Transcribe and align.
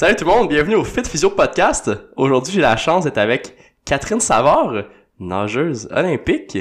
Salut 0.00 0.16
tout 0.16 0.24
le 0.24 0.30
monde, 0.30 0.48
bienvenue 0.48 0.76
au 0.76 0.82
Fit 0.82 1.04
Physio 1.04 1.28
Podcast. 1.28 1.90
Aujourd'hui, 2.16 2.54
j'ai 2.54 2.62
la 2.62 2.78
chance 2.78 3.04
d'être 3.04 3.18
avec 3.18 3.54
Catherine 3.84 4.18
Savard, 4.18 4.72
nageuse 5.18 5.90
olympique. 5.94 6.56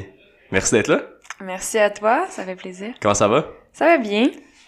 Merci 0.52 0.74
d'être 0.74 0.90
là. 0.90 1.04
Merci 1.40 1.78
à 1.80 1.90
toi, 1.90 2.26
ça 2.28 2.44
fait 2.44 2.58
plaisir. 2.58 2.94
Comment 3.02 3.14
ça 3.14 3.30
va? 3.30 3.46
Ça 3.72 3.86
va 3.86 3.98
bien. 3.98 4.28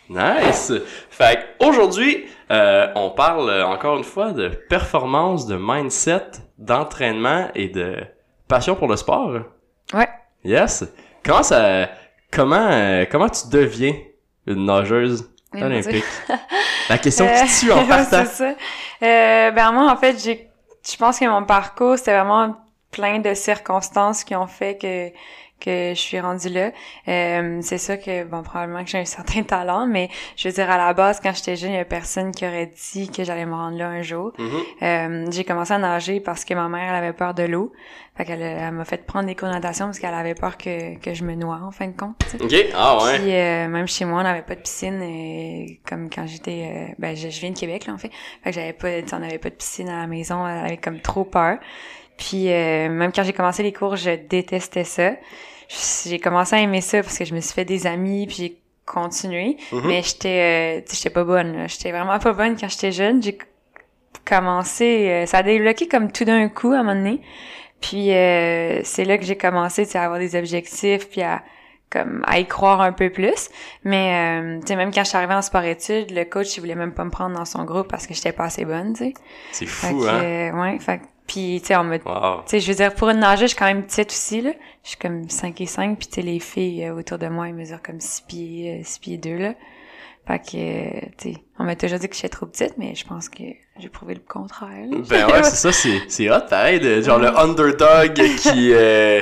Nice! 0.10 0.72
Fait 1.10 1.48
aujourd'hui, 1.60 2.28
euh, 2.50 2.88
on 2.96 3.10
parle 3.10 3.52
encore 3.62 3.98
une 3.98 4.06
fois 4.06 4.32
de 4.32 4.48
performance, 4.48 5.48
de 5.48 5.58
mindset, 5.60 6.28
d'entraînement 6.58 7.50
et 7.54 7.68
de 7.68 7.98
passion 8.48 8.76
pour 8.76 8.88
le 8.88 8.96
sport. 8.96 9.34
Ouais. 9.94 10.08
Yes! 10.46 10.86
Comment 11.26 11.44
ça... 11.44 11.90
Comment, 12.32 12.70
euh, 12.72 13.04
comment 13.12 13.28
tu 13.28 13.50
deviens 13.52 13.96
une 14.48 14.64
nageuse? 14.64 15.30
Olympique? 15.54 16.04
La 16.90 16.98
question 16.98 17.26
Euh, 17.26 17.44
qui 17.46 17.60
tue 17.60 17.72
en 17.72 17.86
partant. 17.88 18.26
ça. 18.26 18.54
Euh, 19.04 19.52
ben 19.52 19.72
moi, 19.72 19.92
en 19.92 19.98
fait, 19.98 20.22
j'ai, 20.24 20.50
je 20.90 20.96
pense 20.98 21.20
que 21.20 21.26
mon 21.26 21.44
parcours, 21.46 21.98
c'était 21.98 22.18
vraiment 22.20 22.56
plein 22.92 23.20
de 23.20 23.34
circonstances 23.34 24.24
qui 24.24 24.36
ont 24.36 24.48
fait 24.48 24.78
que 24.78 25.10
que 25.64 25.94
je 25.94 26.00
suis 26.00 26.20
rendue 26.20 26.50
là. 26.50 26.72
Euh, 27.08 27.60
c'est 27.62 27.78
ça 27.78 27.98
que, 27.98 28.24
bon, 28.24 28.44
probablement 28.44 28.84
que 28.84 28.90
j'ai 28.90 29.00
un 29.00 29.06
certain 29.18 29.44
talent, 29.44 29.88
mais 29.88 30.10
je 30.36 30.48
veux 30.48 30.54
dire, 30.54 30.70
à 30.70 30.78
la 30.78 30.94
base, 30.94 31.20
quand 31.22 31.34
j'étais 31.34 31.56
jeune, 31.56 31.72
il 31.72 31.78
y 31.78 31.80
a 31.80 31.86
personne 31.86 32.32
qui 32.32 32.46
aurait 32.46 32.72
dit 32.94 33.10
que 33.10 33.24
j'allais 33.24 33.46
me 33.46 33.54
rendre 33.54 33.78
là 33.78 33.88
un 33.88 34.02
jour. 34.02 34.34
Mhm. 34.38 34.50
Euh, 34.82 35.26
j'ai 35.32 35.44
commencé 35.44 35.74
à 35.74 35.78
nager 35.78 36.20
parce 36.20 36.44
que 36.44 36.54
ma 36.54 36.68
mère, 36.68 36.90
elle 36.90 37.04
avait 37.04 37.14
peur 37.14 37.34
de 37.34 37.44
l'eau. 37.44 37.72
Fait 38.18 38.26
qu'elle 38.26 38.42
elle 38.42 38.72
m'a 38.74 38.84
fait 38.84 39.06
prendre 39.06 39.28
des 39.28 39.36
cours 39.36 39.48
de 39.48 39.54
natation 39.54 39.86
parce 39.86 40.00
qu'elle 40.00 40.14
avait 40.14 40.36
peur 40.36 40.58
que, 40.58 40.98
que 41.00 41.14
je 41.14 41.24
me 41.24 41.34
noie, 41.34 41.62
en 41.64 41.72
fin 41.72 41.88
de 41.88 41.96
compte. 41.96 42.22
Ok, 42.42 42.54
ah 42.76 43.04
ouais. 43.04 43.20
Puis 43.20 43.34
euh, 43.34 43.70
même 43.70 43.88
chez 43.88 44.04
moi, 44.04 44.20
on 44.20 44.24
n'avait 44.24 44.42
pas 44.42 44.56
de 44.56 44.60
piscine 44.60 45.00
euh, 45.02 45.74
comme 45.88 46.10
quand 46.10 46.28
j'étais 46.28 46.90
euh, 46.92 46.94
ben 47.00 47.16
je, 47.16 47.30
je 47.30 47.40
viens 47.40 47.52
de 47.52 47.58
Québec 47.58 47.86
là 47.86 47.94
en 47.94 47.98
fait. 47.98 48.12
Fait 48.44 48.52
que 48.52 48.56
j'avais 48.56 48.74
pas 48.74 48.90
on 49.16 49.20
n'avait 49.20 49.38
pas 49.38 49.50
de 49.50 49.56
piscine 49.56 49.88
à 49.88 50.02
la 50.02 50.08
maison, 50.08 50.46
elle 50.46 50.66
avait 50.66 50.78
comme 50.78 51.00
trop 51.00 51.24
peur. 51.24 51.58
Puis 52.18 52.52
euh, 52.52 52.90
même 52.90 53.12
quand 53.12 53.24
j'ai 53.24 53.34
commencé 53.34 53.64
les 53.64 53.74
cours, 53.74 53.96
je 53.96 54.12
détestais 54.12 54.84
ça. 54.84 55.14
J'ai 56.06 56.20
commencé 56.20 56.56
à 56.56 56.60
aimer 56.60 56.82
ça 56.82 57.02
parce 57.02 57.18
que 57.18 57.26
je 57.26 57.34
me 57.34 57.40
suis 57.42 57.54
fait 57.54 57.66
des 57.66 57.88
amis 57.88 58.28
puis 58.28 58.36
j'ai 58.36 58.58
continué, 58.86 59.58
Mhm. 59.72 59.82
mais 59.88 60.02
j'étais 60.04 60.82
euh, 60.82 60.86
j'étais 60.92 61.10
pas 61.10 61.24
bonne. 61.24 61.66
J'étais 61.68 61.92
vraiment 61.92 62.20
pas 62.20 62.34
bonne 62.34 62.58
quand 62.60 62.68
j'étais 62.70 62.92
jeune. 62.92 63.24
J'ai 63.24 63.38
commencé 64.26 65.08
euh, 65.10 65.26
ça 65.26 65.40
a 65.40 65.44
débloqué 65.44 65.88
comme 65.88 66.12
tout 66.12 66.26
d'un 66.26 66.48
coup 66.50 66.72
à 66.74 66.80
un 66.80 66.84
moment 66.84 66.96
donné. 66.96 67.22
Puis 67.80 68.12
euh, 68.14 68.82
c'est 68.84 69.06
là 69.06 69.18
que 69.18 69.24
j'ai 69.24 69.38
commencé 69.38 69.88
à 69.96 70.04
avoir 70.04 70.20
des 70.20 70.36
objectifs 70.36 71.10
puis 71.10 71.22
à 71.22 71.42
comme 71.90 72.24
à 72.26 72.40
y 72.40 72.46
croire 72.46 72.80
un 72.80 72.94
peu 72.94 73.10
plus 73.10 73.50
mais 73.84 74.40
euh, 74.42 74.60
tu 74.62 74.68
sais 74.68 74.76
même 74.78 74.94
quand 74.94 75.04
je 75.04 75.10
suis 75.10 75.18
arrivée 75.18 75.34
en 75.34 75.42
sport 75.42 75.64
études 75.66 76.12
le 76.12 76.24
coach 76.24 76.56
il 76.56 76.62
voulait 76.62 76.76
même 76.76 76.94
pas 76.94 77.04
me 77.04 77.10
prendre 77.10 77.36
dans 77.36 77.44
son 77.44 77.66
groupe 77.66 77.90
parce 77.90 78.08
que 78.08 78.14
j'étais 78.14 78.32
pas 78.32 78.46
assez 78.46 78.64
bonne 78.64 78.94
tu 78.94 79.06
sais 79.08 79.14
C'est 79.52 79.66
fait 79.66 79.88
fou, 79.90 80.00
que, 80.00 80.08
hein? 80.08 80.24
euh, 80.24 80.52
ouais 80.62 80.80
fait 80.80 81.00
que- 81.00 81.04
puis 81.32 81.60
tu 81.62 81.68
sais 81.68 81.76
on 81.76 81.84
me 81.84 81.98
tu 81.98 82.08
Wow. 82.08 82.42
sais 82.46 82.60
je 82.60 82.68
veux 82.72 82.76
dire 82.78 82.94
pour 82.94 83.10
une 83.10 83.20
nageuse 83.20 83.42
je 83.42 83.48
suis 83.48 83.56
quand 83.58 83.66
même 83.66 83.84
petite 83.86 84.10
aussi 84.12 84.42
là 84.42 84.52
je 84.84 84.90
suis 84.90 84.98
comme 84.98 85.30
5 85.30 85.62
et 85.62 85.66
5 85.66 85.98
puis 85.98 86.08
tu 86.08 86.16
sais 86.16 86.22
les 86.22 86.40
filles 86.40 86.86
euh, 86.86 86.96
autour 86.96 87.18
de 87.18 87.28
moi 87.28 87.48
elles 87.48 87.56
mesurent 87.56 87.82
comme 87.82 88.00
6 88.02 88.22
pieds 88.28 88.80
euh, 88.82 88.84
6 88.84 89.00
pieds 89.00 89.18
2 89.18 89.38
là 89.38 89.54
fait 90.28 90.40
que 90.40 90.58
euh, 90.58 91.00
tu 91.18 91.34
sais 91.34 91.38
on 91.60 91.64
m'a 91.64 91.76
toujours 91.76 92.00
dit 92.00 92.10
que 92.10 92.16
j'étais 92.16 92.30
trop 92.30 92.46
petite 92.46 92.74
mais 92.78 92.96
je 92.96 93.06
pense 93.06 93.30
que 93.30 93.44
j'ai 93.80 93.90
prouvé 93.90 94.14
le 94.14 94.22
contraire 94.28 94.86
là. 94.90 94.98
Ben 95.10 95.26
ouais, 95.28 95.44
c'est 95.44 95.56
ça, 95.56 95.72
c'est, 95.72 96.02
c'est 96.10 96.30
hot, 96.30 96.46
pareil, 96.50 96.80
de, 96.80 97.02
genre 97.02 97.18
le 97.20 97.36
underdog 97.38 98.14
qui, 98.14 98.72
euh, 98.74 99.22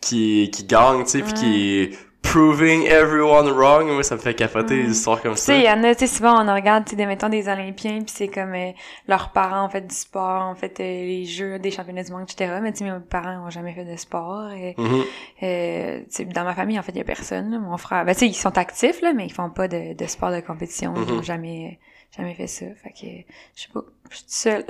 qui, 0.00 0.50
qui 0.52 0.64
gagne, 0.64 1.04
tu 1.04 1.10
sais, 1.10 1.22
pis 1.22 1.32
qui 1.34 1.90
proving 2.22 2.84
everyone 2.86 3.48
wrong. 3.50 3.88
Moi, 3.90 4.02
ça 4.02 4.14
me 4.16 4.20
fait 4.20 4.34
capoter 4.34 4.74
Mm. 4.76 4.86
des 4.86 4.90
histoires 4.92 5.20
comme 5.20 5.32
Tu 5.34 5.38
ça. 5.40 5.44
sais, 5.52 5.58
il 5.58 5.64
y 5.64 5.70
en 5.70 5.82
a, 5.84 5.94
tu 5.94 6.06
sais, 6.06 6.14
souvent 6.16 6.42
on 6.42 6.48
en 6.48 6.54
regarde, 6.54 6.84
tu 6.84 6.90
sais, 6.90 6.96
des, 6.96 7.06
mettons 7.06 7.28
des 7.28 7.48
Olympiens, 7.48 7.98
puis 7.98 8.12
c'est 8.14 8.28
comme 8.28 8.54
euh, 8.54 8.70
leurs 9.08 9.30
parents 9.30 9.66
ont 9.66 9.68
fait 9.68 9.80
du 9.86 9.94
sport, 9.94 10.50
ont 10.50 10.54
fait 10.54 10.78
euh, 10.80 10.82
les 10.82 11.24
jeux, 11.26 11.58
des 11.58 11.70
championnats 11.70 12.04
du 12.04 12.12
monde, 12.12 12.22
etc. 12.22 12.58
Mais 12.62 12.72
tu 12.72 12.78
sais, 12.78 12.84
mes 12.90 12.98
parents 13.00 13.46
ont 13.46 13.50
jamais 13.50 13.72
fait 13.72 13.84
de 13.84 13.96
sport. 13.96 14.50
Et, 14.52 14.74
Mhm. 14.78 15.02
euh, 15.42 15.98
tu 16.00 16.04
sais, 16.10 16.24
dans 16.24 16.44
ma 16.44 16.54
famille, 16.54 16.78
en 16.78 16.82
fait, 16.82 16.92
il 16.92 16.98
y 16.98 17.02
a 17.02 17.04
personne. 17.04 17.50
là. 17.50 17.58
Mon 17.58 17.76
frère, 17.76 18.04
ben 18.04 18.14
tu 18.14 18.20
sais, 18.20 18.26
ils 18.28 18.34
sont 18.34 18.56
actifs 18.56 19.00
là, 19.02 19.12
mais 19.12 19.26
ils 19.26 19.32
font 19.32 19.50
pas 19.50 19.68
de, 19.68 19.94
de 19.94 20.06
sport 20.06 20.30
de 20.30 20.40
compétition. 20.40 20.94
Ils 20.96 21.12
Mhm. 21.12 21.18
ont 21.18 21.22
jamais 21.22 21.78
jamais 22.16 22.34
fait 22.34 22.46
ça. 22.46 22.66
Fait 22.82 22.90
que 22.90 23.06
je 23.56 23.62
sais 23.62 23.68
pas, 23.72 23.80
je 24.10 24.16
suis 24.16 24.24
toute 24.24 24.32
seule. 24.32 24.64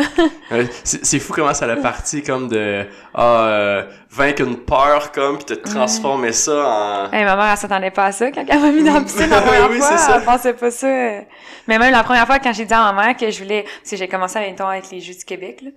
C'est, 0.85 1.19
fou 1.19 1.33
comment 1.33 1.55
ça 1.55 1.67
a 1.67 1.77
parti 1.77 2.23
comme 2.23 2.49
de, 2.49 2.87
ah, 3.15 3.47
euh, 3.47 3.91
vaincre 4.11 4.43
une 4.43 4.59
peur, 4.59 5.13
comme, 5.13 5.39
pis 5.39 5.47
de 5.47 5.55
transformer 5.57 6.33
ça 6.33 6.53
en... 6.53 7.13
Hey, 7.13 7.25
ma 7.25 7.37
mère, 7.37 7.51
elle 7.51 7.57
s'attendait 7.57 7.91
pas 7.91 8.07
à 8.07 8.13
ça 8.13 8.31
quand 8.31 8.45
elle 8.47 8.61
m'a 8.61 8.71
mis 8.71 8.85
dans 8.85 8.95
la 8.95 9.01
piscine 9.01 9.29
la 9.29 9.41
première 9.43 9.71
oui, 9.71 9.79
fois. 9.79 9.89
c'est 9.89 9.99
ça. 9.99 10.19
Elle 10.19 10.25
pensait 10.25 10.55
pas 10.55 10.71
ça. 10.71 10.87
Mais 10.87 11.79
même 11.79 11.93
la 11.93 12.05
première 12.05 12.27
fois, 12.27 12.39
quand 12.39 12.53
j'ai 12.53 12.65
dit 12.65 12.75
à 12.75 12.93
ma 12.93 13.05
mère 13.05 13.17
que 13.17 13.31
je 13.31 13.43
voulais, 13.43 13.65
parce 13.65 13.91
que 13.91 13.97
j'ai 13.97 14.09
commencé 14.09 14.39
mettons, 14.39 14.69
avec 14.69 14.91
les 14.91 15.01
Jeux 15.01 15.15
du 15.15 15.25
Québec, 15.25 15.63
là. 15.63 15.71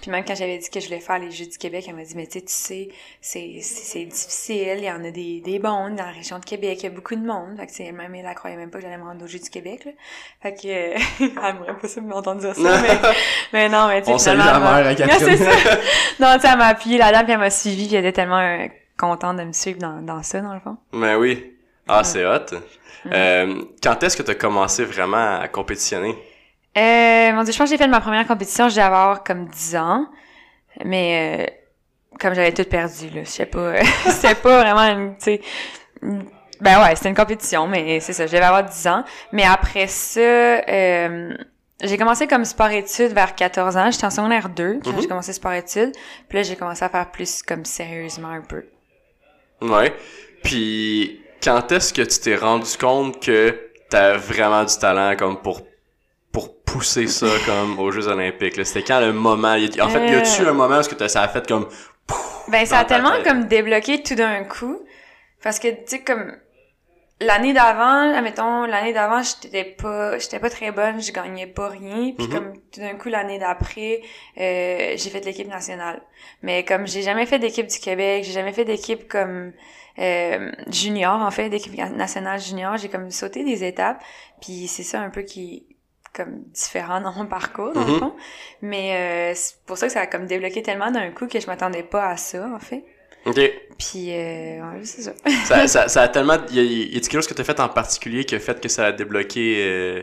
Puis 0.00 0.10
même 0.10 0.24
quand 0.24 0.34
j'avais 0.34 0.58
dit 0.58 0.70
que 0.70 0.80
je 0.80 0.86
voulais 0.86 1.00
faire 1.00 1.18
les 1.18 1.30
Jeux 1.30 1.46
du 1.46 1.58
Québec, 1.58 1.84
elle 1.88 1.94
m'a 1.94 2.04
dit, 2.04 2.14
mais 2.16 2.26
tu 2.26 2.38
sais, 2.38 2.44
tu 2.44 2.52
sais, 2.52 2.88
c'est, 3.20 3.58
c'est, 3.62 4.04
difficile, 4.04 4.78
il 4.78 4.84
y 4.84 4.90
en 4.90 5.04
a 5.04 5.10
des, 5.10 5.40
des 5.40 5.58
bons 5.58 5.90
dans 5.90 6.06
la 6.06 6.12
région 6.12 6.38
de 6.38 6.44
Québec, 6.44 6.78
il 6.80 6.84
y 6.84 6.86
a 6.86 6.90
beaucoup 6.90 7.14
de 7.14 7.24
monde. 7.24 7.56
Fait 7.58 7.66
que 7.66 7.72
c'est 7.72 7.92
même, 7.92 8.14
elle, 8.14 8.24
elle 8.26 8.34
croyait 8.34 8.56
même 8.56 8.70
pas 8.70 8.78
que 8.78 8.84
j'allais 8.84 8.98
me 8.98 9.04
rendre 9.04 9.24
aux 9.24 9.28
Jeux 9.28 9.38
du 9.38 9.50
Québec, 9.50 9.84
là. 9.84 9.92
Fait 10.42 10.54
que, 10.54 10.68
euh, 10.68 10.98
elle 11.20 11.54
m'aurait 11.54 11.78
pas 11.78 11.88
ça 11.88 12.00
m'entendre 12.00 12.40
dire 12.40 12.54
ça, 12.54 12.80
mais, 12.80 12.98
mais 13.52 13.68
non, 13.68 13.88
mais 13.88 14.02
tu 14.02 14.18
sais, 14.18 14.34
la 14.34 14.58
mère 14.58 14.86
à 14.86 14.94
Catherine. 14.94 15.36
Ça. 15.36 15.50
Non, 16.18 16.34
tu 16.34 16.40
sais, 16.40 16.48
elle 16.52 16.58
m'a 16.58 16.66
appuyé 16.66 16.98
là-dedans, 16.98 17.24
puis 17.24 17.32
elle 17.32 17.38
m'a 17.38 17.50
suivi, 17.50 17.86
puis 17.86 17.96
elle 17.96 18.06
était 18.06 18.22
tellement 18.22 18.40
euh, 18.40 18.66
contente 18.98 19.36
de 19.36 19.44
me 19.44 19.52
suivre 19.52 19.78
dans, 19.78 20.00
dans 20.00 20.22
ça, 20.22 20.40
dans 20.40 20.54
le 20.54 20.60
fond. 20.60 20.76
Ben 20.92 21.16
oui. 21.16 21.56
Ah, 21.88 22.04
c'est 22.04 22.24
hot. 22.24 22.56
Euh, 23.06 23.62
quand 23.82 24.02
est-ce 24.02 24.16
que 24.16 24.22
t'as 24.22 24.34
commencé 24.34 24.84
vraiment 24.84 25.40
à 25.40 25.48
compétitionner? 25.48 26.14
Euh, 26.78 27.32
mon 27.32 27.42
dieu, 27.42 27.52
je 27.52 27.58
pense 27.58 27.68
que 27.68 27.74
j'ai 27.76 27.82
fait 27.82 27.88
ma 27.88 28.00
première 28.00 28.26
compétition, 28.26 28.68
devais 28.68 28.80
avoir 28.82 29.24
comme 29.24 29.46
10 29.46 29.76
ans. 29.76 30.06
Mais 30.84 31.48
euh, 31.48 32.18
comme 32.20 32.34
j'avais 32.34 32.52
tout 32.52 32.64
perdu, 32.64 33.10
là, 33.10 33.22
je 33.24 33.28
sais 33.30 33.46
pas, 33.46 33.82
c'était 34.06 34.34
pas 34.36 34.60
vraiment 34.62 34.82
une, 34.82 35.14
ben 36.60 36.82
ouais, 36.82 36.94
c'était 36.94 37.08
une 37.08 37.14
compétition, 37.16 37.66
mais 37.66 38.00
c'est 38.00 38.12
ça, 38.12 38.26
je 38.26 38.32
devais 38.32 38.44
avoir 38.44 38.64
10 38.64 38.86
ans. 38.86 39.04
Mais 39.32 39.44
après 39.44 39.86
ça, 39.88 40.20
euh, 40.20 41.34
j'ai 41.82 41.96
commencé 41.98 42.26
comme 42.28 42.44
sport-études 42.44 43.12
vers 43.12 43.34
14 43.34 43.76
ans, 43.76 43.90
j'étais 43.90 44.04
en 44.06 44.10
secondaire 44.10 44.48
2 44.48 44.80
quand 44.84 44.92
Mhm. 44.92 45.00
j'ai 45.00 45.08
commencé 45.08 45.32
sport-études. 45.32 45.92
Puis 46.28 46.38
là, 46.38 46.42
j'ai 46.44 46.56
commencé 46.56 46.84
à 46.84 46.88
faire 46.88 47.10
plus 47.10 47.42
comme 47.42 47.64
sérieusement 47.64 48.28
un 48.28 48.42
peu. 48.42 48.64
Ouais. 49.62 49.92
Puis, 50.44 51.20
quand 51.42 51.72
est-ce 51.72 51.92
que 51.92 52.02
tu 52.02 52.18
t'es 52.20 52.36
rendu 52.36 52.76
compte 52.78 53.20
que 53.22 53.58
t'as 53.90 54.16
vraiment 54.16 54.64
du 54.64 54.76
talent, 54.78 55.16
comme, 55.16 55.40
pour, 55.40 55.62
pour 56.32 56.62
pousser 56.62 57.06
ça, 57.06 57.26
comme, 57.46 57.78
aux 57.78 57.90
Jeux 57.90 58.08
Olympiques? 58.08 58.64
C'était 58.64 58.82
quand 58.86 59.00
le 59.00 59.12
moment? 59.12 59.54
En 59.54 59.88
fait, 59.88 60.10
y 60.10 60.14
a-tu 60.14 60.42
Euh. 60.42 60.50
un 60.50 60.52
moment 60.52 60.76
où 60.76 60.80
est-ce 60.80 60.88
que 60.88 60.94
t'as- 60.94 61.08
ça 61.08 61.22
a 61.22 61.28
fait 61.28 61.46
comme, 61.46 61.68
Ben, 62.48 62.64
ça 62.66 62.78
a 62.80 62.84
tellement 62.84 63.12
tête? 63.12 63.24
comme 63.26 63.44
débloqué 63.46 64.02
tout 64.02 64.14
d'un 64.14 64.44
coup. 64.44 64.78
Parce 65.42 65.58
que, 65.58 65.68
tu 65.68 65.76
sais, 65.86 65.98
comme, 66.00 66.36
l'année 67.20 67.52
d'avant, 67.52 68.14
admettons, 68.14 68.64
l'année 68.64 68.92
d'avant, 68.92 69.22
j'étais 69.22 69.64
pas, 69.64 70.18
j'étais 70.18 70.38
pas 70.38 70.50
très 70.50 70.70
bonne, 70.72 71.02
je 71.02 71.12
gagnais 71.12 71.46
pas 71.46 71.68
rien. 71.68 72.12
Puis 72.16 72.26
Mhm. 72.26 72.32
comme, 72.32 72.52
tout 72.72 72.80
d'un 72.80 72.94
coup, 72.94 73.08
l'année 73.08 73.38
d'après, 73.38 74.00
euh, 74.38 74.94
j'ai 74.96 75.10
fait 75.10 75.24
l'équipe 75.24 75.48
nationale. 75.48 76.00
Mais 76.42 76.64
comme 76.64 76.86
j'ai 76.86 77.02
jamais 77.02 77.26
fait 77.26 77.38
d'équipe 77.38 77.66
du 77.66 77.78
Québec, 77.78 78.24
j'ai 78.24 78.32
jamais 78.32 78.52
fait 78.52 78.64
d'équipe 78.64 79.08
comme, 79.08 79.52
euh, 79.98 80.50
junior, 80.70 81.20
en 81.20 81.30
fait, 81.30 81.48
d'équipe 81.50 81.74
nationale 81.94 82.40
junior, 82.40 82.76
j'ai 82.78 82.88
comme 82.88 83.10
sauté 83.10 83.44
des 83.44 83.64
étapes. 83.64 84.02
Puis 84.40 84.66
c'est 84.66 84.82
ça 84.84 85.00
un 85.00 85.10
peu 85.10 85.22
qui, 85.22 85.66
comme 86.14 86.42
différent 86.52 87.00
dans 87.00 87.12
mon 87.12 87.26
parcours, 87.26 87.74
dans 87.74 87.84
le 87.84 87.90
Mhm. 87.90 87.98
fond. 87.98 88.14
Mais 88.62 89.32
euh, 89.32 89.34
c'est 89.36 89.56
pour 89.66 89.78
ça 89.78 89.86
que 89.86 89.92
ça 89.92 90.00
a 90.02 90.06
comme 90.06 90.26
débloqué 90.26 90.62
tellement 90.62 90.90
d'un 90.90 91.10
coup 91.12 91.26
que 91.28 91.40
je 91.40 91.46
m'attendais 91.46 91.82
pas 91.82 92.08
à 92.10 92.16
ça, 92.16 92.48
en 92.54 92.58
fait. 92.60 92.84
ok. 93.24 93.38
Puis, 93.78 94.12
euh, 94.12 94.60
ouais, 94.72 94.84
c'est 94.84 95.02
ça. 95.02 95.12
ça, 95.42 95.66
ça, 95.68 95.88
ça 95.88 96.02
a 96.02 96.08
tellement, 96.08 96.36
y 96.50 96.58
a, 96.58 96.62
y 96.62 96.96
a 96.96 97.00
quelque 97.00 97.12
chose 97.12 97.26
que 97.26 97.34
t'as 97.34 97.44
fait 97.44 97.60
en 97.60 97.68
particulier 97.68 98.24
qui 98.24 98.34
a 98.34 98.40
fait 98.40 98.60
que 98.60 98.68
ça 98.68 98.86
a 98.86 98.92
débloqué, 98.92 99.56
euh, 99.66 100.02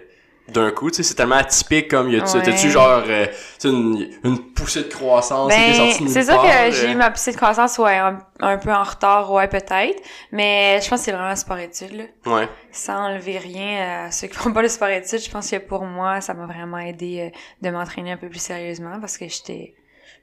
d'un 0.49 0.71
coup, 0.71 0.89
tu 0.89 0.97
sais, 0.97 1.03
c'est 1.03 1.15
tellement 1.15 1.35
atypique 1.35 1.89
comme, 1.89 2.09
y 2.09 2.15
a-tu, 2.15 2.37
Ouais. 2.37 2.43
t'as-tu 2.43 2.69
genre, 2.69 3.03
euh, 3.07 3.25
une, 3.65 4.09
une 4.23 4.39
poussée 4.53 4.83
de 4.83 4.87
croissance 4.93 5.53
qui 5.53 5.59
est 5.59 5.67
Ben, 5.67 5.73
sortie 5.75 6.03
de 6.05 6.09
c'est 6.09 6.23
sûr 6.23 6.41
que 6.41 6.47
euh. 6.47 6.71
j'ai 6.71 6.91
eu 6.91 6.95
ma 6.95 7.11
poussée 7.11 7.31
de 7.31 7.37
croissance, 7.37 7.77
ouais, 7.79 7.97
un, 7.97 8.17
un 8.39 8.57
peu 8.57 8.71
en 8.71 8.83
retard, 8.83 9.31
ouais, 9.31 9.47
peut-être. 9.47 10.01
Mais 10.31 10.79
je 10.81 10.89
pense 10.89 10.99
que 10.99 11.05
c'est 11.05 11.11
vraiment 11.11 11.29
le 11.29 11.35
sport-études, 11.35 11.93
là. 11.97 12.31
Ouais. 12.33 12.49
Sans 12.71 13.07
enlever 13.09 13.37
rien 13.39 14.05
à 14.07 14.11
ceux 14.11 14.27
qui 14.27 14.35
font 14.35 14.51
pas 14.53 14.61
le 14.61 14.69
sport-études, 14.69 15.19
je 15.23 15.29
pense 15.29 15.49
que 15.51 15.57
pour 15.57 15.83
moi, 15.83 16.21
ça 16.21 16.33
m'a 16.33 16.45
vraiment 16.45 16.77
aidé 16.79 17.31
euh, 17.33 17.37
de 17.61 17.69
m'entraîner 17.73 18.11
un 18.11 18.17
peu 18.17 18.29
plus 18.29 18.41
sérieusement 18.41 18.99
parce 19.01 19.17
que 19.17 19.25
j'étais, 19.27 19.73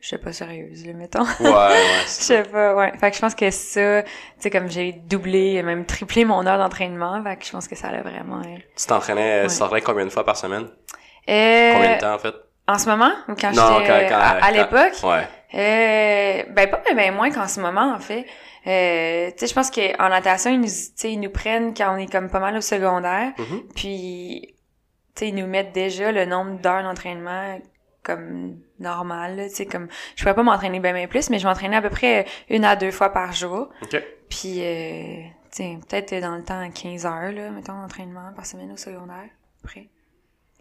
j'étais 0.05 0.23
pas 0.23 0.33
sérieuse, 0.33 0.87
là, 0.87 0.93
mettons. 0.93 1.25
Ouais, 1.41 1.51
ouais. 1.51 1.77
Je 2.05 2.11
sais 2.11 2.43
pas, 2.43 2.75
ouais. 2.75 2.93
Fait 2.99 3.11
que 3.11 3.17
je 3.17 3.21
pense 3.21 3.35
que 3.35 3.51
ça, 3.51 4.03
tu 4.03 4.09
sais, 4.39 4.51
comme 4.51 4.69
j'ai 4.71 4.93
doublé, 4.93 5.63
même 5.63 5.85
triplé 5.87 6.25
mon 6.25 6.47
heure 6.47 6.59
d'entraînement, 6.59 7.23
fait 7.25 7.37
que 7.37 7.45
je 7.47 7.51
pense 7.53 7.67
que 7.69 7.75
ça 7.77 7.91
l'a 7.91 8.03
vraiment... 8.03 8.41
euh, 8.41 8.57
Tu 8.77 8.87
t'entraînais, 8.87 9.43
Ouais. 9.43 9.47
tu 9.49 9.59
t'entraînais 9.59 9.83
combien 9.83 10.05
de 10.05 10.11
fois 10.11 10.25
par 10.25 10.37
semaine? 10.37 10.69
Euh, 11.29 11.73
Combien 11.73 11.95
de 11.97 12.01
temps, 12.01 12.15
en 12.15 12.19
fait? 12.19 12.35
En 12.67 12.79
ce 12.79 12.89
moment? 12.89 13.11
Ou 13.29 13.35
quand 13.35 13.53
Non, 13.53 13.79
j'étais 13.79 13.87
quand- 13.89 13.95
euh, 13.95 14.09
quand- 14.09 14.47
à, 14.47 14.51
l'époque? 14.51 14.95
Ouais. 15.03 15.29
Euh, 15.55 16.43
ben 16.51 16.69
pas 16.71 16.83
ben, 16.87 16.97
ben 16.97 17.15
moins 17.15 17.31
qu'en 17.31 17.47
ce 17.47 17.61
moment 17.61 17.95
en 17.95 17.99
fait. 18.01 18.27
Euh, 18.67 19.31
tu 19.31 19.35
sais 19.39 19.47
je 19.47 19.55
pense 19.55 19.71
qu'en 19.71 20.09
natation 20.09 20.51
ils 20.51 20.59
nous 20.61 20.67
tu 20.67 20.73
sais 20.97 21.13
ils 21.13 21.21
nous 21.21 21.31
prennent 21.31 21.75
quand 21.75 21.95
on 21.95 21.99
est 21.99 22.11
comme 22.11 22.29
pas 22.29 22.41
mal 22.41 22.57
au 22.57 22.61
secondaire. 22.61 23.33
Mhm. 23.39 23.63
Puis 23.77 24.55
sais, 25.15 25.29
ils 25.29 25.35
nous 25.35 25.47
mettent 25.47 25.73
déjà 25.73 26.11
le 26.11 26.25
nombre 26.25 26.59
d'heures 26.61 26.83
d'entraînement 26.83 27.59
comme 28.05 28.59
normal, 28.79 29.37
là, 29.37 29.49
tu 29.49 29.55
sais, 29.57 29.67
comme, 29.67 29.89
je 30.15 30.23
pourrais 30.23 30.35
pas 30.35 30.43
m'entraîner 30.45 30.79
bien, 30.79 30.93
bien 30.93 31.09
plus, 31.09 31.31
mais 31.31 31.39
je 31.41 31.47
m'entraînais 31.47 31.77
à 31.77 31.83
peu 31.83 31.91
près 31.91 32.27
une 32.51 32.65
à 32.65 32.77
deux 32.77 32.91
fois 32.93 33.09
par 33.11 33.33
jour. 33.33 33.71
OK. 33.83 34.03
Puis, 34.29 34.61
euh, 34.61 35.23
tu 35.51 35.57
sais, 35.63 35.79
peut-être 35.89 36.21
dans 36.23 36.37
le 36.37 36.43
temps, 36.45 36.71
15 36.71 37.07
heures, 37.07 37.33
là, 37.33 37.51
mettons, 37.51 37.81
d'entraînement 37.81 38.33
par 38.37 38.47
semaine 38.47 38.71
au 38.73 38.77
secondaire, 38.77 39.29
après. 39.65 39.89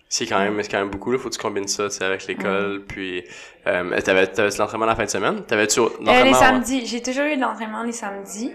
C'est 0.09 0.27
quand 0.27 0.37
même, 0.39 0.61
c'est 0.61 0.69
quand 0.69 0.77
même 0.79 0.91
beaucoup, 0.91 1.11
là. 1.11 1.17
Faut 1.17 1.29
que 1.29 1.33
tu 1.33 1.39
combines 1.41 1.67
ça, 1.67 1.89
tu 1.89 1.95
sais, 1.95 2.05
avec 2.05 2.27
l'école, 2.27 2.83
puis, 2.87 3.23
euh, 3.65 3.99
t'avais, 4.01 4.27
t'avais 4.27 4.55
l'entraînement 4.57 4.85
la 4.85 4.95
fin 4.95 5.05
de 5.05 5.09
semaine? 5.09 5.43
T'avais-tu 5.43 5.79
Euh, 5.79 5.83
l'entraînement? 5.83 6.23
les 6.23 6.29
ouais? 6.31 6.33
samedis, 6.33 6.85
j'ai 6.85 7.01
toujours 7.01 7.23
eu 7.25 7.35
de 7.35 7.41
l'entraînement 7.41 7.81
les 7.83 7.91
samedis. 7.93 8.51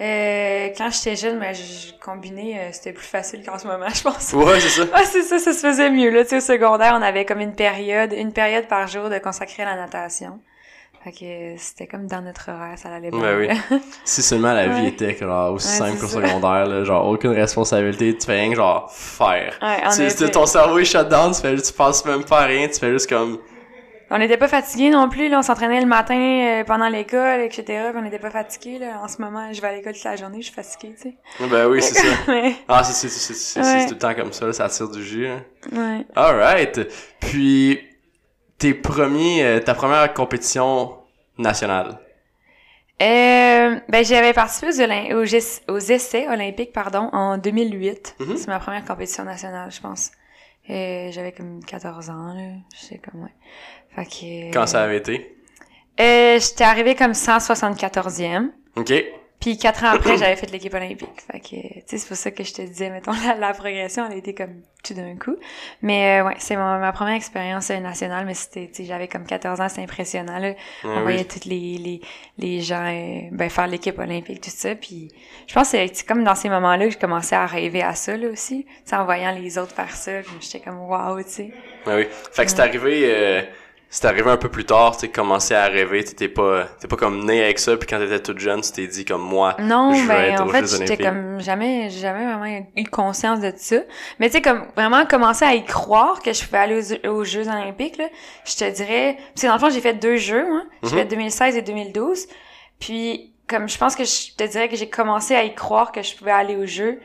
Euh, 0.00 0.68
quand 0.76 0.90
j'étais 0.90 1.16
jeune, 1.16 1.38
ben, 1.38 1.54
je 1.54 1.92
combinais, 2.04 2.56
euh, 2.58 2.68
c'était 2.72 2.92
plus 2.92 3.06
facile 3.06 3.44
qu'en 3.44 3.58
ce 3.58 3.66
moment, 3.66 3.88
je 3.94 4.02
pense. 4.02 4.32
Ouais, 4.32 4.58
c'est 4.60 4.68
ça. 4.68 4.82
Ouais, 4.84 5.04
c'est 5.04 5.22
ça, 5.22 5.38
ça 5.38 5.52
se 5.52 5.58
faisait 5.66 5.90
mieux. 5.90 6.10
Là, 6.10 6.22
tu 6.24 6.30
sais, 6.30 6.36
au 6.38 6.40
secondaire, 6.40 6.94
on 6.98 7.02
avait 7.02 7.24
comme 7.24 7.40
une 7.40 7.54
période, 7.54 8.12
une 8.12 8.32
période 8.32 8.66
par 8.68 8.88
jour 8.88 9.08
de 9.10 9.18
consacrer 9.18 9.62
à 9.62 9.66
la 9.66 9.76
natation. 9.76 10.40
Fait 11.04 11.10
que 11.10 11.24
euh, 11.24 11.54
c'était 11.58 11.88
comme 11.88 12.06
dans 12.06 12.20
notre 12.22 12.48
horaire, 12.50 12.78
ça 12.78 12.88
allait 12.94 13.10
bien. 13.10 13.20
Ben 13.20 13.36
oui. 13.70 13.78
Si 14.04 14.22
seulement 14.22 14.52
la 14.52 14.68
vie 14.68 14.82
Ouais. 14.82 14.88
était 14.88 15.16
genre 15.16 15.52
aussi 15.52 15.68
Ouais, 15.82 15.88
simple 15.88 16.00
qu'au 16.00 16.06
secondaire, 16.06 16.64
là, 16.66 16.84
genre 16.84 17.08
aucune 17.08 17.32
responsabilité, 17.32 18.16
tu 18.16 18.24
fais 18.24 18.34
rien 18.40 18.50
que 18.50 18.56
genre 18.56 18.88
faire. 18.92 19.58
Ouais, 19.60 19.84
en 19.84 19.90
Tu- 19.90 20.02
effet. 20.02 20.30
ton 20.30 20.46
cerveau 20.46 20.78
est 20.78 20.84
shut 20.84 21.08
down, 21.08 21.32
tu 21.34 21.40
fais 21.40 21.56
tu 21.56 21.72
penses 21.72 22.04
même 22.04 22.24
pas 22.24 22.42
à 22.42 22.44
rien, 22.44 22.68
tu 22.68 22.78
fais 22.78 22.92
juste 22.92 23.08
comme 23.08 23.38
On 24.12 24.18
n'était 24.18 24.36
pas 24.36 24.48
fatigués 24.48 24.90
non 24.90 25.08
plus, 25.08 25.28
là. 25.28 25.38
On 25.38 25.42
s'entraînait 25.42 25.80
le 25.80 25.86
matin 25.86 26.14
euh, 26.14 26.64
pendant 26.64 26.88
l'école, 26.88 27.40
etc. 27.40 27.64
Puis 27.90 27.96
on 27.98 28.02
n'était 28.02 28.18
pas 28.18 28.30
fatigués, 28.30 28.78
là. 28.78 29.00
En 29.02 29.08
ce 29.08 29.20
moment, 29.22 29.52
je 29.52 29.60
vais 29.60 29.68
à 29.68 29.72
l'école 29.72 29.94
toute 29.94 30.04
la 30.04 30.16
journée, 30.16 30.42
je 30.42 30.46
suis 30.46 30.54
fatiguée, 30.54 30.94
tu 31.00 31.10
sais. 31.10 31.48
ben 31.48 31.66
oui, 31.66 31.80
c'est 31.80 31.94
ça. 31.94 32.06
Ah, 32.68 32.84
c'est 32.84 33.08
c'est 33.08 33.34
c'est 33.34 33.60
Ouais. 33.60 33.86
tout 33.86 33.94
le 33.94 33.98
temps 33.98 34.14
comme 34.14 34.32
ça, 34.32 34.46
là, 34.46 34.52
ça 34.52 34.68
tire 34.68 34.90
du 34.90 35.02
jus. 35.02 35.26
Hein. 35.26 35.42
ouais. 35.72 36.06
Alright. 36.14 36.80
Puis 37.20 37.80
tes 38.58 38.74
premiers 38.74 39.42
euh, 39.44 39.60
ta 39.60 39.74
première 39.74 40.12
compétition 40.12 40.98
nationale? 41.38 41.98
Euh, 43.00 43.80
ben, 43.88 44.04
j'avais 44.04 44.32
participé 44.32 44.68
aux, 45.14 45.22
aux, 45.72 45.78
essais 45.78 46.28
olympiques, 46.28 46.72
pardon, 46.72 47.08
en 47.12 47.38
2008. 47.38 48.16
Mhm. 48.20 48.36
C'est 48.36 48.46
ma 48.48 48.60
première 48.60 48.84
compétition 48.84 49.24
nationale, 49.24 49.72
je 49.72 49.80
pense. 49.80 50.12
Euh, 50.70 51.10
j'avais 51.10 51.32
comme 51.32 51.64
14 51.64 52.10
ans, 52.10 52.34
là. 52.34 52.52
Je 52.74 52.80
sais 52.80 52.98
comme, 52.98 53.22
ouais. 53.22 53.32
Fait 53.94 54.04
que... 54.04 54.52
Quand 54.52 54.66
ça 54.66 54.82
avait 54.84 54.98
été? 54.98 55.36
Euh, 56.00 56.38
j'étais 56.40 56.64
arrivée 56.64 56.94
comme 56.94 57.12
174e. 57.12 58.50
OK. 58.76 58.92
Puis 59.40 59.58
quatre 59.58 59.82
ans 59.84 59.88
après, 59.94 60.16
j'avais 60.18 60.36
fait 60.36 60.50
l'équipe 60.52 60.72
olympique. 60.72 61.20
Fait 61.30 61.40
que, 61.40 61.48
tu 61.48 61.82
sais, 61.86 61.98
c'est 61.98 62.06
pour 62.08 62.16
ça 62.16 62.30
que 62.30 62.44
je 62.44 62.54
te 62.54 62.62
disais, 62.62 62.90
mettons, 62.90 63.10
la, 63.26 63.34
la 63.34 63.52
progression, 63.52 64.06
elle 64.06 64.12
a 64.12 64.16
été 64.16 64.34
comme 64.34 64.62
tout 64.84 64.94
d'un 64.94 65.16
coup. 65.16 65.36
Mais 65.82 66.20
euh, 66.20 66.26
ouais, 66.26 66.36
c'est 66.38 66.54
ma, 66.56 66.78
ma 66.78 66.92
première 66.92 67.16
expérience 67.16 67.70
euh, 67.70 67.78
nationale, 67.78 68.24
mais 68.24 68.34
c'était, 68.34 68.68
tu 68.68 68.74
sais, 68.76 68.84
j'avais 68.84 69.08
comme 69.08 69.26
14 69.26 69.60
ans, 69.60 69.68
c'était 69.68 69.82
impressionnant, 69.82 70.38
là. 70.38 70.50
Ouais, 70.50 70.56
On 70.84 70.96
oui. 70.98 71.02
voyait 71.02 71.24
tous 71.24 71.44
les, 71.44 71.76
les, 71.78 72.00
les 72.38 72.60
gens 72.60 72.86
euh, 72.86 73.28
ben, 73.32 73.50
faire 73.50 73.66
l'équipe 73.66 73.98
olympique, 73.98 74.40
tout 74.40 74.50
ça. 74.50 74.76
Puis 74.76 75.08
je 75.48 75.54
pense 75.54 75.72
que 75.72 75.76
c'est 75.76 75.90
c'est 75.92 76.06
comme 76.06 76.22
dans 76.22 76.36
ces 76.36 76.48
moments-là 76.48 76.86
que 76.86 76.92
j'ai 76.92 76.98
commencé 76.98 77.34
à 77.34 77.44
rêver 77.44 77.82
à 77.82 77.94
ça, 77.96 78.16
là, 78.16 78.28
aussi. 78.28 78.64
Tu 78.64 78.72
sais, 78.86 78.96
en 78.96 79.04
voyant 79.04 79.32
les 79.32 79.58
autres 79.58 79.74
faire 79.74 79.94
ça, 79.94 80.12
puis 80.22 80.34
j'étais 80.40 80.60
comme, 80.60 80.78
waouh, 80.80 81.20
tu 81.24 81.28
sais. 81.30 81.50
Oui. 81.86 82.06
Fait 82.32 82.44
que 82.44 82.50
c'est 82.50 82.60
arrivé 82.60 83.02
euh, 83.06 83.42
c'est 83.94 84.06
arrivé 84.06 84.30
un 84.30 84.38
peu 84.38 84.48
plus 84.48 84.64
tard, 84.64 84.96
tu 84.96 85.08
commencé 85.10 85.54
à 85.54 85.66
rêver, 85.66 86.02
t'étais 86.02 86.28
pas 86.28 86.64
t'es 86.80 86.88
pas 86.88 86.96
comme 86.96 87.26
né 87.26 87.44
avec 87.44 87.58
ça 87.58 87.76
puis 87.76 87.86
quand 87.86 87.98
t'étais 87.98 88.20
toute 88.20 88.38
jeune, 88.38 88.62
tu 88.62 88.72
t'es 88.72 88.86
dit 88.86 89.04
comme 89.04 89.20
moi 89.20 89.54
Non, 89.60 89.92
je 89.92 90.00
veux 90.00 90.08
ben 90.08 90.24
être 90.32 90.40
en 90.40 90.46
aux 90.46 90.48
fait, 90.48 90.66
j'étais 90.66 90.96
comme 90.96 91.40
jamais 91.40 91.90
jamais 91.90 92.24
vraiment 92.24 92.64
eu 92.74 92.84
conscience 92.84 93.40
de 93.40 93.52
ça. 93.54 93.76
Mais 94.18 94.28
tu 94.28 94.36
sais 94.36 94.42
comme 94.42 94.66
vraiment 94.74 95.04
commencer 95.04 95.44
à 95.44 95.54
y 95.54 95.62
croire 95.64 96.22
que 96.22 96.32
je 96.32 96.42
pouvais 96.42 96.58
aller 96.58 96.80
aux, 97.04 97.08
aux 97.10 97.24
Jeux 97.24 97.46
olympiques 97.48 97.98
là, 97.98 98.06
je 98.46 98.56
te 98.56 98.70
dirais 98.70 99.18
parce 99.34 99.42
que 99.42 99.46
dans 99.46 99.52
le 99.54 99.60
fond, 99.60 99.70
j'ai 99.70 99.82
fait 99.82 99.94
deux 99.94 100.16
jeux 100.16 100.48
moi, 100.48 100.62
j'ai 100.82 100.90
Mhm. 100.90 100.98
fait 100.98 101.04
2016 101.04 101.56
et 101.56 101.62
2012. 101.62 102.26
Puis 102.80 103.34
comme 103.46 103.68
je 103.68 103.76
pense 103.76 103.94
que 103.94 104.04
je 104.04 104.34
te 104.34 104.44
dirais 104.44 104.70
que 104.70 104.76
j'ai 104.76 104.88
commencé 104.88 105.34
à 105.34 105.44
y 105.44 105.54
croire 105.54 105.92
que 105.92 106.02
je 106.02 106.16
pouvais 106.16 106.30
aller 106.32 106.56
aux 106.56 106.66
Jeux 106.66 107.00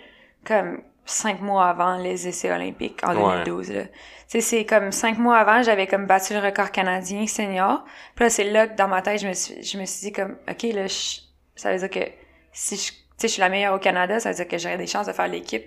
comme 0.45 0.79
cinq 1.07 1.42
mois 1.42 1.65
avant 1.68 1.98
les 1.98 2.27
essais 2.27 2.51
olympiques 2.51 3.01
en 3.04 3.15
Ouais. 3.15 3.44
2012 3.45 3.71
là. 3.71 3.83
Tu 3.86 3.92
sais, 4.27 4.42
c'est 4.42 4.65
comme 4.65 4.92
cinq 4.92 5.18
mois 5.18 5.38
avant, 5.38 5.63
j'avais 5.63 5.88
comme 5.88 6.06
battu 6.06 6.33
le 6.33 6.39
record 6.39 6.69
canadien 6.71 7.25
senior. 7.27 7.83
Puis 8.15 8.25
là, 8.25 8.30
c'est 8.30 8.44
là 8.44 8.68
que 8.68 8.75
dans 8.75 8.88
ma 8.89 9.01
tête, 9.01 9.21
je 9.21 9.27
me 9.27 9.33
suis, 9.33 9.63
je 9.63 9.77
me 9.77 9.86
suis 9.86 10.07
dit 10.07 10.12
comme, 10.12 10.38
OK, 10.50 10.63
là, 10.63 10.86
je- 10.88 11.19
ça 11.56 11.71
veut 11.71 11.80
dire 11.80 11.89
que 11.89 12.09
si 12.51 12.75
je, 12.75 12.92
tu 12.92 12.98
sais, 13.18 13.27
je 13.30 13.33
suis 13.33 13.39
la 13.39 13.48
meilleure 13.50 13.74
au 13.74 13.80
Canada, 13.80 14.19
ça 14.19 14.30
veut 14.30 14.36
dire 14.36 14.48
que 14.48 14.57
j'aurais 14.57 14.77
des 14.77 14.86
chances 14.88 15.07
de 15.07 15.13
faire 15.13 15.27
l'équipe 15.30 15.65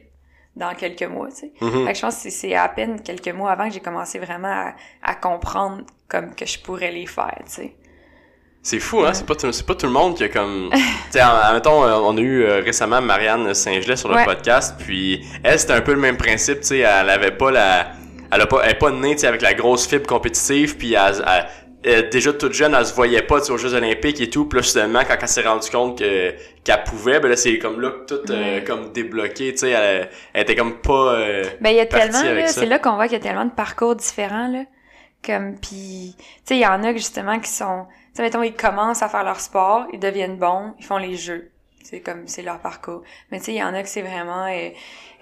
dans 0.56 0.74
quelques 0.74 1.04
mois, 1.04 1.28
tu 1.30 1.36
sais. 1.36 1.52
Mhm. 1.60 1.86
Fait 1.86 1.92
que 1.92 1.96
je 1.98 2.02
pense 2.02 2.16
que 2.16 2.20
c'est- 2.22 2.30
c'est 2.30 2.54
à 2.54 2.68
peine 2.68 3.00
quelques 3.02 3.28
mois 3.28 3.50
avant 3.52 3.66
que 3.68 3.72
j'ai 3.74 3.80
commencé 3.80 4.18
vraiment 4.18 4.48
à, 4.48 4.74
à 5.02 5.14
comprendre 5.14 5.84
comme 6.08 6.34
que 6.34 6.44
je 6.44 6.58
pourrais 6.60 6.90
les 6.92 7.06
faire, 7.06 7.38
tu 7.46 7.52
sais. 7.52 7.74
C'est 8.62 8.78
fou, 8.78 9.00
hein? 9.04 9.14
C'est 9.14 9.24
pas, 9.26 9.34
tout- 9.34 9.52
c'est 9.52 9.64
pas 9.66 9.74
tout 9.74 9.86
le 9.86 9.92
monde 9.92 10.16
qui 10.16 10.24
a 10.24 10.28
comme. 10.28 10.70
tu 10.72 10.78
sais, 11.10 11.22
en- 11.22 11.28
en- 11.28 11.52
mettons, 11.54 11.82
euh, 11.84 11.94
on 12.02 12.16
a 12.16 12.20
eu 12.20 12.42
euh, 12.44 12.60
récemment 12.60 13.00
Marianne 13.00 13.54
Saint-Gelais 13.54 13.96
sur 13.96 14.08
le 14.10 14.16
Ouais. 14.16 14.24
podcast, 14.24 14.74
puis 14.78 15.24
elle, 15.42 15.58
c'était 15.58 15.72
un 15.72 15.80
peu 15.80 15.92
le 15.92 15.98
même 16.00 16.16
principe, 16.18 16.60
tu 16.60 16.66
sais, 16.68 16.78
elle 16.80 17.08
avait 17.08 17.30
pas 17.30 17.50
la. 17.50 17.92
Elle, 18.32 18.42
a 18.42 18.46
pas, 18.46 18.60
elle 18.64 18.72
est 18.72 18.78
pas 18.78 18.90
née, 18.90 19.14
tu 19.14 19.20
sais, 19.22 19.26
avec 19.26 19.40
la 19.42 19.54
grosse 19.54 19.86
fibre 19.88 20.06
compétitive, 20.06 20.76
puis 20.76 20.92
elle, 20.94 21.24
elle- 21.82 22.10
déjà 22.10 22.32
toute 22.34 22.52
jeune, 22.52 22.74
elle 22.78 22.84
se 22.84 22.92
voyait 22.94 23.22
pas, 23.22 23.38
aux 23.50 23.56
Jeux 23.56 23.72
Olympiques 23.74 24.20
et 24.20 24.28
tout, 24.28 24.44
puis 24.44 24.58
là, 24.58 24.62
justement, 24.62 25.00
quand 25.08 25.16
elle 25.20 25.28
s'est 25.28 25.40
rendue 25.42 25.70
compte 25.70 25.98
que, 25.98 26.34
qu'elle 26.62 26.84
pouvait, 26.84 27.18
ben 27.18 27.28
là, 27.28 27.36
c'est 27.36 27.58
comme 27.58 27.80
là 27.80 27.90
que 27.90 28.14
tout, 28.14 28.30
euh, 28.32 28.60
comme 28.66 28.92
débloqué, 28.92 29.52
tu 29.52 29.58
sais, 29.60 29.70
elle, 29.70 30.10
elle 30.34 30.42
était 30.42 30.54
comme 30.54 30.76
pas. 30.82 31.14
euh, 31.14 31.44
Ben, 31.62 31.70
il 31.70 31.76
y 31.76 31.80
a 31.80 31.86
tellement, 31.86 32.18
avec 32.18 32.44
là, 32.44 32.48
c'est 32.48 32.66
là 32.66 32.78
qu'on 32.78 32.94
voit 32.96 33.08
qu'il 33.08 33.16
y 33.16 33.20
a 33.20 33.24
tellement 33.24 33.46
de 33.46 33.50
parcours 33.52 33.96
différents, 33.96 34.48
là. 34.48 34.64
Comme, 35.24 35.56
puis, 35.60 36.14
tu 36.18 36.24
sais, 36.44 36.56
il 36.56 36.60
y 36.60 36.66
en 36.66 36.82
a 36.84 36.92
justement, 36.92 37.40
qui 37.40 37.50
sont, 37.50 37.86
sais, 38.14 38.22
mettons, 38.22 38.42
ils 38.42 38.54
commencent 38.54 39.02
à 39.02 39.08
faire 39.08 39.24
leur 39.24 39.40
sport, 39.40 39.86
ils 39.92 40.00
deviennent 40.00 40.36
bons, 40.36 40.74
ils 40.78 40.84
font 40.84 40.98
les 40.98 41.16
jeux. 41.16 41.50
C'est 41.82 42.00
comme, 42.00 42.26
c'est 42.28 42.42
leur 42.42 42.60
parcours. 42.60 43.02
Mais 43.30 43.38
tu 43.38 43.46
sais, 43.46 43.52
il 43.52 43.58
y 43.58 43.62
en 43.62 43.72
a 43.74 43.82
que 43.82 43.88
c'est 43.88 44.02
vraiment, 44.02 44.44
euh, 44.46 44.68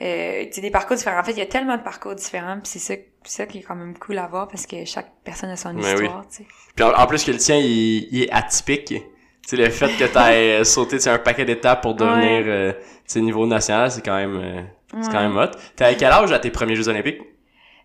euh, 0.02 0.44
tu 0.46 0.52
sais, 0.52 0.61
des 0.61 0.70
parcours 0.70 0.96
différents. 0.96 1.20
En 1.20 1.25
fait, 1.25 1.32
il 1.32 1.38
y 1.38 1.43
a 1.43 1.46
tellement 1.46 1.76
de 1.76 1.82
parcours 1.82 2.14
différents, 2.14 2.58
puis 2.61 2.69
c'est 2.69 2.79
ça, 2.79 2.94
ça 3.25 3.46
qui 3.46 3.58
est 3.58 3.62
quand 3.62 3.76
même 3.76 3.96
cool 3.96 4.19
à 4.19 4.26
voir, 4.26 4.49
parce 4.49 4.67
que 4.67 4.85
chaque 4.85 5.11
personne 5.25 5.50
a 5.50 5.56
son 5.56 5.75
Ben 5.75 5.81
oui. 5.81 6.05
histoire, 6.05 6.26
tu 6.29 6.37
sais. 6.38 6.46
Puis 6.75 6.85
en, 6.85 6.93
en 6.93 7.06
plus 7.06 7.25
que 7.25 7.31
le 7.31 7.38
tien, 7.38 7.56
il, 7.56 8.08
il 8.12 8.23
est 8.25 8.31
atypique. 8.32 8.87
Tu 8.87 9.00
sais, 9.46 9.56
le 9.56 9.70
fait 9.70 9.88
que 9.96 10.05
t'aies 10.05 10.64
sauté 10.64 10.96
tu 10.96 11.05
sais, 11.05 11.11
un 11.11 11.19
paquet 11.19 11.44
d'étapes 11.44 11.81
pour 11.81 11.94
devenir 11.94 12.43
euh, 12.46 12.73
tu 12.73 12.81
sais, 13.06 13.20
niveau 13.20 13.46
national, 13.46 13.91
c'est 13.91 14.05
quand 14.05 14.17
même 14.17 14.37
euh, 14.37 14.62
c'est 15.00 15.11
quand 15.11 15.20
même 15.20 15.37
hot. 15.37 15.56
T'es 15.76 15.84
à 15.84 15.94
quel 15.94 16.11
âge 16.11 16.32
à 16.32 16.38
tes 16.38 16.50
premiers 16.50 16.75
Jeux 16.75 16.88
Olympiques? 16.88 17.20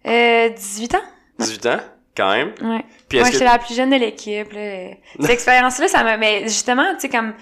Euh, 0.06 0.50
18 0.50 0.96
ans? 0.96 1.02
18 1.40 1.66
ans, 1.68 1.80
quand 2.16 2.32
même. 2.32 2.54
Ouais. 2.62 2.84
Puis 3.10 3.20
Moi, 3.20 3.28
j'étais 3.28 3.46
que... 3.46 3.52
la 3.52 3.60
plus 3.60 3.76
jeune 3.76 3.90
de 3.90 3.96
l'équipe. 3.96 4.52
là. 4.52 4.92
Cette 5.20 5.30
expérience-là, 5.30 5.88
ça 5.88 6.04
m'a... 6.04 6.18
Mais 6.18 6.44
justement, 6.44 6.94
tu 6.94 7.02
sais, 7.02 7.10
comme... 7.10 7.34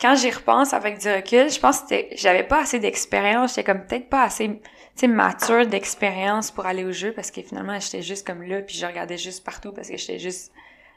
Quand 0.00 0.14
j'y 0.14 0.30
repense 0.30 0.72
avec 0.72 0.98
du 0.98 1.08
recul, 1.12 1.50
je 1.50 1.60
pense 1.60 1.80
que 1.82 1.94
j'avais 2.14 2.42
pas 2.42 2.62
assez 2.62 2.78
d'expérience. 2.78 3.50
J'étais 3.50 3.64
comme 3.64 3.84
peut-être 3.84 4.08
pas 4.08 4.22
assez, 4.22 4.48
tu 4.48 4.60
sais, 4.94 5.06
mature 5.06 5.66
d'expérience 5.66 6.50
pour 6.50 6.64
aller 6.64 6.84
au 6.84 6.92
jeu 6.92 7.12
parce 7.12 7.30
que 7.30 7.42
finalement, 7.42 7.78
j'étais 7.78 8.00
juste 8.00 8.26
comme 8.26 8.42
là 8.42 8.62
puis 8.62 8.78
je 8.78 8.86
regardais 8.86 9.18
juste 9.18 9.44
partout 9.44 9.72
parce 9.72 9.90
que 9.90 9.98
j'étais 9.98 10.18
juste 10.18 10.52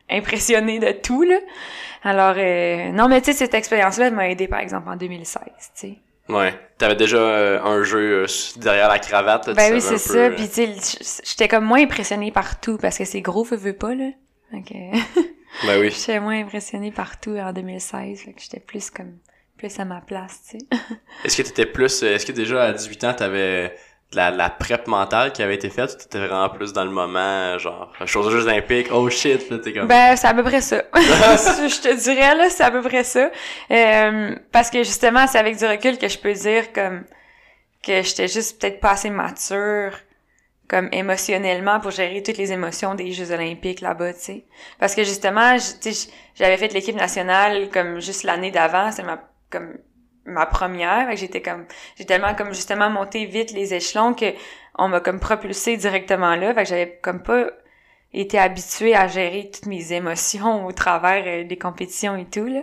impressionnée 0.09 0.79
de 0.79 0.91
tout, 0.91 1.23
là. 1.23 1.37
Alors, 2.03 2.35
euh, 2.37 2.91
non, 2.91 3.07
mais 3.07 3.21
tu 3.21 3.31
sais, 3.31 3.37
cette 3.37 3.53
expérience-là 3.53 4.11
m'a 4.11 4.29
aidé, 4.29 4.47
par 4.47 4.59
exemple, 4.59 4.89
en 4.89 4.95
2016, 4.95 5.43
tu 5.45 5.61
sais. 5.73 5.97
Ouais. 6.29 6.53
T'avais 6.77 6.95
déjà 6.95 7.17
euh, 7.17 7.61
un 7.63 7.83
jeu 7.83 8.23
euh, 8.23 8.27
derrière 8.57 8.87
la 8.89 8.99
cravate. 8.99 9.47
Là, 9.47 9.53
Ben 9.53 9.73
oui, 9.73 9.81
c'est 9.81 9.93
peu, 9.93 9.97
ça. 9.97 10.13
euh, 10.17 10.29
Puis 10.35 10.47
tu 10.49 10.65
sais, 10.79 11.21
j'étais 11.25 11.47
comme 11.47 11.65
moins 11.65 11.81
impressionnée 11.81 12.31
partout 12.31 12.77
parce 12.81 12.97
que 12.97 13.05
c'est 13.05 13.21
gros, 13.21 13.43
veux, 13.43 13.57
veux 13.57 13.73
pas, 13.73 13.93
là. 13.93 14.09
Donc, 14.51 14.71
euh, 14.71 14.97
Ben 15.67 15.79
oui. 15.79 15.91
J'étais 15.91 16.19
moins 16.19 16.39
impressionnée 16.41 16.91
partout 16.91 17.35
en 17.37 17.51
2016, 17.53 18.21
fait 18.21 18.33
que 18.33 18.41
j'étais 18.41 18.59
plus 18.59 18.89
comme 18.89 19.17
plus 19.57 19.79
à 19.79 19.85
ma 19.85 20.01
place, 20.01 20.41
tu 20.49 20.57
sais. 20.59 20.65
Est-ce 21.25 21.37
que 21.37 21.41
t'étais 21.43 21.65
plus... 21.65 22.03
euh, 22.03 22.15
Est-ce 22.15 22.25
que 22.25 22.31
déjà 22.31 22.63
à 22.63 22.73
18 22.73 23.03
ans, 23.03 23.13
t'avais 23.13 23.75
la, 24.15 24.31
la 24.31 24.49
prep 24.49 24.87
mentale 24.87 25.31
qui 25.31 25.41
avait 25.41 25.55
été 25.55 25.69
faite 25.69 25.91
ou 25.93 25.97
t'étais 25.97 26.19
vraiment 26.19 26.49
plus 26.49 26.73
dans 26.73 26.83
le 26.83 26.91
moment, 26.91 27.57
genre, 27.57 27.91
chose 28.05 28.27
aux 28.27 28.31
Jeux 28.31 28.47
Olympiques, 28.47 28.87
oh 28.91 29.09
shit, 29.09 29.49
là, 29.49 29.57
t'es 29.59 29.73
comme... 29.73 29.87
Ben, 29.87 30.15
c'est 30.15 30.27
à 30.27 30.33
peu 30.33 30.43
près 30.43 30.61
ça. 30.61 30.83
je 30.95 31.81
te 31.81 31.95
dirais, 32.01 32.35
là, 32.35 32.49
c'est 32.49 32.63
à 32.63 32.71
peu 32.71 32.81
près 32.81 33.03
ça. 33.03 33.29
Euh, 33.71 34.35
parce 34.51 34.69
que 34.69 34.79
justement, 34.79 35.27
c'est 35.27 35.39
avec 35.39 35.57
du 35.57 35.65
recul 35.65 35.97
que 35.97 36.07
je 36.07 36.17
peux 36.17 36.33
dire 36.33 36.73
comme 36.73 37.03
que 37.83 38.01
j'étais 38.01 38.27
juste 38.27 38.59
peut-être 38.59 38.79
pas 38.79 38.91
assez 38.91 39.09
mature 39.09 39.91
comme 40.69 40.89
émotionnellement 40.91 41.79
pour 41.79 41.91
gérer 41.91 42.23
toutes 42.23 42.37
les 42.37 42.51
émotions 42.51 42.95
des 42.95 43.11
Jeux 43.11 43.31
olympiques 43.31 43.81
là-bas, 43.81 44.13
tu 44.13 44.19
sais. 44.19 44.45
Parce 44.79 44.95
que 44.95 45.03
justement, 45.03 45.57
tu 45.81 45.91
j'avais 46.35 46.57
fait 46.57 46.73
l'équipe 46.73 46.95
nationale 46.95 47.69
comme 47.69 47.99
juste 47.99 48.23
l'année 48.23 48.49
d'avant, 48.49 48.91
c'est 48.91 49.03
ma 49.03 49.19
comme 49.51 49.77
ma 50.25 50.45
première, 50.45 51.15
j'étais 51.15 51.41
comme 51.41 51.65
j'ai 51.97 52.05
tellement 52.05 52.33
comme 52.35 52.53
justement 52.53 52.89
monté 52.89 53.25
vite 53.25 53.51
les 53.51 53.73
échelons 53.73 54.13
que 54.13 54.33
on 54.77 54.87
m'a 54.87 54.99
comme 54.99 55.19
propulsé 55.19 55.77
directement 55.77 56.35
là, 56.35 56.53
fait 56.53 56.63
que 56.63 56.69
j'avais 56.69 56.99
comme 57.01 57.21
pas 57.21 57.47
été 58.13 58.37
habituée 58.37 58.95
à 58.95 59.07
gérer 59.07 59.49
toutes 59.53 59.65
mes 59.65 59.91
émotions 59.93 60.65
au 60.65 60.71
travers 60.71 61.23
euh, 61.25 61.43
des 61.43 61.57
compétitions 61.57 62.15
et 62.15 62.25
tout 62.25 62.45
là. 62.45 62.61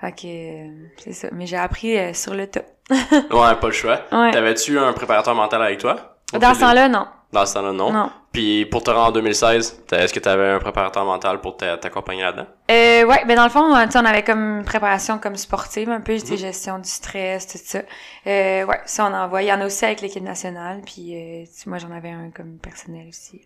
Fait 0.00 0.12
que 0.12 0.26
euh, 0.26 0.70
c'est 0.98 1.12
ça, 1.12 1.28
mais 1.32 1.46
j'ai 1.46 1.56
appris 1.56 1.98
euh, 1.98 2.12
sur 2.12 2.34
le 2.34 2.46
tas. 2.46 2.62
Ouais, 2.90 3.54
pas 3.60 3.66
le 3.66 3.72
choix. 3.72 4.02
Ouais. 4.12 4.30
T'avais-tu 4.30 4.78
un 4.78 4.92
préparateur 4.92 5.34
mental 5.34 5.62
avec 5.62 5.78
toi? 5.78 6.13
Dans 6.38 6.54
ce 6.54 6.60
temps-là, 6.60 6.88
non. 6.88 7.06
Dans 7.32 7.46
ce 7.46 7.54
temps-là, 7.54 7.72
non? 7.72 7.90
Non. 7.92 8.10
Puis 8.32 8.64
pour 8.66 8.82
te 8.82 8.90
rendre 8.90 9.06
en 9.08 9.12
2016, 9.12 9.82
t'as- 9.86 9.98
est-ce 10.04 10.12
que 10.14 10.20
tu 10.20 10.28
avais 10.28 10.48
un 10.50 10.58
préparateur 10.58 11.04
mental 11.04 11.40
pour 11.40 11.56
t'a- 11.56 11.76
t'accompagner 11.78 12.22
là-dedans? 12.22 12.46
Euh, 12.70 13.04
ouais, 13.04 13.24
ben 13.26 13.34
dans 13.36 13.44
le 13.44 13.50
fond, 13.50 13.72
tu 13.84 13.90
sais, 13.92 13.98
on 13.98 14.04
avait 14.04 14.22
comme 14.22 14.58
une 14.58 14.64
préparation 14.64 15.18
comme 15.18 15.36
sportive, 15.36 15.90
un 15.90 16.00
peu, 16.00 16.14
tu 16.18 16.26
sais, 16.26 16.36
gestion 16.36 16.78
du 16.78 16.88
stress, 16.88 17.46
tout 17.46 17.58
ça. 17.62 17.80
Euh, 18.26 18.64
ouais, 18.64 18.80
ça, 18.86 19.06
on 19.06 19.14
en 19.14 19.28
voit. 19.28 19.42
Il 19.42 19.48
y 19.48 19.52
en 19.52 19.60
a 19.60 19.66
aussi 19.66 19.84
avec 19.84 20.00
l'équipe 20.00 20.22
nationale, 20.22 20.80
puis 20.84 21.14
euh, 21.14 21.44
tu 21.60 21.68
moi, 21.68 21.78
j'en 21.78 21.90
avais 21.92 22.10
un 22.10 22.30
comme 22.30 22.58
personnel 22.58 23.06
aussi. 23.08 23.40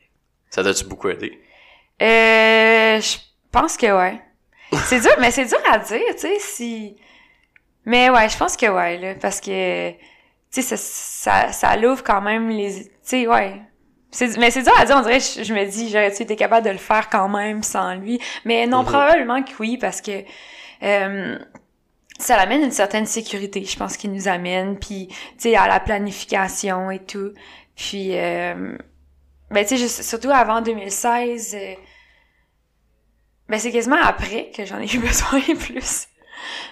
Ça 0.51 0.63
t'a-tu 0.63 0.85
beaucoup 0.85 1.09
aidé? 1.09 1.39
Euh, 2.01 3.01
je 3.01 3.17
pense 3.53 3.77
que 3.77 3.87
ouais. 3.87 4.21
C'est 4.85 5.01
dur, 5.01 5.13
mais 5.19 5.31
c'est 5.31 5.47
dur 5.47 5.59
à 5.71 5.79
dire, 5.79 6.01
tu 6.13 6.19
sais, 6.19 6.37
si... 6.41 6.97
Mais 7.87 8.11
ouais, 8.11 8.29
je 8.29 8.37
pense 8.37 8.55
que 8.57 8.67
ouais, 8.67 8.99
là, 8.99 9.15
parce 9.21 9.41
que, 9.41 9.93
tu 10.53 10.63
sais, 10.63 10.77
ça, 10.77 10.77
ça, 10.77 11.53
ça 11.53 11.77
l'ouvre 11.77 12.03
quand 12.05 12.21
même 12.21 12.49
les... 12.49 12.85
Tu 12.85 12.91
sais, 13.03 13.27
ouais. 13.27 13.61
Mais 14.39 14.51
c'est 14.51 14.63
dur 14.63 14.73
à 14.79 14.85
dire, 14.87 14.97
on 14.97 15.03
dirait, 15.03 15.21
je, 15.21 15.43
je 15.43 15.53
me 15.55 15.65
dis, 15.67 15.91
j'aurais-tu 15.91 16.23
été 16.23 16.35
capable 16.37 16.65
de 16.67 16.71
le 16.73 16.79
faire 16.79 17.11
quand 17.11 17.29
même 17.29 17.63
sans 17.63 17.95
lui? 17.95 18.21
Mais 18.45 18.67
non, 18.67 18.79
Mhm. 18.79 18.87
probablement 18.87 19.43
que 19.43 19.53
oui, 19.61 19.77
parce 19.77 20.01
que... 20.01 20.25
euh, 20.83 21.39
ça 22.19 22.37
l'amène 22.37 22.63
une 22.63 22.73
certaine 22.73 23.07
sécurité, 23.07 23.65
je 23.65 23.77
pense 23.77 23.97
qu'il 23.97 24.11
nous 24.13 24.27
amène, 24.27 24.77
puis, 24.79 25.07
tu 25.09 25.15
sais, 25.39 25.57
à 25.57 25.69
la 25.69 25.79
planification 25.79 26.91
et 26.91 26.99
tout. 27.05 27.33
Puis, 27.77 28.19
euh, 28.19 28.77
ben, 29.53 29.65
tu 29.65 29.79
sais, 29.79 30.03
surtout 30.03 30.31
avant 30.31 30.61
2016, 30.61 31.55
euh, 31.55 31.75
ben, 33.49 33.59
c'est 33.59 33.73
quasiment 33.73 33.97
après 34.03 34.51
que 34.55 34.65
j'en 34.65 34.79
ai 34.81 34.93
eu 34.93 34.99
besoin 35.07 35.41
plus. 35.59 36.09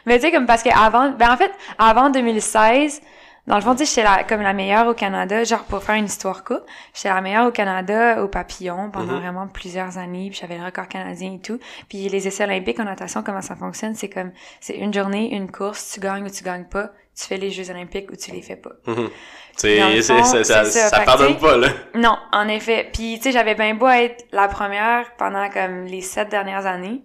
Mais 0.04 0.16
tu 0.18 0.26
sais, 0.26 0.32
comme 0.32 0.46
parce 0.46 0.62
que 0.62 0.68
avant, 0.70 1.10
ben, 1.10 1.30
en 1.32 1.36
fait, 1.36 1.52
avant 1.78 2.10
2016, 2.10 3.00
dans 3.46 3.56
le 3.56 3.62
fond, 3.62 3.74
tu 3.74 3.84
sais, 3.84 3.94
j'étais 4.02 4.02
la- 4.16 4.24
comme 4.24 4.40
la 4.42 4.52
meilleure 4.52 4.86
au 4.88 4.94
Canada, 4.94 5.44
genre 5.44 5.64
pour 5.64 5.82
faire 5.82 5.94
une 5.94 6.06
histoire 6.06 6.42
courte, 6.44 6.64
j'étais 6.94 7.08
la 7.10 7.20
meilleure 7.20 7.46
au 7.46 7.52
Canada 7.52 8.22
au 8.22 8.28
papillon 8.28 8.90
pendant 8.90 9.12
Mhm. 9.14 9.20
vraiment 9.20 9.46
plusieurs 9.48 9.98
années, 9.98 10.30
puis 10.30 10.38
j'avais 10.40 10.58
le 10.58 10.64
record 10.64 10.88
canadien 10.88 11.34
et 11.34 11.40
tout. 11.40 11.58
Puis 11.88 12.08
les 12.08 12.26
essais 12.26 12.44
olympiques 12.44 12.80
en 12.80 12.84
natation, 12.84 13.22
comment 13.22 13.42
ça 13.42 13.54
fonctionne, 13.56 13.94
c'est 13.94 14.08
comme, 14.08 14.32
c'est 14.60 14.76
une 14.76 14.92
journée, 14.92 15.34
une 15.34 15.50
course, 15.50 15.92
tu 15.94 16.00
gagnes 16.00 16.24
ou 16.24 16.30
tu 16.30 16.42
gagnes 16.42 16.64
pas, 16.66 16.90
tu 17.18 17.24
fais 17.24 17.36
les 17.36 17.50
Jeux 17.50 17.70
olympiques 17.70 18.10
ou 18.10 18.16
tu 18.16 18.30
les 18.32 18.42
fais 18.42 18.56
pas. 18.56 18.72
Mhm. 18.86 19.08
C'est, 19.56 20.02
c'est- 20.02 20.12
fond, 20.18 20.22
ça, 20.24 20.44
ça, 20.44 20.64
ça. 20.64 21.00
pardonne 21.00 21.38
pas, 21.38 21.56
là. 21.56 21.68
Non, 21.94 22.18
en 22.32 22.46
effet. 22.48 22.90
Puis, 22.92 23.14
tu 23.16 23.22
sais, 23.22 23.32
j'avais 23.32 23.54
bien 23.54 23.74
beau 23.74 23.88
être 23.88 24.26
la 24.32 24.48
première 24.48 25.06
pendant 25.16 25.48
comme 25.48 25.84
les 25.86 26.02
sept 26.02 26.28
dernières 26.28 26.66
années 26.66 27.02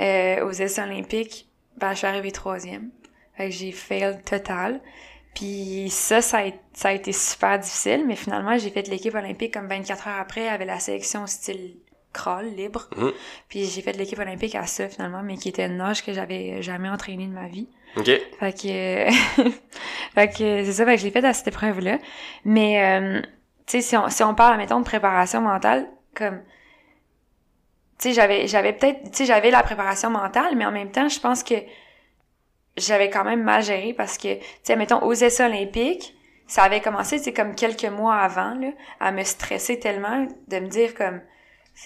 euh, 0.00 0.44
aux 0.44 0.50
essais 0.50 0.82
olympiques. 0.82 1.48
Ben, 1.76 1.92
je 1.92 1.98
suis 1.98 2.06
arrivée 2.08 2.32
troisième. 2.32 2.90
Fait 3.36 3.44
que 3.50 3.54
j'ai 3.54 3.70
fail 3.70 4.18
total. 4.24 4.80
Puis 5.38 5.88
ça, 5.88 6.20
ça 6.20 6.38
a, 6.38 6.50
ça 6.72 6.88
a 6.88 6.92
été 6.92 7.12
super 7.12 7.60
difficile, 7.60 8.04
mais 8.04 8.16
finalement, 8.16 8.58
j'ai 8.58 8.70
fait 8.70 8.88
l'équipe 8.88 9.14
olympique 9.14 9.54
comme 9.54 9.68
24 9.68 10.08
heures 10.08 10.18
après, 10.18 10.48
avec 10.48 10.66
la 10.66 10.80
sélection 10.80 11.28
style 11.28 11.76
crawl, 12.12 12.46
libre. 12.46 12.88
Mhm. 12.96 13.12
Puis 13.48 13.66
j'ai 13.66 13.80
fait 13.82 13.92
l'équipe 13.92 14.18
olympique 14.18 14.56
à 14.56 14.66
ça, 14.66 14.88
finalement, 14.88 15.22
mais 15.22 15.36
qui 15.36 15.48
était 15.48 15.66
une 15.66 15.76
nage 15.76 16.04
que 16.04 16.12
j'avais 16.12 16.60
jamais 16.60 16.88
entraîné 16.88 17.28
de 17.28 17.32
ma 17.32 17.46
vie. 17.46 17.68
OK. 17.96 18.06
Fait 18.40 18.52
que, 18.52 19.42
fait 20.16 20.28
que 20.28 20.64
c'est 20.64 20.72
ça, 20.72 20.84
fait 20.84 20.96
que 20.96 21.00
je 21.02 21.06
l'ai 21.06 21.12
fait 21.12 21.24
à 21.24 21.32
cette 21.32 21.46
épreuve-là. 21.46 21.98
Mais, 22.44 22.82
euh, 22.82 23.20
tu 23.20 23.28
sais, 23.66 23.80
si 23.80 23.96
on, 23.96 24.08
si 24.08 24.24
on 24.24 24.34
parle, 24.34 24.56
mettons, 24.56 24.80
de 24.80 24.84
préparation 24.84 25.40
mentale, 25.40 25.86
comme, 26.16 26.40
tu 28.00 28.08
sais, 28.08 28.12
j'avais, 28.12 28.48
j'avais 28.48 28.72
peut-être, 28.72 29.04
tu 29.04 29.18
sais, 29.18 29.24
j'avais 29.24 29.52
la 29.52 29.62
préparation 29.62 30.10
mentale, 30.10 30.56
mais 30.56 30.66
en 30.66 30.72
même 30.72 30.90
temps, 30.90 31.08
je 31.08 31.20
pense 31.20 31.44
que 31.44 31.54
j'avais 32.78 33.10
quand 33.10 33.24
même 33.24 33.42
mal 33.42 33.62
géré 33.62 33.92
parce 33.92 34.18
que, 34.18 34.34
tu 34.34 34.44
sais, 34.62 34.76
mettons, 34.76 35.02
aux 35.02 35.12
essais 35.12 35.44
olympiques, 35.44 36.14
ça 36.46 36.62
avait 36.62 36.80
commencé, 36.80 37.18
c'est 37.18 37.32
comme 37.32 37.54
quelques 37.54 37.84
mois 37.84 38.16
avant, 38.16 38.54
là, 38.54 38.68
à 39.00 39.12
me 39.12 39.22
stresser 39.22 39.78
tellement, 39.78 40.26
de 40.48 40.58
me 40.60 40.68
dire 40.68 40.94
comme, 40.94 41.20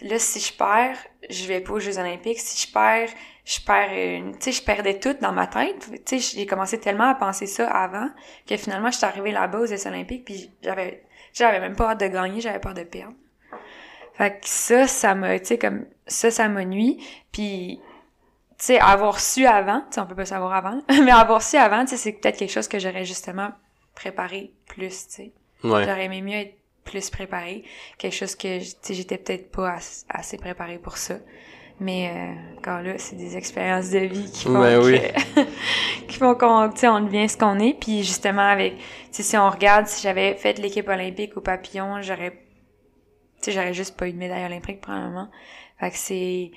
là, 0.03 0.19
si 0.19 0.41
je 0.41 0.53
perds, 0.53 0.97
je 1.29 1.47
vais 1.47 1.61
pas 1.61 1.73
aux 1.75 1.81
Jeux 1.81 1.99
olympiques. 1.99 2.41
Si 2.41 2.67
je 2.67 2.73
perds, 2.73 3.11
je 3.45 3.61
perds 3.61 3.93
une... 3.93 4.33
Tu 4.39 4.45
sais, 4.45 4.53
je 4.53 4.63
perdais 4.63 4.99
tout 4.99 5.15
dans 5.21 5.33
ma 5.33 5.47
tête. 5.47 5.91
Tu 6.07 6.21
sais, 6.21 6.37
j'ai 6.39 6.47
commencé 6.47 6.79
tellement 6.81 7.11
à 7.11 7.15
penser 7.15 7.47
ça 7.47 7.69
avant 7.69 8.09
que 8.47 8.57
finalement, 8.57 8.91
je 8.91 8.97
suis 8.97 9.07
arrivée 9.07 9.33
là-bas 9.33 9.61
aux 9.61 9.67
Jeux 9.67 9.87
olympiques 9.87 10.25
puis 10.25 10.51
j'avais... 10.63 11.05
J'avais 11.35 11.61
même 11.61 11.75
pas 11.75 11.91
hâte 11.91 12.01
de 12.01 12.09
gagner, 12.09 12.43
j'avais 12.43 12.59
peur 12.59 12.75
de 12.75 12.83
perdre. 12.83 13.15
Fait 14.13 14.33
que 14.33 14.47
ça, 14.47 14.87
ça 14.87 15.15
m'a, 15.15 15.39
tu 15.39 15.47
sais, 15.47 15.59
comme... 15.59 15.87
Ça, 16.07 16.31
ça 16.31 16.49
m'a 16.49 16.65
nuit. 16.65 17.03
Puis, 17.33 17.81
sais, 18.67 18.79
avoir 18.79 19.21
su 19.21 19.47
avant, 19.47 19.81
tu 19.81 19.87
sais, 19.95 20.01
on 20.01 20.07
peut 20.07 20.15
pas 20.15 20.25
savoir 20.27 20.53
avant, 20.55 20.81
mais 21.05 21.11
avoir 21.11 21.43
su 21.43 21.57
avant, 21.57 21.85
tu 21.85 21.91
sais, 21.91 21.97
c'est 21.97 22.13
peut-être 22.13 22.37
quelque 22.39 22.53
chose 22.53 22.69
que 22.69 22.79
j'aurais 22.79 23.05
justement 23.05 23.51
préparé 23.95 24.53
plus, 24.67 25.07
tu 25.09 25.15
sais. 25.15 25.33
Ouais. 25.65 25.85
J'aurais 25.85 26.07
aimé 26.07 26.23
mieux 26.23 26.37
être 26.37 26.57
plus 26.85 27.11
préparée. 27.11 27.63
Quelque 27.99 28.15
chose 28.15 28.35
que, 28.35 28.59
tu 28.59 28.65
sais, 28.81 28.95
j'étais 28.95 29.17
peut-être 29.19 29.51
pas 29.53 29.75
as- 29.75 30.05
assez 30.09 30.37
préparée 30.39 30.79
pour 30.79 30.97
ça. 30.97 31.15
Mais 31.81 32.11
euh, 32.11 32.59
encore 32.59 32.81
là, 32.83 32.95
c'est 32.99 33.17
des 33.17 33.37
expériences 33.37 33.91
de 33.91 33.99
vie 34.01 34.31
qui 34.31 34.45
font 34.45 34.61
Ben 34.61 34.81
que- 34.81 34.85
oui. 34.87 35.47
qui 36.09 36.17
font 36.19 36.35
qu'on, 36.35 36.69
tu 36.71 36.81
sais, 36.81 36.89
on 36.89 37.01
devient 37.01 37.29
ce 37.29 37.37
qu'on 37.37 37.59
est. 37.59 37.75
Puis 37.75 38.03
justement, 38.03 38.43
avec, 38.43 38.75
si 39.11 39.37
on 39.37 39.49
regarde, 39.51 39.87
si 39.87 40.03
j'avais 40.03 40.35
fait 40.35 40.59
l'équipe 40.59 40.89
olympique 40.89 41.37
au 41.37 41.41
papillon, 41.41 42.03
j'aurais, 42.03 42.31
tu 42.33 42.37
sais, 43.43 43.53
j'aurais 43.53 43.75
juste 43.75 43.97
pas 43.97 44.09
eu 44.09 44.13
de 44.13 44.19
médaille 44.19 44.45
olympique 44.45 44.81
probablement. 44.81 45.29
Fait 45.81 45.91
que 45.91 45.97
c'est, 45.97 46.51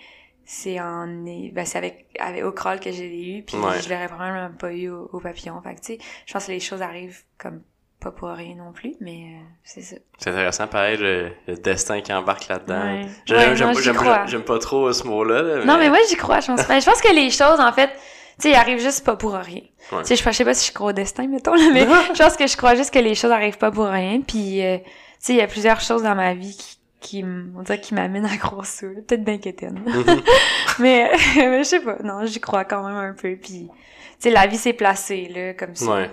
c'est 0.46 0.80
en, 0.80 1.08
ben, 1.08 1.66
c'est 1.66 1.78
avec, 1.78 2.08
avec 2.20 2.44
au 2.44 2.52
crawl 2.52 2.80
que 2.80 2.92
j'ai 2.92 3.38
eu, 3.38 3.44
puis 3.44 3.58
Ouais. 3.58 3.82
je 3.82 3.90
l'aurais 3.90 4.08
probablement 4.08 4.52
pas 4.58 4.72
eu 4.72 4.90
au, 4.90 5.10
au 5.12 5.20
papillon. 5.20 5.60
Fait 5.62 5.76
que, 5.76 5.80
tu 5.82 5.86
sais, 5.94 5.98
je 6.26 6.34
pense 6.34 6.46
que 6.46 6.52
les 6.52 6.60
choses 6.60 6.82
arrivent 6.82 7.22
comme 7.38 7.62
pas 8.00 8.12
pour 8.12 8.30
rien 8.30 8.56
non 8.56 8.72
plus, 8.72 8.94
mais 9.02 9.24
euh, 9.36 9.44
c'est 9.64 9.82
ça. 9.82 9.96
C'est 10.20 10.30
intéressant, 10.30 10.68
pareil, 10.68 10.98
le, 10.98 11.32
le 11.48 11.56
destin 11.56 12.02
qui 12.02 12.14
embarque 12.14 12.48
là-dedans. 12.48 12.80
Ouais. 12.80 13.08
J'aime, 13.26 13.40
Ouais, 13.40 14.40
pas- 14.44 14.60
trop 14.60 14.92
ce 14.94 15.08
mot-là. 15.08 15.42
là, 15.42 15.66
Non, 15.66 15.78
mais 15.80 15.90
moi, 15.90 15.98
j'y 16.08 16.16
crois, 16.16 16.40
je 16.42 16.48
pense. 16.48 16.62
Je 16.62 16.86
pense 16.86 17.02
que 17.02 17.14
les 17.16 17.32
choses, 17.32 17.60
en 17.60 17.72
fait, 17.72 17.88
tu 17.88 18.44
sais, 18.44 18.50
ils 18.52 18.56
arrivent 18.56 18.80
juste 18.82 19.04
pas 19.04 19.16
pour 19.16 19.34
rien. 19.34 19.62
Tu 19.90 19.96
sais, 20.04 20.16
je, 20.16 20.24
je 20.24 20.32
sais 20.32 20.46
pas 20.46 20.54
si 20.54 20.68
je 20.70 20.74
crois 20.74 20.90
au 20.90 20.94
destin, 20.94 21.26
mettons, 21.28 21.56
là, 21.56 21.70
mais 21.74 21.86
je 22.14 22.22
pense 22.22 22.36
que 22.38 22.46
je 22.46 22.56
crois 22.58 22.76
juste 22.76 22.94
que 22.94 23.00
les 23.00 23.16
choses 23.16 23.32
arrivent 23.32 23.58
pas 23.58 23.72
pour 23.72 23.86
rien. 23.88 24.22
Puis, 24.22 24.64
euh, 24.64 24.78
tu 24.78 24.84
sais, 25.20 25.34
il 25.34 25.38
y 25.38 25.42
a 25.42 25.48
plusieurs 25.48 25.80
choses 25.82 26.04
dans 26.04 26.16
ma 26.16 26.34
vie 26.36 26.56
qui, 26.56 26.75
qui 27.06 27.24
on 27.58 27.62
dirait, 27.62 27.80
qui 27.80 27.94
m'amènent 27.94 28.26
à 28.26 28.64
ça. 28.64 28.86
là. 28.88 28.94
Peut-être 29.08 29.24
bien 29.24 29.38
qu'étienne. 29.38 29.82
Mhm. 29.86 30.22
mais, 30.80 31.12
mais 31.38 31.60
je 31.64 31.70
sais 31.70 31.80
pas. 31.80 31.98
Non, 32.04 32.26
j'y 32.26 32.40
crois 32.40 32.66
quand 32.66 32.84
même 32.88 32.96
un 32.98 33.14
peu. 33.14 33.36
Puis, 33.36 33.68
tu 33.70 33.74
sais, 34.20 34.30
la 34.32 34.48
vie 34.48 34.58
s'est 34.58 34.74
placée, 34.74 35.28
là, 35.34 35.54
comme 35.54 35.76
ça. 35.76 35.86
Ouais. 35.92 36.10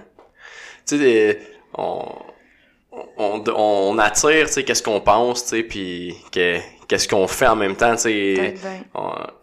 Tu 0.86 0.96
sais, 0.96 0.98
des- 0.98 1.38
on, 1.76 2.04
on, 3.16 3.42
on 3.56 3.98
attire, 3.98 4.46
tu 4.46 4.52
sais, 4.52 4.64
qu'est-ce 4.64 4.82
qu'on 4.82 5.00
pense, 5.00 5.44
tu 5.44 5.48
sais, 5.50 5.62
puis 5.62 6.14
que- 6.30 6.58
qu'est-ce 6.88 7.08
qu'on 7.08 7.26
fait 7.26 7.46
en 7.46 7.56
même 7.56 7.76
temps, 7.76 7.94
tu 7.96 8.02
sais. 8.02 8.54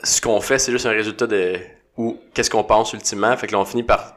Ce 0.04 0.22
qu'on 0.22 0.40
fait, 0.42 0.60
c'est 0.60 0.72
juste 0.72 0.86
un 0.86 0.92
résultat 0.92 1.28
de 1.28 1.56
ou 1.98 2.18
qu'est-ce 2.34 2.50
qu'on 2.50 2.64
pense 2.64 2.94
ultimement. 2.94 3.36
Fait 3.36 3.48
que 3.48 3.52
là, 3.54 3.60
on 3.60 3.66
finit 3.66 3.84
par 3.84 4.16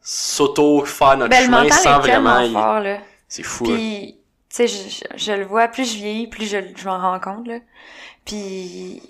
s'auto 0.00 0.84
faire 0.84 1.16
notre 1.16 1.30
Ben, 1.30 1.40
le 1.40 1.44
chemin 1.46 1.62
mental 1.64 1.78
sans 1.78 1.96
est 1.96 2.00
vraiment. 2.00 2.40
y- 2.40 2.52
fort, 2.52 2.80
là. 2.80 2.98
C'est 3.26 3.42
fou. 3.42 3.64
hein. 3.68 3.74
Puis, 3.74 4.17
sais, 4.66 5.06
je, 5.16 5.32
le 5.32 5.44
vois, 5.44 5.68
plus 5.68 5.90
je 5.92 5.96
vieillis, 5.98 6.26
plus 6.26 6.46
je, 6.46 6.58
je 6.76 6.84
m'en 6.88 6.98
rends 6.98 7.20
compte, 7.20 7.46
là. 7.46 7.58
Puis, 8.24 9.02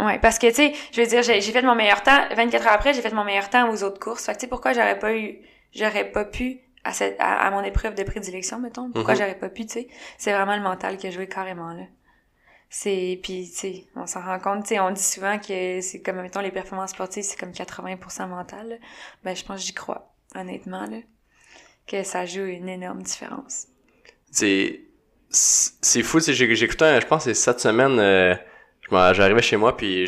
ouais, 0.00 0.18
parce 0.18 0.38
que, 0.38 0.48
tu 0.48 0.54
sais, 0.54 0.72
je 0.92 1.00
veux 1.00 1.06
dire, 1.06 1.22
j'ai 1.22 1.40
fait 1.40 1.62
mon 1.62 1.74
meilleur 1.74 2.02
temps, 2.02 2.26
24 2.34 2.66
heures 2.66 2.72
après, 2.72 2.94
j'ai 2.94 3.02
fait 3.02 3.12
mon 3.14 3.24
meilleur 3.24 3.48
temps 3.50 3.70
aux 3.70 3.82
autres 3.84 3.98
courses. 4.00 4.26
Fait 4.26 4.32
que, 4.32 4.38
tu 4.38 4.42
sais, 4.42 4.48
pourquoi 4.48 4.72
j'aurais 4.72 4.98
pas 4.98 5.14
eu, 5.14 5.38
j'aurais 5.74 6.10
pas 6.10 6.24
pu, 6.24 6.60
à, 6.84 6.92
cette, 6.92 7.16
à, 7.18 7.46
à 7.46 7.50
mon 7.50 7.62
épreuve 7.62 7.94
de 7.94 8.02
prédilection, 8.04 8.58
mettons, 8.60 8.90
pourquoi 8.90 9.14
Mhm. 9.14 9.20
j'aurais 9.20 9.38
pas 9.38 9.48
pu, 9.48 9.66
tu 9.66 9.72
sais, 9.72 9.88
c'est 10.18 10.32
vraiment 10.32 10.56
le 10.56 10.62
mental 10.62 10.96
qui 10.98 11.06
a 11.06 11.10
joué 11.10 11.26
carrément, 11.28 11.72
là. 11.72 11.84
C'est, 12.68 13.20
puis, 13.22 13.48
tu 13.48 13.56
sais, 13.56 13.84
on 13.94 14.06
s'en 14.06 14.20
rend 14.22 14.38
compte, 14.40 14.62
tu 14.64 14.70
sais, 14.70 14.80
on 14.80 14.90
dit 14.90 15.02
souvent 15.02 15.38
que 15.38 15.80
c'est 15.80 16.02
comme, 16.04 16.20
mettons, 16.20 16.40
les 16.40 16.50
performances 16.50 16.90
sportives, 16.90 17.22
c'est 17.22 17.38
comme 17.38 17.52
80% 17.52 18.26
mental, 18.28 18.68
là. 18.68 18.76
Ben, 19.24 19.34
je 19.36 19.44
pense 19.44 19.60
que 19.60 19.66
j'y 19.66 19.72
crois, 19.74 20.12
honnêtement, 20.34 20.84
là, 20.86 20.98
que 21.86 22.02
ça 22.02 22.26
joue 22.26 22.44
une 22.44 22.68
énorme 22.68 23.02
différence. 23.02 23.68
c'est 24.30 24.80
c'est 25.38 26.02
fou 26.02 26.18
j'ai 26.20 26.46
un- 26.86 27.00
je 27.00 27.06
pense 27.06 27.24
c'est 27.24 27.34
cette 27.34 27.60
semaine 27.60 27.98
euh, 27.98 28.34
j'arrivais 29.12 29.42
chez 29.42 29.56
moi 29.56 29.76
puis 29.76 30.06